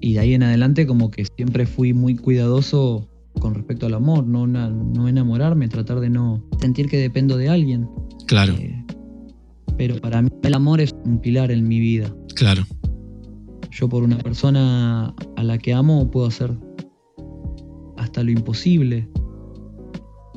Y 0.00 0.12
de 0.14 0.18
ahí 0.20 0.34
en 0.34 0.42
adelante 0.42 0.86
como 0.86 1.10
que 1.10 1.24
siempre 1.36 1.66
fui 1.66 1.92
muy 1.92 2.16
cuidadoso 2.16 3.08
con 3.40 3.54
respecto 3.54 3.86
al 3.86 3.94
amor, 3.94 4.26
no, 4.26 4.46
no 4.46 5.08
enamorarme, 5.08 5.68
tratar 5.68 6.00
de 6.00 6.10
no 6.10 6.44
sentir 6.60 6.86
que 6.88 6.96
dependo 6.98 7.36
de 7.36 7.48
alguien. 7.48 7.88
Claro, 8.26 8.54
Eh, 8.54 8.84
pero 9.76 10.00
para 10.00 10.22
mí 10.22 10.28
el 10.42 10.54
amor 10.54 10.80
es 10.80 10.94
un 11.04 11.20
pilar 11.20 11.50
en 11.50 11.66
mi 11.66 11.80
vida. 11.80 12.14
claro. 12.34 12.64
Yo 13.70 13.90
por 13.90 14.02
una 14.02 14.16
persona 14.16 15.14
a 15.36 15.42
la 15.42 15.58
que 15.58 15.74
amo 15.74 16.10
puedo 16.10 16.26
hacer 16.26 16.56
hasta 17.98 18.22
lo 18.22 18.30
imposible. 18.30 19.06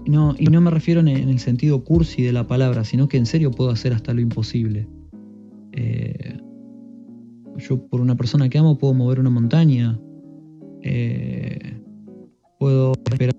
No, 0.06 0.36
y 0.38 0.46
no 0.48 0.60
me 0.60 0.72
refiero 0.72 1.00
en 1.00 1.08
el, 1.08 1.22
en 1.22 1.30
el 1.30 1.40
sentido 1.40 1.86
cursi 1.86 2.22
de 2.22 2.34
la 2.34 2.48
palabra, 2.48 2.84
sino 2.84 3.08
que 3.08 3.16
en 3.16 3.26
serio 3.26 3.52
puedo 3.52 3.70
hacer 3.70 3.94
hasta 3.94 4.14
lo 4.14 4.20
imposible. 4.20 4.90
Eh, 5.72 6.38
yo 7.60 7.88
por 7.88 8.02
una 8.02 8.16
persona 8.16 8.50
que 8.50 8.58
amo 8.58 8.78
puedo 8.78 8.94
mover 8.94 9.20
una 9.20 9.30
montaña. 9.30 10.00
Eh, 10.82 11.82
puedo 12.60 12.94
esperar 12.94 13.36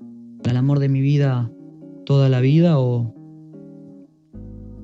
al 0.49 0.57
amor 0.57 0.79
de 0.79 0.89
mi 0.89 1.01
vida 1.01 1.51
toda 2.07 2.29
la 2.29 2.41
vida 2.41 2.79
o, 2.79 3.15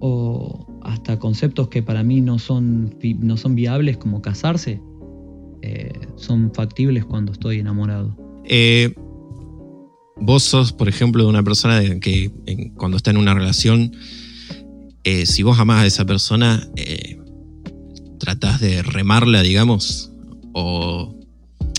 o 0.00 0.65
hasta 0.86 1.18
conceptos 1.18 1.68
que 1.68 1.82
para 1.82 2.02
mí 2.02 2.20
no 2.20 2.38
son, 2.38 2.94
no 3.20 3.36
son 3.36 3.54
viables 3.54 3.96
como 3.96 4.22
casarse 4.22 4.80
eh, 5.62 5.92
son 6.16 6.52
factibles 6.54 7.04
cuando 7.04 7.32
estoy 7.32 7.58
enamorado. 7.58 8.16
Eh, 8.44 8.94
vos 10.16 10.44
sos, 10.44 10.72
por 10.72 10.88
ejemplo, 10.88 11.24
de 11.24 11.28
una 11.28 11.42
persona 11.42 11.82
que 12.00 12.30
cuando 12.76 12.96
está 12.96 13.10
en 13.10 13.16
una 13.16 13.34
relación, 13.34 13.92
eh, 15.02 15.26
si 15.26 15.42
vos 15.42 15.58
amás 15.58 15.82
a 15.82 15.86
esa 15.86 16.04
persona, 16.04 16.70
tratás 18.20 18.60
de 18.60 18.82
remarla, 18.82 19.42
digamos, 19.42 20.12
o... 20.52 21.15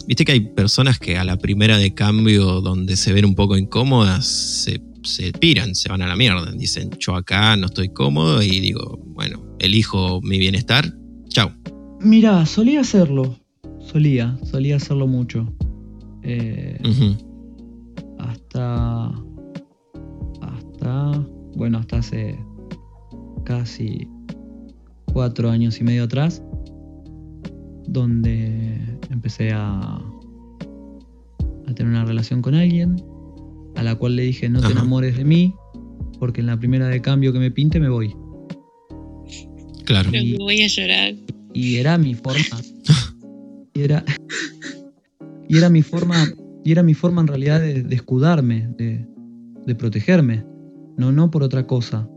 Viste 0.07 0.23
que 0.23 0.31
hay 0.31 0.39
personas 0.39 0.99
que 0.99 1.17
a 1.17 1.25
la 1.25 1.37
primera 1.37 1.77
de 1.77 1.93
cambio, 1.93 2.61
donde 2.61 2.95
se 2.95 3.11
ven 3.11 3.25
un 3.25 3.35
poco 3.35 3.57
incómodas, 3.57 4.25
se, 4.25 4.81
se 5.03 5.33
piran, 5.33 5.75
se 5.75 5.89
van 5.89 6.01
a 6.01 6.07
la 6.07 6.15
mierda. 6.15 6.49
Dicen, 6.51 6.91
yo 6.97 7.15
acá 7.15 7.57
no 7.57 7.65
estoy 7.65 7.89
cómodo 7.89 8.41
y 8.41 8.61
digo, 8.61 8.97
bueno, 9.07 9.43
elijo 9.59 10.21
mi 10.21 10.39
bienestar, 10.39 10.93
chau. 11.27 11.51
Mira, 11.99 12.45
solía 12.45 12.81
hacerlo. 12.81 13.37
Solía, 13.81 14.37
solía 14.43 14.77
hacerlo 14.77 15.07
mucho. 15.07 15.53
Eh, 16.23 16.79
hasta. 18.19 19.07
Hasta. 20.41 21.27
Bueno, 21.55 21.79
hasta 21.79 21.97
hace 21.97 22.39
casi 23.43 24.07
cuatro 25.05 25.49
años 25.49 25.79
y 25.81 25.83
medio 25.83 26.03
atrás. 26.03 26.43
Donde 27.87 28.77
empecé 29.09 29.51
a. 29.53 29.95
a 31.67 31.73
tener 31.75 31.91
una 31.91 32.05
relación 32.05 32.41
con 32.41 32.53
alguien. 32.55 32.95
A 33.75 33.83
la 33.83 33.95
cual 33.95 34.15
le 34.15 34.23
dije: 34.23 34.49
No 34.49 34.59
te 34.59 34.65
Ajá. 34.67 34.73
enamores 34.73 35.17
de 35.17 35.23
mí. 35.25 35.53
Porque 36.19 36.41
en 36.41 36.47
la 36.47 36.57
primera 36.57 36.87
de 36.87 37.01
cambio 37.01 37.31
que 37.33 37.39
me 37.39 37.51
pinte 37.51 37.79
me 37.79 37.89
voy. 37.89 38.13
Claro. 39.85 40.09
Creo 40.09 40.23
que 40.23 40.37
voy 40.37 40.61
a 40.61 40.67
llorar. 40.67 41.13
y 41.53 41.75
era 41.77 41.97
mi 41.97 42.13
forma 42.13 42.43
y 43.73 43.81
era 43.81 44.03
y 45.47 45.57
era 45.57 45.69
mi 45.69 45.81
forma 45.81 46.27
y 46.65 46.71
era 46.71 46.83
mi 46.83 46.93
forma 46.93 47.21
en 47.21 47.27
realidad 47.27 47.61
de, 47.61 47.83
de 47.83 47.95
escudarme 47.95 48.67
de, 48.77 49.05
de 49.65 49.75
protegerme 49.75 50.43
no 50.97 51.11
no 51.13 51.31
por 51.31 51.41
otra 51.43 51.65
cosa 51.67 52.07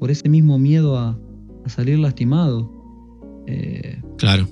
por 0.00 0.10
ese 0.10 0.28
mismo 0.28 0.58
miedo 0.58 0.98
a, 0.98 1.16
a 1.64 1.68
salir 1.68 1.98
lastimado 2.00 2.70
Eh, 3.46 4.00
Claro. 4.18 4.46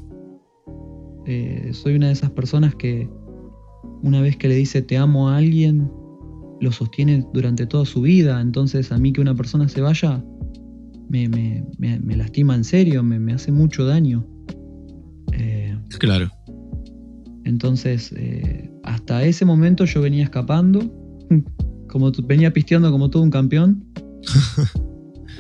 Eh, 1.33 1.71
soy 1.73 1.95
una 1.95 2.09
de 2.09 2.13
esas 2.15 2.31
personas 2.31 2.75
que 2.75 3.09
una 4.03 4.21
vez 4.21 4.37
que 4.37 4.49
le 4.49 4.57
dice 4.57 4.83
te 4.83 4.97
amo 4.99 5.29
a 5.29 5.37
alguien 5.37 5.89
lo 6.61 6.73
sostiene 6.73 7.25
durante 7.33 7.67
toda 7.67 7.85
su 7.85 8.03
vida. 8.03 8.41
Entonces 8.41 8.91
a 8.93 8.99
mí 8.99 9.13
que 9.13 9.21
una 9.21 9.35
persona 9.35 9.69
se 9.69 9.81
vaya 9.81 10.25
me, 11.09 11.29
me- 11.29 11.65
me- 11.79 12.01
me 12.01 12.17
lastima 12.17 12.55
en 12.55 12.65
serio 12.65 13.03
me, 13.03 13.19
me 13.21 13.33
hace 13.33 13.53
mucho 13.53 13.85
daño. 13.87 14.27
Eh, 15.33 15.77
Claro. 15.99 16.29
entonces 17.45 18.13
eh, 18.17 18.71
hasta 18.85 19.25
ese 19.25 19.45
momento 19.45 19.85
yo 19.85 20.01
venía 20.01 20.25
escapando 20.25 20.81
como 21.89 22.11
venía 22.25 22.53
pisteando 22.53 22.91
como 22.91 23.09
todo 23.09 23.23
un 23.23 23.31
campeón. 23.31 23.85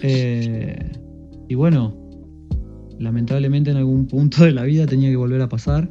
Eh, 0.02 0.92
y 1.48 1.54
bueno 1.54 1.94
lamentablemente 3.00 3.70
en 3.70 3.78
algún 3.78 4.06
punto 4.06 4.44
de 4.44 4.52
la 4.52 4.62
vida 4.62 4.86
tenía 4.86 5.10
que 5.10 5.16
volver 5.16 5.40
a 5.42 5.48
pasar 5.48 5.90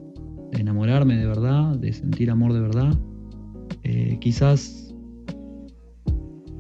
de 0.52 0.62
enamorarme 0.62 1.18
de 1.18 1.26
verdad 1.26 1.76
de 1.76 1.92
sentir 1.92 2.30
amor 2.32 2.54
de 2.54 2.62
verdad 2.62 2.98
Eh, 3.84 4.18
quizás 4.20 4.94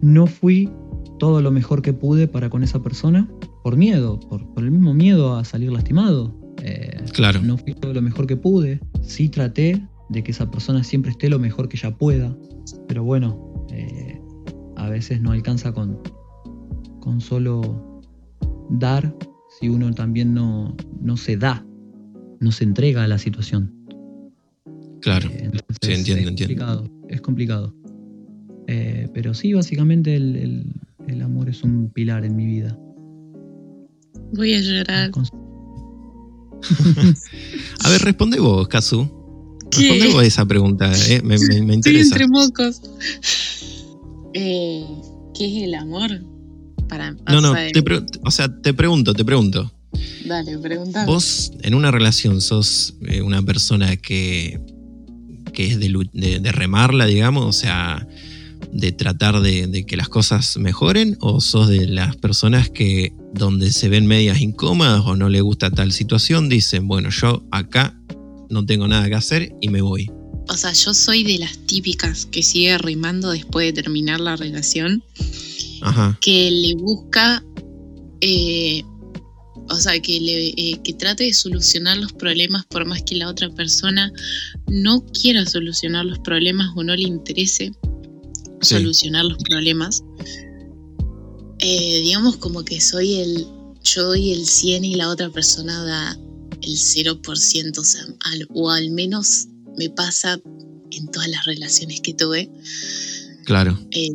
no 0.01 0.25
fui 0.27 0.69
todo 1.19 1.41
lo 1.41 1.51
mejor 1.51 1.81
que 1.81 1.93
pude 1.93 2.27
para 2.27 2.49
con 2.49 2.63
esa 2.63 2.81
persona 2.81 3.27
por 3.63 3.75
miedo, 3.77 4.19
por, 4.19 4.47
por 4.53 4.63
el 4.63 4.71
mismo 4.71 4.93
miedo 4.93 5.35
a 5.35 5.43
salir 5.43 5.71
lastimado. 5.71 6.33
Eh, 6.63 6.97
Claro. 7.13 7.41
no 7.41 7.57
fui 7.57 7.73
todo 7.73 7.93
lo 7.93 8.01
mejor 8.01 8.25
que 8.25 8.37
pude. 8.37 8.79
Sí 9.01 9.27
traté 9.29 9.81
de 10.09 10.23
que 10.23 10.31
esa 10.31 10.49
persona 10.49 10.83
siempre 10.83 11.11
esté 11.11 11.29
lo 11.29 11.39
mejor 11.39 11.67
que 11.67 11.77
ella 11.77 11.91
pueda. 11.97 12.35
Pero 12.87 13.03
bueno, 13.03 13.65
eh, 13.71 14.19
a 14.77 14.89
veces 14.89 15.21
no 15.21 15.31
alcanza 15.31 15.73
con, 15.73 15.99
con 17.01 17.19
solo 17.19 18.01
dar 18.69 19.13
si 19.59 19.69
uno 19.69 19.93
también 19.93 20.33
no, 20.33 20.75
no 21.01 21.17
se 21.17 21.37
da, 21.37 21.65
no 22.39 22.51
se 22.51 22.63
entrega 22.63 23.03
a 23.03 23.07
la 23.07 23.17
situación. 23.17 23.73
Claro. 25.01 25.29
Eh, 25.29 25.41
entonces 25.43 25.77
Sí, 25.81 25.91
entiendo, 25.93 26.23
es 26.23 26.27
entiendo. 26.29 26.65
complicado, 26.65 26.89
es 27.09 27.21
complicado. 27.21 27.75
Eh, 28.67 29.07
pero 29.13 29.33
sí, 29.33 29.53
básicamente 29.53 30.15
el, 30.15 30.35
el- 30.35 30.73
el 31.07 31.21
amor 31.23 31.49
es 31.49 31.63
un 31.63 31.89
pilar 31.89 32.23
en 32.23 32.35
mi 32.35 32.45
vida. 32.45 32.77
Voy 34.33 34.53
a 34.53 34.59
llorar. 34.61 35.09
A 37.83 37.89
ver, 37.89 38.01
responde 38.01 38.39
vos, 38.39 38.67
Kazu. 38.67 39.07
¿Qué? 39.71 39.89
Responde 39.89 40.07
vos 40.13 40.21
a 40.21 40.25
esa 40.25 40.45
pregunta, 40.45 40.91
eh, 41.09 41.21
me, 41.23 41.37
me- 41.39 41.61
me 41.63 41.75
Estoy 41.75 41.75
interesa. 41.75 42.15
entre 42.15 42.27
mocos. 42.27 42.81
Eh, 44.33 44.85
¿Qué 45.33 45.45
es 45.57 45.63
el 45.63 45.73
amor? 45.75 46.11
Para, 46.89 47.11
No, 47.11 47.39
no, 47.41 47.53
te 47.71 47.81
o 48.25 48.31
sea, 48.31 48.47
te 48.61 48.73
pregunto, 48.73 49.13
te 49.13 49.23
pregunto. 49.23 49.71
Dale, 50.25 50.57
pregúntame. 50.57 51.05
Vos 51.05 51.51
en 51.61 51.73
una 51.75 51.91
relación 51.91 52.41
sos 52.41 52.95
eh, 53.07 53.21
una 53.21 53.41
persona 53.41 53.95
que, 53.97 54.59
que 55.53 55.67
es 55.67 55.79
de, 55.79 55.89
lu- 55.89 56.09
de- 56.13 56.39
de 56.39 56.51
remarla, 56.51 57.05
digamos, 57.05 57.45
o 57.45 57.53
sea, 57.53 58.05
de 58.73 58.91
tratar 58.91 59.39
de, 59.41 59.67
de 59.67 59.85
que 59.85 59.97
las 59.97 60.09
cosas 60.09 60.57
mejoren, 60.57 61.17
o 61.21 61.39
sos 61.41 61.67
de 61.69 61.87
las 61.87 62.15
personas 62.17 62.69
que 62.69 63.13
donde 63.33 63.71
se 63.71 63.89
ven 63.89 64.05
medias 64.07 64.41
incómodas 64.41 65.01
o 65.05 65.15
no 65.15 65.29
le 65.29 65.41
gusta 65.41 65.71
tal 65.71 65.91
situación, 65.91 66.49
dicen, 66.49 66.87
bueno, 66.87 67.09
yo 67.09 67.43
acá 67.51 67.95
no 68.49 68.65
tengo 68.65 68.87
nada 68.87 69.07
que 69.07 69.15
hacer 69.15 69.53
y 69.61 69.69
me 69.69 69.81
voy. 69.81 70.09
O 70.49 70.57
sea, 70.57 70.73
yo 70.73 70.93
soy 70.93 71.23
de 71.23 71.37
las 71.39 71.57
típicas 71.67 72.25
que 72.25 72.41
sigue 72.43 72.77
rimando 72.79 73.29
después 73.31 73.67
de 73.73 73.81
terminar 73.81 74.19
la 74.19 74.35
relación, 74.35 75.03
Ajá, 75.81 76.17
que 76.21 76.49
le 76.51 76.73
busca, 76.75 77.43
eh, 78.21 78.83
o 79.69 79.75
sea, 79.75 79.99
que, 80.01 80.19
le, 80.19 80.47
eh, 80.49 80.79
que 80.83 80.93
trate 80.93 81.25
de 81.25 81.33
solucionar 81.33 81.97
los 81.97 82.11
problemas 82.13 82.65
por 82.65 82.85
más 82.85 83.03
que 83.03 83.15
la 83.15 83.29
otra 83.29 83.49
persona 83.51 84.11
no 84.67 85.05
quiera 85.07 85.45
solucionar 85.45 86.05
los 86.05 86.19
problemas 86.19 86.67
o 86.75 86.83
no 86.83 86.95
le 86.95 87.03
interese 87.03 87.71
Sí. 88.61 88.75
solucionar 88.75 89.23
los 89.25 89.37
problemas. 89.43 90.01
Eh, 91.59 92.01
digamos 92.01 92.37
como 92.37 92.63
que 92.65 92.79
soy 92.81 93.15
el, 93.15 93.45
yo 93.83 94.03
doy 94.07 94.31
el 94.31 94.45
100 94.45 94.83
y 94.85 94.95
la 94.95 95.09
otra 95.09 95.29
persona 95.29 95.83
da 95.83 96.17
el 96.61 96.75
0%, 96.77 97.77
o 97.81 97.83
sea, 97.85 98.01
al- 98.31 98.47
o 98.53 98.69
al 98.69 98.91
menos 98.91 99.47
me 99.79 99.89
pasa 99.89 100.39
en 100.91 101.07
todas 101.11 101.29
las 101.29 101.45
relaciones 101.45 102.01
que 102.01 102.13
tuve. 102.13 102.49
claro. 103.45 103.79
Eh, 103.91 104.11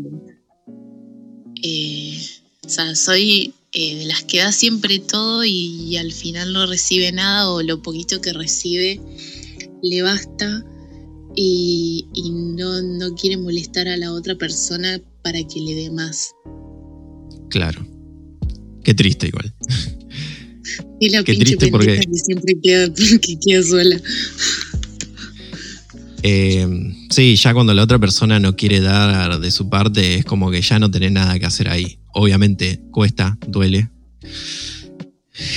Eh, 1.66 2.18
o 2.64 2.68
sea, 2.68 2.94
soy 2.94 3.54
eh, 3.72 3.96
de 3.96 4.04
las 4.04 4.22
que 4.24 4.38
da 4.38 4.52
siempre 4.52 4.98
todo 4.98 5.44
y, 5.44 5.50
y 5.88 5.96
al 5.96 6.12
final 6.12 6.52
no 6.52 6.66
recibe 6.66 7.10
nada 7.10 7.48
o 7.50 7.62
lo 7.62 7.80
poquito 7.80 8.20
que 8.20 8.32
recibe 8.34 9.00
le 9.82 10.02
basta 10.02 10.62
y, 11.34 12.06
y 12.12 12.30
no, 12.30 12.82
no 12.82 13.14
quiere 13.14 13.36
molestar 13.38 13.88
a 13.88 13.96
la 13.96 14.12
otra 14.12 14.34
persona 14.36 15.00
para 15.22 15.42
que 15.42 15.60
le 15.60 15.74
dé 15.74 15.90
más. 15.90 16.32
Claro. 17.48 17.86
Qué 18.82 18.92
triste 18.92 19.28
igual. 19.28 19.54
Y 21.00 21.08
la 21.08 21.24
Qué 21.24 21.32
pinche 21.32 21.56
triste 21.56 21.68
porque- 21.70 22.00
que 22.00 22.14
siempre 22.18 22.54
queda, 22.62 22.92
que 23.22 23.38
queda 23.40 23.62
sola. 23.62 24.00
Eh, 26.26 26.66
sí, 27.10 27.36
ya 27.36 27.52
cuando 27.52 27.74
la 27.74 27.82
otra 27.82 27.98
persona 27.98 28.40
no 28.40 28.56
quiere 28.56 28.80
dar 28.80 29.38
de 29.38 29.50
su 29.50 29.68
parte, 29.68 30.14
es 30.14 30.24
como 30.24 30.50
que 30.50 30.62
ya 30.62 30.78
no 30.78 30.90
tenés 30.90 31.12
nada 31.12 31.38
que 31.38 31.44
hacer 31.44 31.68
ahí. 31.68 31.98
Obviamente 32.14 32.80
cuesta, 32.90 33.36
duele. 33.46 33.90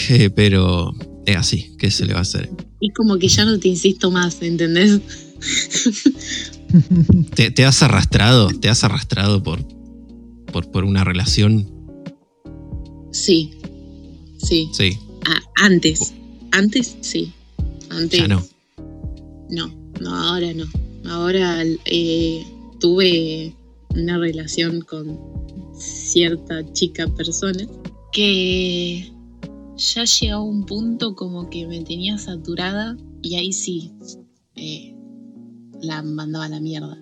Eh, 0.10 0.30
pero 0.30 0.94
es 1.26 1.38
así, 1.38 1.72
¿qué 1.78 1.90
se 1.90 2.06
le 2.06 2.12
va 2.14 2.20
a 2.20 2.24
hacer? 2.24 2.50
Es 2.82 2.94
como 2.94 3.18
que 3.18 3.30
ya 3.30 3.46
no 3.46 3.58
te 3.60 3.70
insisto 3.70 4.12
más, 4.12 4.42
¿entendés? 4.42 5.00
¿Te, 7.36 7.50
te 7.52 7.64
has 7.64 7.82
arrastrado? 7.82 8.50
¿Te 8.50 8.68
has 8.68 8.84
arrastrado 8.84 9.42
por, 9.42 9.66
por, 10.52 10.70
por 10.70 10.84
una 10.84 11.06
relación? 11.06 11.72
Sí, 13.14 13.54
sí. 14.38 14.70
Sí, 14.74 15.00
Ah, 15.26 15.42
antes, 15.56 16.14
antes 16.52 16.98
sí. 17.02 17.32
Antes 17.90 18.20
ya 18.20 18.28
no. 18.28 18.46
No, 19.50 19.77
no, 20.00 20.16
ahora 20.16 20.54
no. 20.54 20.66
Ahora 21.10 21.64
eh, 21.86 22.46
tuve 22.80 23.56
una 23.96 24.18
relación 24.18 24.82
con 24.82 25.20
cierta 25.78 26.72
chica 26.74 27.08
persona 27.08 27.66
que 28.12 29.12
ya 29.76 30.04
llegó 30.06 30.44
un 30.44 30.66
punto 30.66 31.16
como 31.16 31.50
que 31.50 31.68
me 31.68 31.82
tenía 31.82 32.18
saturada 32.18 32.98
y 33.22 33.36
ahí 33.36 33.54
sí 33.54 33.92
eh, 34.56 34.96
la 35.82 36.02
mandaba 36.02 36.46
a 36.46 36.50
la 36.50 36.60
mierda. 36.60 36.98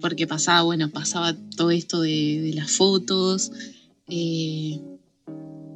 Porque 0.00 0.26
pasaba, 0.26 0.62
bueno, 0.62 0.90
pasaba 0.90 1.36
todo 1.56 1.70
esto 1.70 2.00
de, 2.00 2.40
de 2.40 2.54
las 2.54 2.70
fotos, 2.70 3.52
eh, 4.08 4.80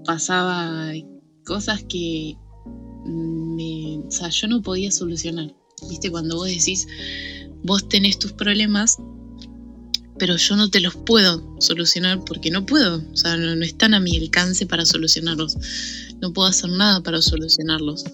pasaba 0.05 0.93
cosas 1.45 1.83
que 1.85 2.37
me, 3.05 3.99
o 3.99 4.11
sea, 4.11 4.29
yo 4.31 4.49
no 4.49 4.63
podía 4.63 4.91
solucionar. 4.91 5.55
¿Viste? 5.89 6.11
Cuando 6.11 6.37
vos 6.37 6.49
decís, 6.49 6.87
vos 7.63 7.89
tenés 7.89 8.19
tus 8.19 8.33
problemas, 8.33 8.99
pero 10.19 10.37
yo 10.37 10.57
no 10.57 10.71
te 10.71 10.81
los 10.81 10.95
puedo 10.95 11.57
solucionar 11.61 12.23
porque 12.25 12.51
no 12.51 12.65
puedo. 12.65 13.03
O 13.13 13.17
sea, 13.17 13.37
no, 13.37 13.55
no 13.55 13.65
están 13.65 13.95
a 13.95 14.01
mi 14.01 14.17
alcance 14.17 14.67
para 14.67 14.87
solucionarlos. 14.87 15.57
No 16.21 16.33
puedo 16.33 16.49
hacer 16.49 16.71
nada 16.71 17.03
para 17.03 17.21
solucionarlos. 17.21 18.05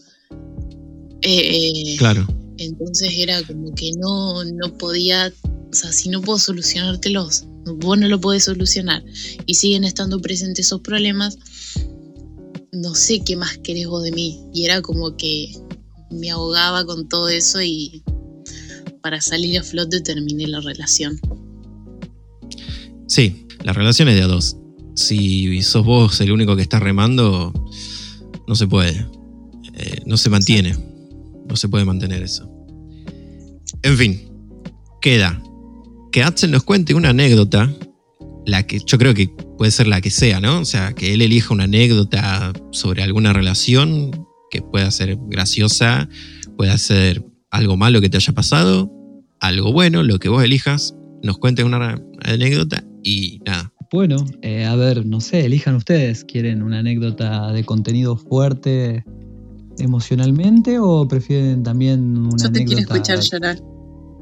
Eh, 1.23 1.93
eh, 1.93 1.97
Claro. 1.99 2.27
entonces 2.57 3.11
era 3.17 3.43
como 3.43 3.75
que 3.75 3.93
no, 3.99 4.43
no 4.45 4.79
podía, 4.79 5.33
o 5.45 5.75
sea, 5.75 5.93
si 5.93 6.09
no 6.09 6.23
puedo 6.23 6.39
solucionártelos, 6.39 7.45
vos 7.67 7.99
no 7.99 8.09
lo 8.09 8.21
podés 8.21 8.45
solucionar 8.45 9.05
y 9.47 9.55
siguen 9.55 9.85
estando 9.85 10.21
presentes 10.21 10.67
esos 10.67 10.81
problemas, 10.81 11.37
no 12.73 12.95
sé 12.95 13.21
qué 13.25 13.37
más 13.37 13.59
querés 13.59 13.87
vos 13.87 14.03
de 14.03 14.13
mí. 14.13 14.41
Y 14.53 14.65
era 14.65 14.83
como 14.83 15.17
que 15.17 15.53
me 16.11 16.31
ahogaba 16.31 16.85
con 16.85 17.09
todo 17.09 17.29
eso 17.29 17.61
y 17.63 18.03
para 19.03 19.21
salir 19.21 19.59
a 19.59 19.63
flote 19.63 20.01
terminé 20.01 20.47
la 20.47 20.61
relación. 20.61 21.19
Sí, 23.07 23.47
la 23.65 23.73
relación 23.73 24.09
es 24.09 24.17
de 24.17 24.23
a 24.23 24.27
dos. 24.27 24.57
Si 24.95 25.63
sos 25.63 25.85
vos 25.85 26.21
el 26.21 26.33
único 26.33 26.57
que 26.57 26.63
está 26.63 26.79
remando, 26.79 27.53
no 28.47 28.55
se 28.55 28.67
puede. 28.67 29.07
Eh, 29.75 30.03
no 30.07 30.17
se 30.17 30.31
mantiene. 30.31 30.77
No 31.49 31.57
se 31.57 31.69
puede 31.69 31.85
mantener 31.85 32.23
eso. 32.23 32.49
En 33.83 33.97
fin, 33.97 34.31
queda 35.01 35.43
que 36.13 36.23
Axel 36.23 36.51
nos 36.51 36.65
cuente 36.65 36.95
una 36.95 37.11
anécdota, 37.11 37.73
la 38.51 38.67
que 38.67 38.81
yo 38.85 38.99
creo 38.99 39.15
que 39.15 39.29
puede 39.57 39.71
ser 39.71 39.87
la 39.87 40.01
que 40.01 40.11
sea, 40.11 40.41
¿no? 40.41 40.61
O 40.61 40.65
sea, 40.65 40.93
que 40.93 41.15
él 41.15 41.23
elija 41.23 41.55
una 41.55 41.65
anécdota 41.65 42.53
sobre 42.73 43.03
alguna 43.03 43.33
relación 43.33 44.11
que 44.51 44.61
pueda 44.63 44.91
ser 44.91 45.17
graciosa, 45.29 46.09
pueda 46.57 46.77
ser 46.79 47.25
algo 47.51 47.77
malo 47.77 48.01
que 48.01 48.09
te 48.09 48.17
haya 48.17 48.33
pasado, 48.33 48.91
algo 49.41 49.73
bueno, 49.73 50.03
lo 50.03 50.19
que 50.19 50.29
vos 50.29 50.43
elijas, 50.43 50.95
nos 51.23 51.39
cuentes 51.39 51.65
una 51.65 52.01
anécdota 52.23 52.85
y 53.03 53.41
nada. 53.47 53.73
Bueno, 53.93 54.25
eh, 54.43 54.65
a 54.65 54.77
ver, 54.77 55.05
no 55.05 55.21
sé, 55.21 55.45
elijan 55.47 55.75
ustedes. 55.75 56.25
¿Quieren 56.25 56.63
una 56.63 56.79
anécdota 56.79 57.53
de 57.53 57.65
contenido 57.65 58.17
fuerte 58.17 59.05
emocionalmente 59.79 60.79
o 60.79 61.09
prefieren 61.09 61.63
también 61.63 62.17
una 62.17 62.45
Yo 62.45 62.53
te 62.53 62.65
quiero 62.65 62.83
anécdota 62.83 62.95
escuchar 62.95 63.21
llorar. 63.21 63.63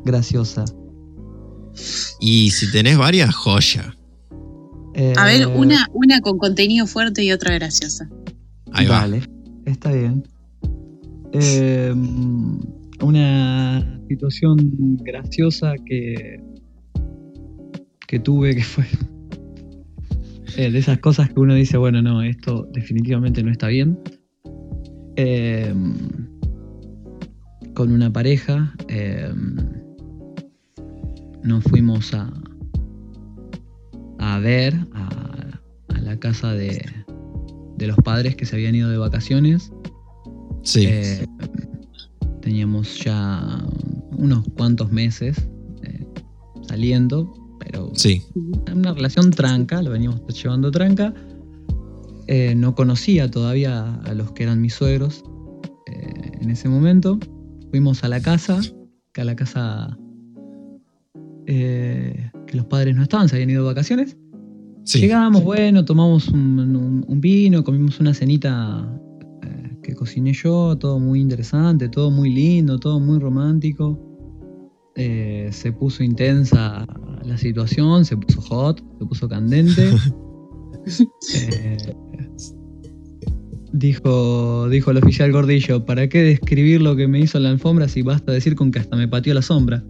graciosa? 0.05 0.65
Y 2.21 2.51
si 2.51 2.71
tenés 2.73 2.97
varias, 2.97 3.35
joya. 3.35 3.98
A 5.17 5.25
ver, 5.27 5.43
Eh, 5.43 5.47
una, 5.47 5.89
una 5.93 6.21
con 6.21 6.39
contenido 6.39 6.87
fuerte 6.87 7.23
y 7.23 7.31
otra 7.31 7.55
graciosa. 7.55 8.11
Ahí 8.73 8.87
va. 8.87 9.01
Vale, 9.01 9.23
está 9.65 9.93
bien. 9.93 10.25
Eh, 11.33 11.95
una 13.01 14.01
situación 14.09 14.97
graciosa 15.03 15.75
que, 15.87 16.43
que 18.07 18.19
tuve 18.19 18.57
que 18.57 18.65
fue 18.65 18.87
eh, 20.57 20.71
de 20.71 20.79
esas 20.79 20.99
cosas 20.99 21.31
que 21.33 21.39
uno 21.39 21.55
dice, 21.55 21.77
bueno, 21.77 22.03
no, 22.03 22.23
esto 22.23 22.69
definitivamente 22.73 23.43
no 23.43 23.53
está 23.53 23.69
bien. 23.69 23.99
Eh, 25.17 25.73
con 27.75 27.93
una 27.93 28.13
pareja 28.13 28.75
eh, 28.89 29.33
nos 31.45 31.63
fuimos 31.65 32.13
a, 32.15 32.33
a 34.35 34.39
ver 34.39 34.75
a, 34.95 35.61
a 35.89 36.01
la 36.01 36.19
casa 36.19 36.53
de, 36.53 36.85
de 37.77 37.87
los 37.87 37.97
padres 37.99 38.37
que 38.37 38.45
se 38.45 38.57
habían 38.57 38.75
ido 38.75 38.91
de 38.91 38.99
vacaciones. 38.99 39.73
Sí. 40.63 40.85
Eh, 40.87 41.27
teníamos 42.43 42.99
ya 42.99 43.65
unos 44.17 44.45
cuantos 44.57 44.91
meses 44.91 45.49
eh, 45.83 46.07
saliendo, 46.67 47.33
pero 47.59 47.91
sí. 47.95 48.23
una 48.75 48.93
relación 48.93 49.31
tranca, 49.31 49.83
lo 49.83 49.91
veníamos 49.91 50.21
llevando 50.43 50.71
tranca. 50.71 51.15
Eh, 52.27 52.55
no 52.55 52.75
conocía 52.75 53.31
todavía 53.31 53.95
a 54.05 54.15
los 54.15 54.33
que 54.33 54.43
eran 54.43 54.61
mis 54.61 54.75
suegros 54.75 55.25
en 56.41 56.51
ese 56.51 56.69
momento. 56.69 57.19
Fuimos 57.71 58.05
a 58.05 58.09
la 58.09 58.21
casa, 58.21 58.61
que 59.13 59.21
a 59.21 59.25
la 59.25 59.35
casa 59.37 59.97
eh, 61.47 62.31
que 62.49 62.57
los 62.57 62.67
padres 62.67 62.97
no 62.97 63.03
estaban, 63.03 63.29
se 63.29 63.37
habían 63.37 63.51
ido 63.51 63.63
de 63.63 63.69
vacaciones. 63.69 64.17
Sí. 64.85 65.01
Llegamos, 65.01 65.45
bueno, 65.45 65.85
tomamos 65.85 66.29
un, 66.29 66.59
un- 66.59 67.05
un 67.07 67.21
vino, 67.21 67.63
comimos 67.63 68.01
una 68.01 68.15
cenita 68.15 68.89
eh, 69.43 69.77
que 69.83 69.95
cociné 69.95 70.33
yo, 70.33 70.77
todo 70.79 70.99
muy 70.99 71.21
interesante, 71.21 71.89
todo 71.89 72.11
muy 72.11 72.31
lindo, 72.31 72.79
todo 72.79 72.99
muy 72.99 73.19
romántico. 73.19 73.99
Eh, 74.97 75.49
se 75.53 75.71
puso 75.73 76.03
intensa 76.03 76.85
la 77.25 77.37
situación, 77.39 78.05
se 78.05 78.17
puso 78.17 78.41
hot, 78.41 78.83
se 78.99 79.05
puso 79.07 79.29
candente. 79.29 79.91
Eh, 81.35 81.77
dijo, 83.73 84.69
dijo 84.71 84.91
el 84.91 84.97
oficial 84.97 85.31
Gordillo, 85.33 85.85
¿para 85.85 86.09
qué 86.09 86.23
describir 86.23 86.81
lo 86.81 86.97
que 86.97 87.07
me 87.07 87.21
hizo 87.21 87.37
en 87.37 87.45
la 87.45 87.51
alfombra 87.51 87.89
si 87.89 88.01
basta 88.01 88.33
decir 88.33 88.55
con 88.55 88.71
que 88.71 88.79
hasta 88.79 88.97
me 88.97 89.07
pateó 89.07 89.35
la 89.35 89.43
sombra? 89.43 89.85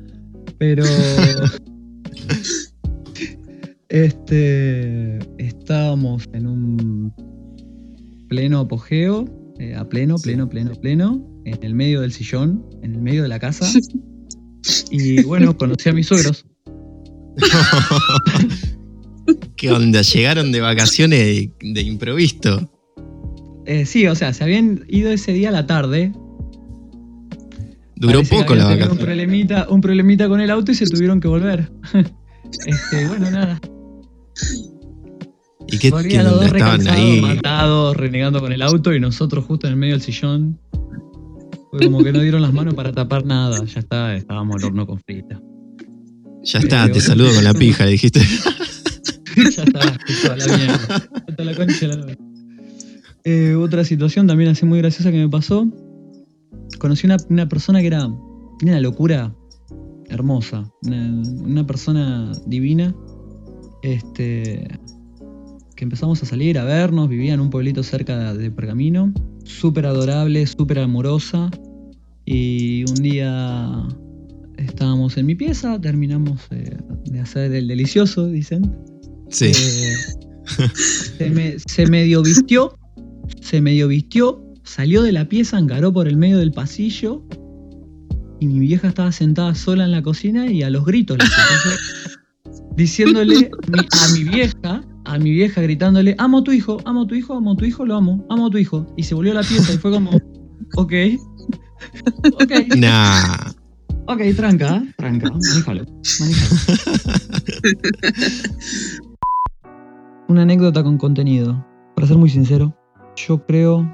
Pero... 0.59 0.83
Este, 3.89 5.18
estábamos 5.39 6.24
en 6.34 6.47
un 6.47 7.14
pleno 8.28 8.61
apogeo, 8.61 9.24
eh, 9.59 9.74
a 9.74 9.89
pleno, 9.89 10.16
pleno, 10.18 10.49
pleno, 10.49 10.74
pleno, 10.74 11.26
en 11.47 11.59
el 11.62 11.74
medio 11.74 12.03
del 12.03 12.12
sillón, 12.12 12.64
en 12.82 12.95
el 12.95 13.01
medio 13.01 13.22
de 13.22 13.28
la 13.28 13.39
casa. 13.39 13.66
Y 14.91 15.22
bueno, 15.22 15.57
conocí 15.57 15.89
a 15.89 15.95
mis 15.95 16.07
suegros. 16.07 16.45
¿Qué 19.57 19.70
onda? 19.70 20.03
Llegaron 20.03 20.53
de 20.53 20.61
vacaciones 20.61 21.20
de, 21.20 21.53
de 21.61 21.80
improviso. 21.80 22.70
Eh, 23.64 23.86
sí, 23.86 24.07
o 24.07 24.14
sea, 24.14 24.34
se 24.34 24.45
habían 24.45 24.84
ido 24.89 25.11
ese 25.11 25.32
día 25.32 25.49
a 25.49 25.53
la 25.53 25.66
tarde. 25.66 26.12
Duró 27.97 28.22
poco 28.22 28.55
la 28.55 28.66
tenido 28.66 28.66
Un 28.66 28.80
vacación. 28.80 28.99
problemita, 28.99 29.66
un 29.70 29.80
problemita 29.80 30.28
con 30.28 30.41
el 30.41 30.51
auto 30.51 30.72
y 30.72 30.74
se 30.74 30.86
tuvieron 30.86 31.20
que 31.20 31.28
volver. 31.28 31.70
Este, 32.64 33.07
bueno, 33.09 33.30
nada. 33.30 33.61
¿Y 35.70 35.78
qué, 35.78 35.91
Volvían 35.91 36.24
los 36.24 36.34
dos 36.34 36.47
Estaban 36.47 36.89
ahí. 36.89 37.20
matados, 37.20 37.97
renegando 37.97 38.41
con 38.41 38.53
el 38.53 38.62
auto 38.62 38.95
y 38.95 39.01
nosotros 39.01 39.45
justo 39.45 39.66
en 39.66 39.74
el 39.74 39.78
medio 39.78 39.95
del 39.95 40.03
sillón. 40.03 40.59
Fue 41.70 41.80
como 41.84 42.03
que 42.03 42.12
no 42.12 42.20
dieron 42.20 42.41
las 42.41 42.53
manos 42.53 42.74
para 42.74 42.93
tapar 42.93 43.26
nada. 43.26 43.62
Ya 43.64 43.80
está, 43.80 44.14
estábamos 44.14 44.57
al 44.57 44.64
horno 44.64 44.86
con 44.86 44.99
frita. 45.01 45.41
Ya 46.43 46.61
está, 46.61 46.91
te 46.91 47.01
saludo 47.01 47.34
con 47.34 47.45
la 47.45 47.53
pija, 47.53 47.84
dijiste. 47.84 48.20
ya 49.36 49.64
está, 49.64 50.32
a 50.32 50.36
la 50.36 50.57
mierda. 50.57 51.09
Hasta 51.28 51.45
la 51.45 51.55
concha 51.55 51.89
de 51.89 51.97
la. 51.97 52.16
Eh, 53.24 53.55
otra 53.55 53.84
situación 53.84 54.26
también 54.26 54.51
así 54.51 54.64
muy 54.64 54.78
graciosa 54.78 55.11
que 55.11 55.18
me 55.18 55.28
pasó. 55.28 55.66
Conocí 56.78 57.07
una, 57.07 57.18
una 57.28 57.47
persona 57.47 57.80
que 57.80 57.89
era 57.89 58.07
una 58.07 58.80
locura 58.80 59.34
hermosa. 60.09 60.70
Una, 60.82 61.22
una 61.43 61.66
persona 61.66 62.32
divina. 62.47 62.95
Este. 63.83 64.66
Que 65.76 65.85
empezamos 65.85 66.22
a 66.22 66.26
salir 66.26 66.59
a 66.59 66.64
vernos. 66.64 67.09
Vivía 67.09 67.35
en 67.35 67.41
un 67.41 67.51
pueblito 67.51 67.83
cerca 67.83 68.35
de 68.35 68.51
Pergamino. 68.51 69.12
Súper 69.45 69.87
adorable, 69.87 70.47
súper 70.47 70.81
amorosa. 70.81 71.51
Y 72.24 72.85
un 72.91 72.97
día 72.97 73.87
estábamos 74.59 75.16
en 75.16 75.26
mi 75.26 75.35
pieza, 75.35 75.81
terminamos 75.81 76.41
eh, 76.51 76.76
de 77.07 77.20
hacer 77.20 77.53
el 77.53 77.68
delicioso, 77.68 78.26
dicen. 78.26 78.76
Sí. 79.31 79.47
Eh, 79.47 79.95
se, 80.74 81.31
me, 81.31 81.59
se 81.59 81.87
medio 81.87 82.22
vistió, 82.22 82.79
se 83.41 83.61
medio 83.61 83.89
vistió, 83.89 84.45
salió 84.64 85.03
de 85.03 85.12
la 85.12 85.29
pieza, 85.29 85.59
encaró 85.59 85.93
por 85.93 86.09
el 86.09 86.16
medio 86.16 86.39
del 86.39 86.53
pasillo 86.53 87.24
y 88.41 88.47
mi 88.47 88.59
vieja 88.61 88.89
estaba 88.89 89.12
sentada 89.12 89.55
sola 89.55 89.85
en 89.85 89.91
la 89.91 90.03
cocina 90.03 90.51
y 90.51 90.62
a 90.62 90.70
los 90.70 90.85
gritos 90.85 91.18
diciéndole 92.79 93.51
a 93.74 94.12
mi 94.14 94.24
vieja, 94.24 94.81
a 95.05 95.18
mi 95.18 95.33
vieja 95.33 95.61
gritándole, 95.61 96.14
amo 96.16 96.39
a 96.39 96.45
tu 96.45 96.53
hijo, 96.53 96.79
amo 96.85 97.03
a 97.03 97.07
tu 97.07 97.14
hijo, 97.16 97.35
amo 97.35 97.53
a 97.53 97.57
tu 97.57 97.64
hijo, 97.64 97.85
lo 97.85 97.97
amo, 97.97 98.24
amo 98.31 98.47
a 98.47 98.51
tu 98.51 98.59
hijo. 98.59 98.87
Y 98.97 99.03
se 99.03 99.14
volvió 99.14 99.33
a 99.33 99.35
la 99.35 99.43
pieza 99.43 99.74
y 99.74 99.79
fue 99.79 99.91
como, 99.91 100.11
ok, 100.76 100.93
ok, 102.41 102.76
Nah. 102.76 103.51
ok, 104.07 104.20
tranca, 104.37 104.83
tranca, 104.97 105.29
manéjalo, 105.31 105.85
manéjalo. 106.20 106.59
Una 110.29 110.43
anécdota 110.43 110.83
con 110.85 110.99
contenido. 110.99 111.64
Para 111.97 112.07
ser 112.07 112.16
muy 112.16 112.31
sincero, 112.31 112.76
yo 113.16 113.45
creo 113.45 113.93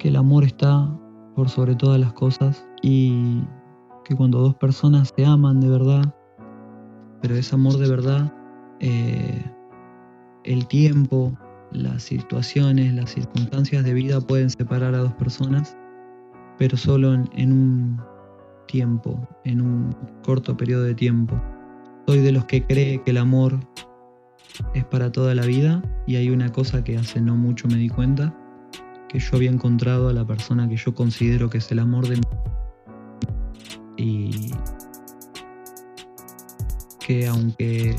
que 0.00 0.08
el 0.08 0.16
amor 0.16 0.42
está 0.44 0.90
por 1.36 1.48
sobre 1.48 1.76
todas 1.76 2.00
las 2.00 2.12
cosas 2.12 2.66
y 2.82 3.40
que 4.04 4.16
cuando 4.16 4.40
dos 4.40 4.56
personas 4.56 5.12
se 5.16 5.24
aman 5.24 5.60
de 5.60 5.68
verdad, 5.68 6.12
pero 7.24 7.36
es 7.36 7.54
amor 7.54 7.78
de 7.78 7.88
verdad, 7.88 8.30
eh, 8.80 9.42
el 10.44 10.66
tiempo, 10.66 11.32
las 11.72 12.02
situaciones, 12.02 12.92
las 12.92 13.14
circunstancias 13.14 13.82
de 13.82 13.94
vida 13.94 14.20
pueden 14.20 14.50
separar 14.50 14.94
a 14.94 14.98
dos 14.98 15.14
personas, 15.14 15.74
pero 16.58 16.76
solo 16.76 17.14
en, 17.14 17.50
un 17.50 17.98
tiempo, 18.68 19.26
en 19.44 19.62
un 19.62 19.96
corto 20.22 20.54
periodo 20.54 20.82
de 20.82 20.94
tiempo. 20.94 21.40
Soy 22.06 22.18
de 22.18 22.30
los 22.30 22.44
que 22.44 22.62
cree 22.62 23.02
que 23.02 23.12
el 23.12 23.16
amor 23.16 23.58
es 24.74 24.84
para 24.84 25.10
toda 25.10 25.34
la 25.34 25.46
vida 25.46 25.82
y 26.06 26.16
hay 26.16 26.28
una 26.28 26.52
cosa 26.52 26.84
que 26.84 26.98
hace 26.98 27.22
no 27.22 27.36
mucho 27.36 27.68
me 27.68 27.76
di 27.76 27.88
cuenta, 27.88 28.38
que 29.08 29.18
yo 29.18 29.36
había 29.36 29.50
encontrado 29.50 30.10
a 30.10 30.12
la 30.12 30.26
persona 30.26 30.68
que 30.68 30.76
yo 30.76 30.94
considero 30.94 31.48
que 31.48 31.56
es 31.56 31.72
el 31.72 31.78
amor 31.78 32.06
de 32.06 32.16
mi 32.16 32.22
y 33.96 34.50
que 37.06 37.26
aunque 37.26 37.94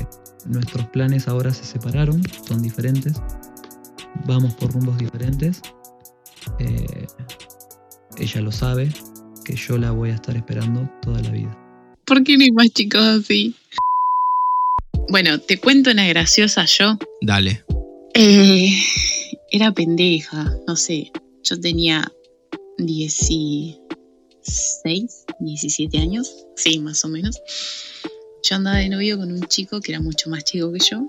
nuestros 0.45 0.88
planes 0.88 1.28
ahora 1.28 1.53
se 1.53 1.64
separaron, 1.64 2.22
son 2.47 2.62
diferentes, 2.62 3.14
vamos 4.26 4.53
por 4.56 4.72
rumbos 4.72 4.97
diferentes, 4.97 5.62
eh, 6.60 7.08
ella 8.18 8.41
lo 8.41 8.51
sabe, 8.51 8.89
que 9.43 9.56
yo 9.56 9.78
la 9.78 9.91
voy 9.91 10.10
a 10.10 10.16
estar 10.16 10.36
esperando 10.36 10.89
toda 11.01 11.22
la 11.22 11.30
vida. 11.30 11.58
¿Por 12.06 12.24
qué 12.24 12.38
no 12.38 12.43
hay 12.43 12.51
más 12.51 12.70
chicos 12.70 13.01
así? 13.01 13.56
Bueno, 15.10 15.39
te 15.39 15.60
cuento 15.60 15.91
una 15.91 16.08
graciosa 16.08 16.66
yo. 16.66 16.97
Dale. 17.22 17.64
Eh, 18.14 18.72
era 19.51 19.72
pendeja, 19.72 20.51
no 20.68 20.76
sé. 20.76 21.12
Yo 21.43 21.60
tenía 21.60 22.12
16, 22.78 25.26
17 25.39 25.97
años. 25.99 26.45
Sí, 26.56 26.80
más 26.80 27.06
o 27.06 27.10
menos. 27.10 27.39
Yo 28.48 28.58
andaba 28.58 28.78
de 28.78 28.89
novio 28.89 29.18
con 29.18 29.32
un 29.32 29.41
chico 29.48 29.82
que 29.82 29.91
era 29.91 30.00
mucho 30.00 30.30
más 30.30 30.43
chico 30.43 30.72
que 30.72 30.78
yo. 30.78 31.04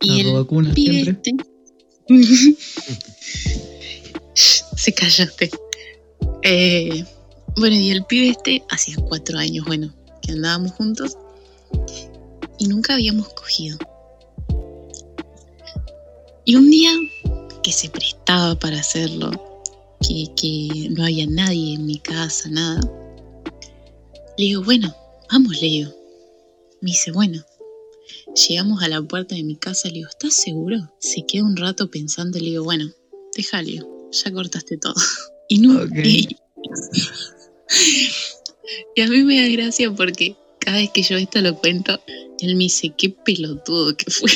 Y 0.00 0.20
el 0.20 0.32
rodacuna 0.32 0.74
pibe 0.74 1.04
siempre. 1.04 1.32
este. 1.32 2.56
Se 4.76 4.92
callaste. 4.92 5.48
Eh, 6.42 7.04
bueno, 7.54 7.76
y 7.76 7.92
el 7.92 8.04
pibe 8.06 8.30
este 8.30 8.64
hacía 8.68 8.96
cuatro 8.96 9.38
años, 9.38 9.64
bueno, 9.64 9.94
que 10.22 10.32
andábamos 10.32 10.72
juntos 10.72 11.16
y 12.58 12.66
nunca 12.66 12.94
habíamos 12.94 13.28
cogido. 13.34 13.78
Y 16.44 16.56
un 16.56 16.68
día 16.68 16.90
que 17.62 17.70
se 17.70 17.88
prestaba 17.90 18.58
para 18.58 18.80
hacerlo, 18.80 19.30
que, 20.00 20.32
que 20.34 20.88
no 20.90 21.04
había 21.04 21.28
nadie 21.28 21.74
en 21.74 21.86
mi 21.86 22.00
casa, 22.00 22.48
nada, 22.50 22.80
le 24.40 24.46
digo, 24.46 24.62
bueno, 24.64 24.96
vamos, 25.30 25.60
le 25.60 25.68
digo. 25.68 25.90
Me 26.80 26.92
dice, 26.92 27.12
bueno. 27.12 27.44
Llegamos 28.48 28.82
a 28.82 28.88
la 28.88 29.02
puerta 29.02 29.34
de 29.34 29.42
mi 29.42 29.56
casa, 29.56 29.88
le 29.88 29.96
digo, 29.96 30.08
¿estás 30.08 30.34
seguro? 30.34 30.78
Se 30.98 31.26
queda 31.26 31.44
un 31.44 31.58
rato 31.58 31.90
pensando 31.90 32.38
le 32.38 32.46
digo, 32.46 32.64
bueno, 32.64 32.90
déjale, 33.36 33.82
ya 34.10 34.32
cortaste 34.32 34.78
todo. 34.78 34.94
Y 35.52 35.66
y, 35.66 36.28
y 38.94 39.00
a 39.00 39.08
mí 39.08 39.24
me 39.24 39.42
da 39.42 39.48
gracia 39.48 39.92
porque 39.92 40.36
cada 40.60 40.76
vez 40.76 40.90
que 40.94 41.02
yo 41.02 41.16
esto 41.16 41.40
lo 41.40 41.58
cuento, 41.58 42.00
él 42.38 42.54
me 42.54 42.64
dice, 42.64 42.94
qué 42.96 43.10
pelotudo 43.10 43.96
que 43.96 44.12
fue. 44.12 44.30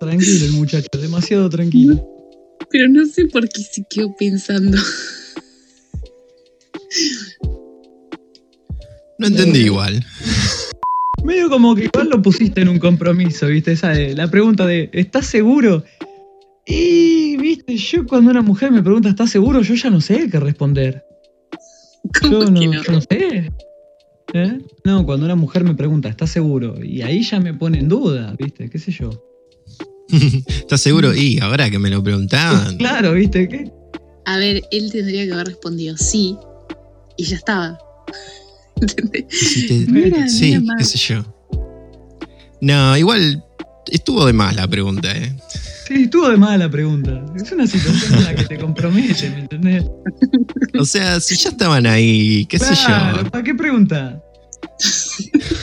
Tranquilo 0.00 0.46
el 0.46 0.52
muchacho, 0.52 0.88
demasiado 1.00 1.48
tranquilo. 1.48 2.04
Pero 2.70 2.88
no 2.88 3.06
sé 3.06 3.26
por 3.26 3.48
qué 3.48 3.62
se 3.62 3.84
quedó 3.88 4.16
pensando. 4.16 4.76
No 9.18 9.26
entendí 9.26 9.60
igual. 9.60 10.04
Medio 11.24 11.48
como 11.48 11.74
que 11.74 11.84
igual 11.84 12.08
lo 12.10 12.22
pusiste 12.22 12.60
en 12.60 12.68
un 12.68 12.78
compromiso, 12.78 13.46
¿viste? 13.46 13.72
Esa 13.72 13.90
de, 13.90 14.14
la 14.14 14.30
pregunta 14.30 14.66
de, 14.66 14.90
¿estás 14.92 15.26
seguro? 15.26 15.84
Y, 16.66 17.36
viste, 17.36 17.76
yo 17.76 18.06
cuando 18.06 18.30
una 18.30 18.42
mujer 18.42 18.70
me 18.70 18.82
pregunta, 18.82 19.08
¿estás 19.08 19.30
seguro? 19.30 19.62
Yo 19.62 19.74
ya 19.74 19.90
no 19.90 20.00
sé 20.00 20.28
qué 20.30 20.38
responder. 20.38 21.04
¿Cómo 22.20 22.44
Yo 22.44 22.50
no, 22.50 22.60
que 22.60 22.66
no? 22.66 22.82
yo 22.82 22.92
no 22.92 23.00
sé. 23.00 23.52
¿Eh? 24.34 24.58
No, 24.84 25.06
cuando 25.06 25.24
una 25.24 25.36
mujer 25.36 25.64
me 25.64 25.74
pregunta, 25.74 26.08
¿estás 26.08 26.30
seguro? 26.30 26.82
Y 26.84 27.02
ahí 27.02 27.22
ya 27.22 27.40
me 27.40 27.54
pone 27.54 27.78
en 27.78 27.88
duda, 27.88 28.34
¿viste? 28.38 28.68
¿Qué 28.68 28.78
sé 28.78 28.92
yo? 28.92 29.10
¿Estás 30.10 30.80
seguro? 30.80 31.14
Y 31.14 31.38
ahora 31.38 31.70
que 31.70 31.78
me 31.78 31.88
lo 31.88 32.02
preguntaban. 32.02 32.76
Claro, 32.76 33.14
¿viste? 33.14 33.48
¿Qué? 33.48 33.70
A 34.26 34.36
ver, 34.38 34.62
él 34.70 34.92
tendría 34.92 35.24
que 35.24 35.32
haber 35.32 35.46
respondido 35.46 35.96
sí 35.96 36.36
y 37.16 37.24
ya 37.24 37.36
estaba. 37.36 37.78
¿Entendés? 38.80 39.24
Si 39.30 39.66
te- 39.66 39.90
Mira, 39.92 40.28
sí, 40.28 40.58
mira, 40.58 40.74
qué 40.78 40.84
sé 40.84 40.98
yo. 40.98 41.24
No, 42.60 42.96
igual 42.96 43.42
estuvo 43.86 44.24
de 44.26 44.32
más 44.32 44.54
la 44.56 44.66
pregunta, 44.68 45.10
¿eh? 45.16 45.34
Sí, 45.86 46.02
estuvo 46.04 46.28
de 46.28 46.36
más 46.36 46.58
la 46.58 46.68
pregunta. 46.68 47.24
Es 47.36 47.52
una 47.52 47.66
situación 47.66 48.14
en 48.14 48.24
la 48.24 48.34
que 48.34 48.44
te 48.44 48.58
compromete, 48.58 49.30
¿me 49.30 49.40
entendés? 49.40 49.84
O 50.78 50.84
sea, 50.84 51.20
si 51.20 51.36
ya 51.36 51.50
estaban 51.50 51.86
ahí, 51.86 52.44
qué 52.46 52.58
sé 52.58 52.74
yo. 52.74 53.30
¿para 53.30 53.44
qué 53.44 53.54
pregunta? 53.54 54.20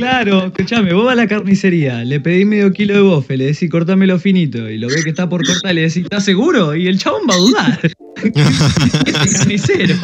Claro, 0.00 0.46
escuchame, 0.46 0.92
vos 0.94 1.04
vas 1.04 1.12
a 1.12 1.16
la 1.16 1.26
carnicería, 1.28 2.04
le 2.04 2.20
pedís 2.20 2.46
medio 2.46 2.72
kilo 2.72 2.94
de 2.94 3.00
bofe, 3.00 3.36
le 3.36 3.46
decís 3.46 3.70
cortámelo 3.70 4.18
finito 4.18 4.68
y 4.70 4.78
lo 4.78 4.88
ve 4.88 5.02
que 5.04 5.10
está 5.10 5.28
por 5.28 5.46
cortar, 5.46 5.74
le 5.74 5.82
decís, 5.82 6.04
¿estás 6.04 6.24
seguro? 6.24 6.74
Y 6.74 6.86
el 6.88 6.98
chabón 6.98 7.22
va 7.28 7.34
a 7.34 7.38
dudar. 7.38 7.80
es 9.16 9.34
carnicero. 9.38 9.94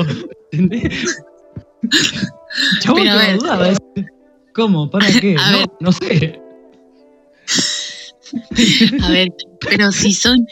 ¿Entendés? 0.53 1.17
El 1.83 2.81
chabón 2.81 3.03
Pero 3.03 3.05
te 3.05 3.11
a 3.11 3.15
va 3.17 3.23
a 3.25 3.37
dudar, 3.37 3.77
¿cómo? 4.55 4.91
¿Para 4.91 5.11
qué? 5.21 5.37
A 5.41 5.51
No, 5.53 5.59
ver. 5.59 5.69
no 5.81 5.93
sé. 5.93 6.41
A 9.03 9.11
ver, 9.11 9.29
pero 9.61 9.93
si 9.93 10.13
son 10.13 10.45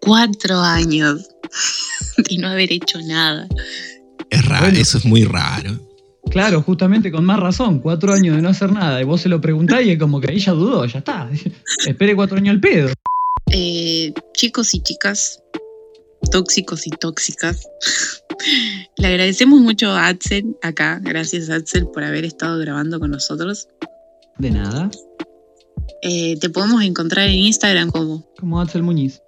cuatro 0.00 0.60
años 0.60 1.26
y 2.28 2.38
no 2.38 2.48
haber 2.48 2.72
hecho 2.72 2.98
nada. 3.02 3.46
Es 4.30 4.44
raro, 4.44 4.66
Bueno. 4.66 4.78
eso 4.78 4.98
es 4.98 5.04
muy 5.04 5.24
raro. 5.24 5.78
Claro, 6.30 6.62
justamente 6.62 7.10
con 7.10 7.24
más 7.24 7.40
razón, 7.40 7.78
cuatro 7.80 8.12
años 8.12 8.36
de 8.36 8.42
no 8.42 8.48
hacer 8.50 8.72
nada 8.72 9.00
y 9.00 9.04
vos 9.04 9.20
se 9.20 9.28
lo 9.28 9.40
preguntás 9.40 9.82
y 9.84 9.90
es 9.90 9.98
como 9.98 10.20
que 10.20 10.30
ahí 10.32 10.38
ya 10.38 10.52
dudó, 10.52 10.84
ya 10.84 10.98
está. 10.98 11.30
Espere 11.86 12.14
cuatro 12.14 12.36
años 12.36 12.54
al 12.54 12.60
pedo. 12.60 12.90
Eh, 13.52 14.12
chicos 14.34 14.74
y 14.74 14.80
chicas, 14.80 15.42
tóxicos 16.30 16.86
y 16.86 16.90
tóxicas, 16.90 17.66
le 18.96 19.06
agradecemos 19.06 19.60
mucho 19.60 19.90
a 19.90 20.08
Axel 20.08 20.56
acá. 20.62 20.98
Gracias, 21.02 21.48
Axel, 21.48 21.86
por 21.86 22.02
haber 22.04 22.24
estado 22.24 22.58
grabando 22.58 22.98
con 23.00 23.12
nosotros. 23.12 23.68
De 24.38 24.50
nada. 24.50 24.90
Eh, 26.02 26.36
te 26.40 26.50
podemos 26.50 26.82
encontrar 26.82 27.28
en 27.28 27.36
Instagram 27.36 27.90
como 27.90 28.26
Como 28.38 28.60
Axel 28.60 28.82
Muñiz. 28.82 29.22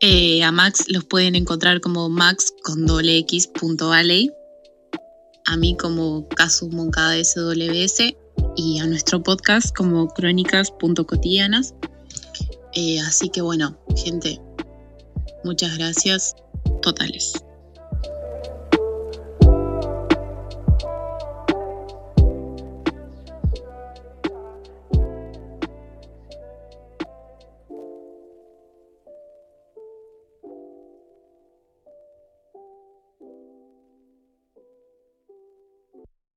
eh, 0.00 0.42
a 0.42 0.52
Max 0.52 0.84
los 0.88 1.04
pueden 1.04 1.34
encontrar 1.34 1.80
como 1.80 2.08
max 2.10 2.52
con 2.64 2.84
doble 2.84 3.16
x 3.18 3.46
punto 3.46 3.88
valley. 3.88 4.30
A 5.46 5.56
mí 5.56 5.76
como 5.76 6.28
Casus 6.28 6.70
Moncada 6.70 7.22
SWS 7.22 8.14
y 8.56 8.78
a 8.78 8.86
nuestro 8.86 9.22
podcast 9.22 9.74
como 9.74 10.08
crónicas.cotidianas. 10.08 11.74
Eh, 12.74 13.00
así 13.00 13.28
que 13.28 13.40
bueno, 13.40 13.78
gente, 13.96 14.40
muchas 15.44 15.76
gracias 15.76 16.34
totales. 16.82 17.34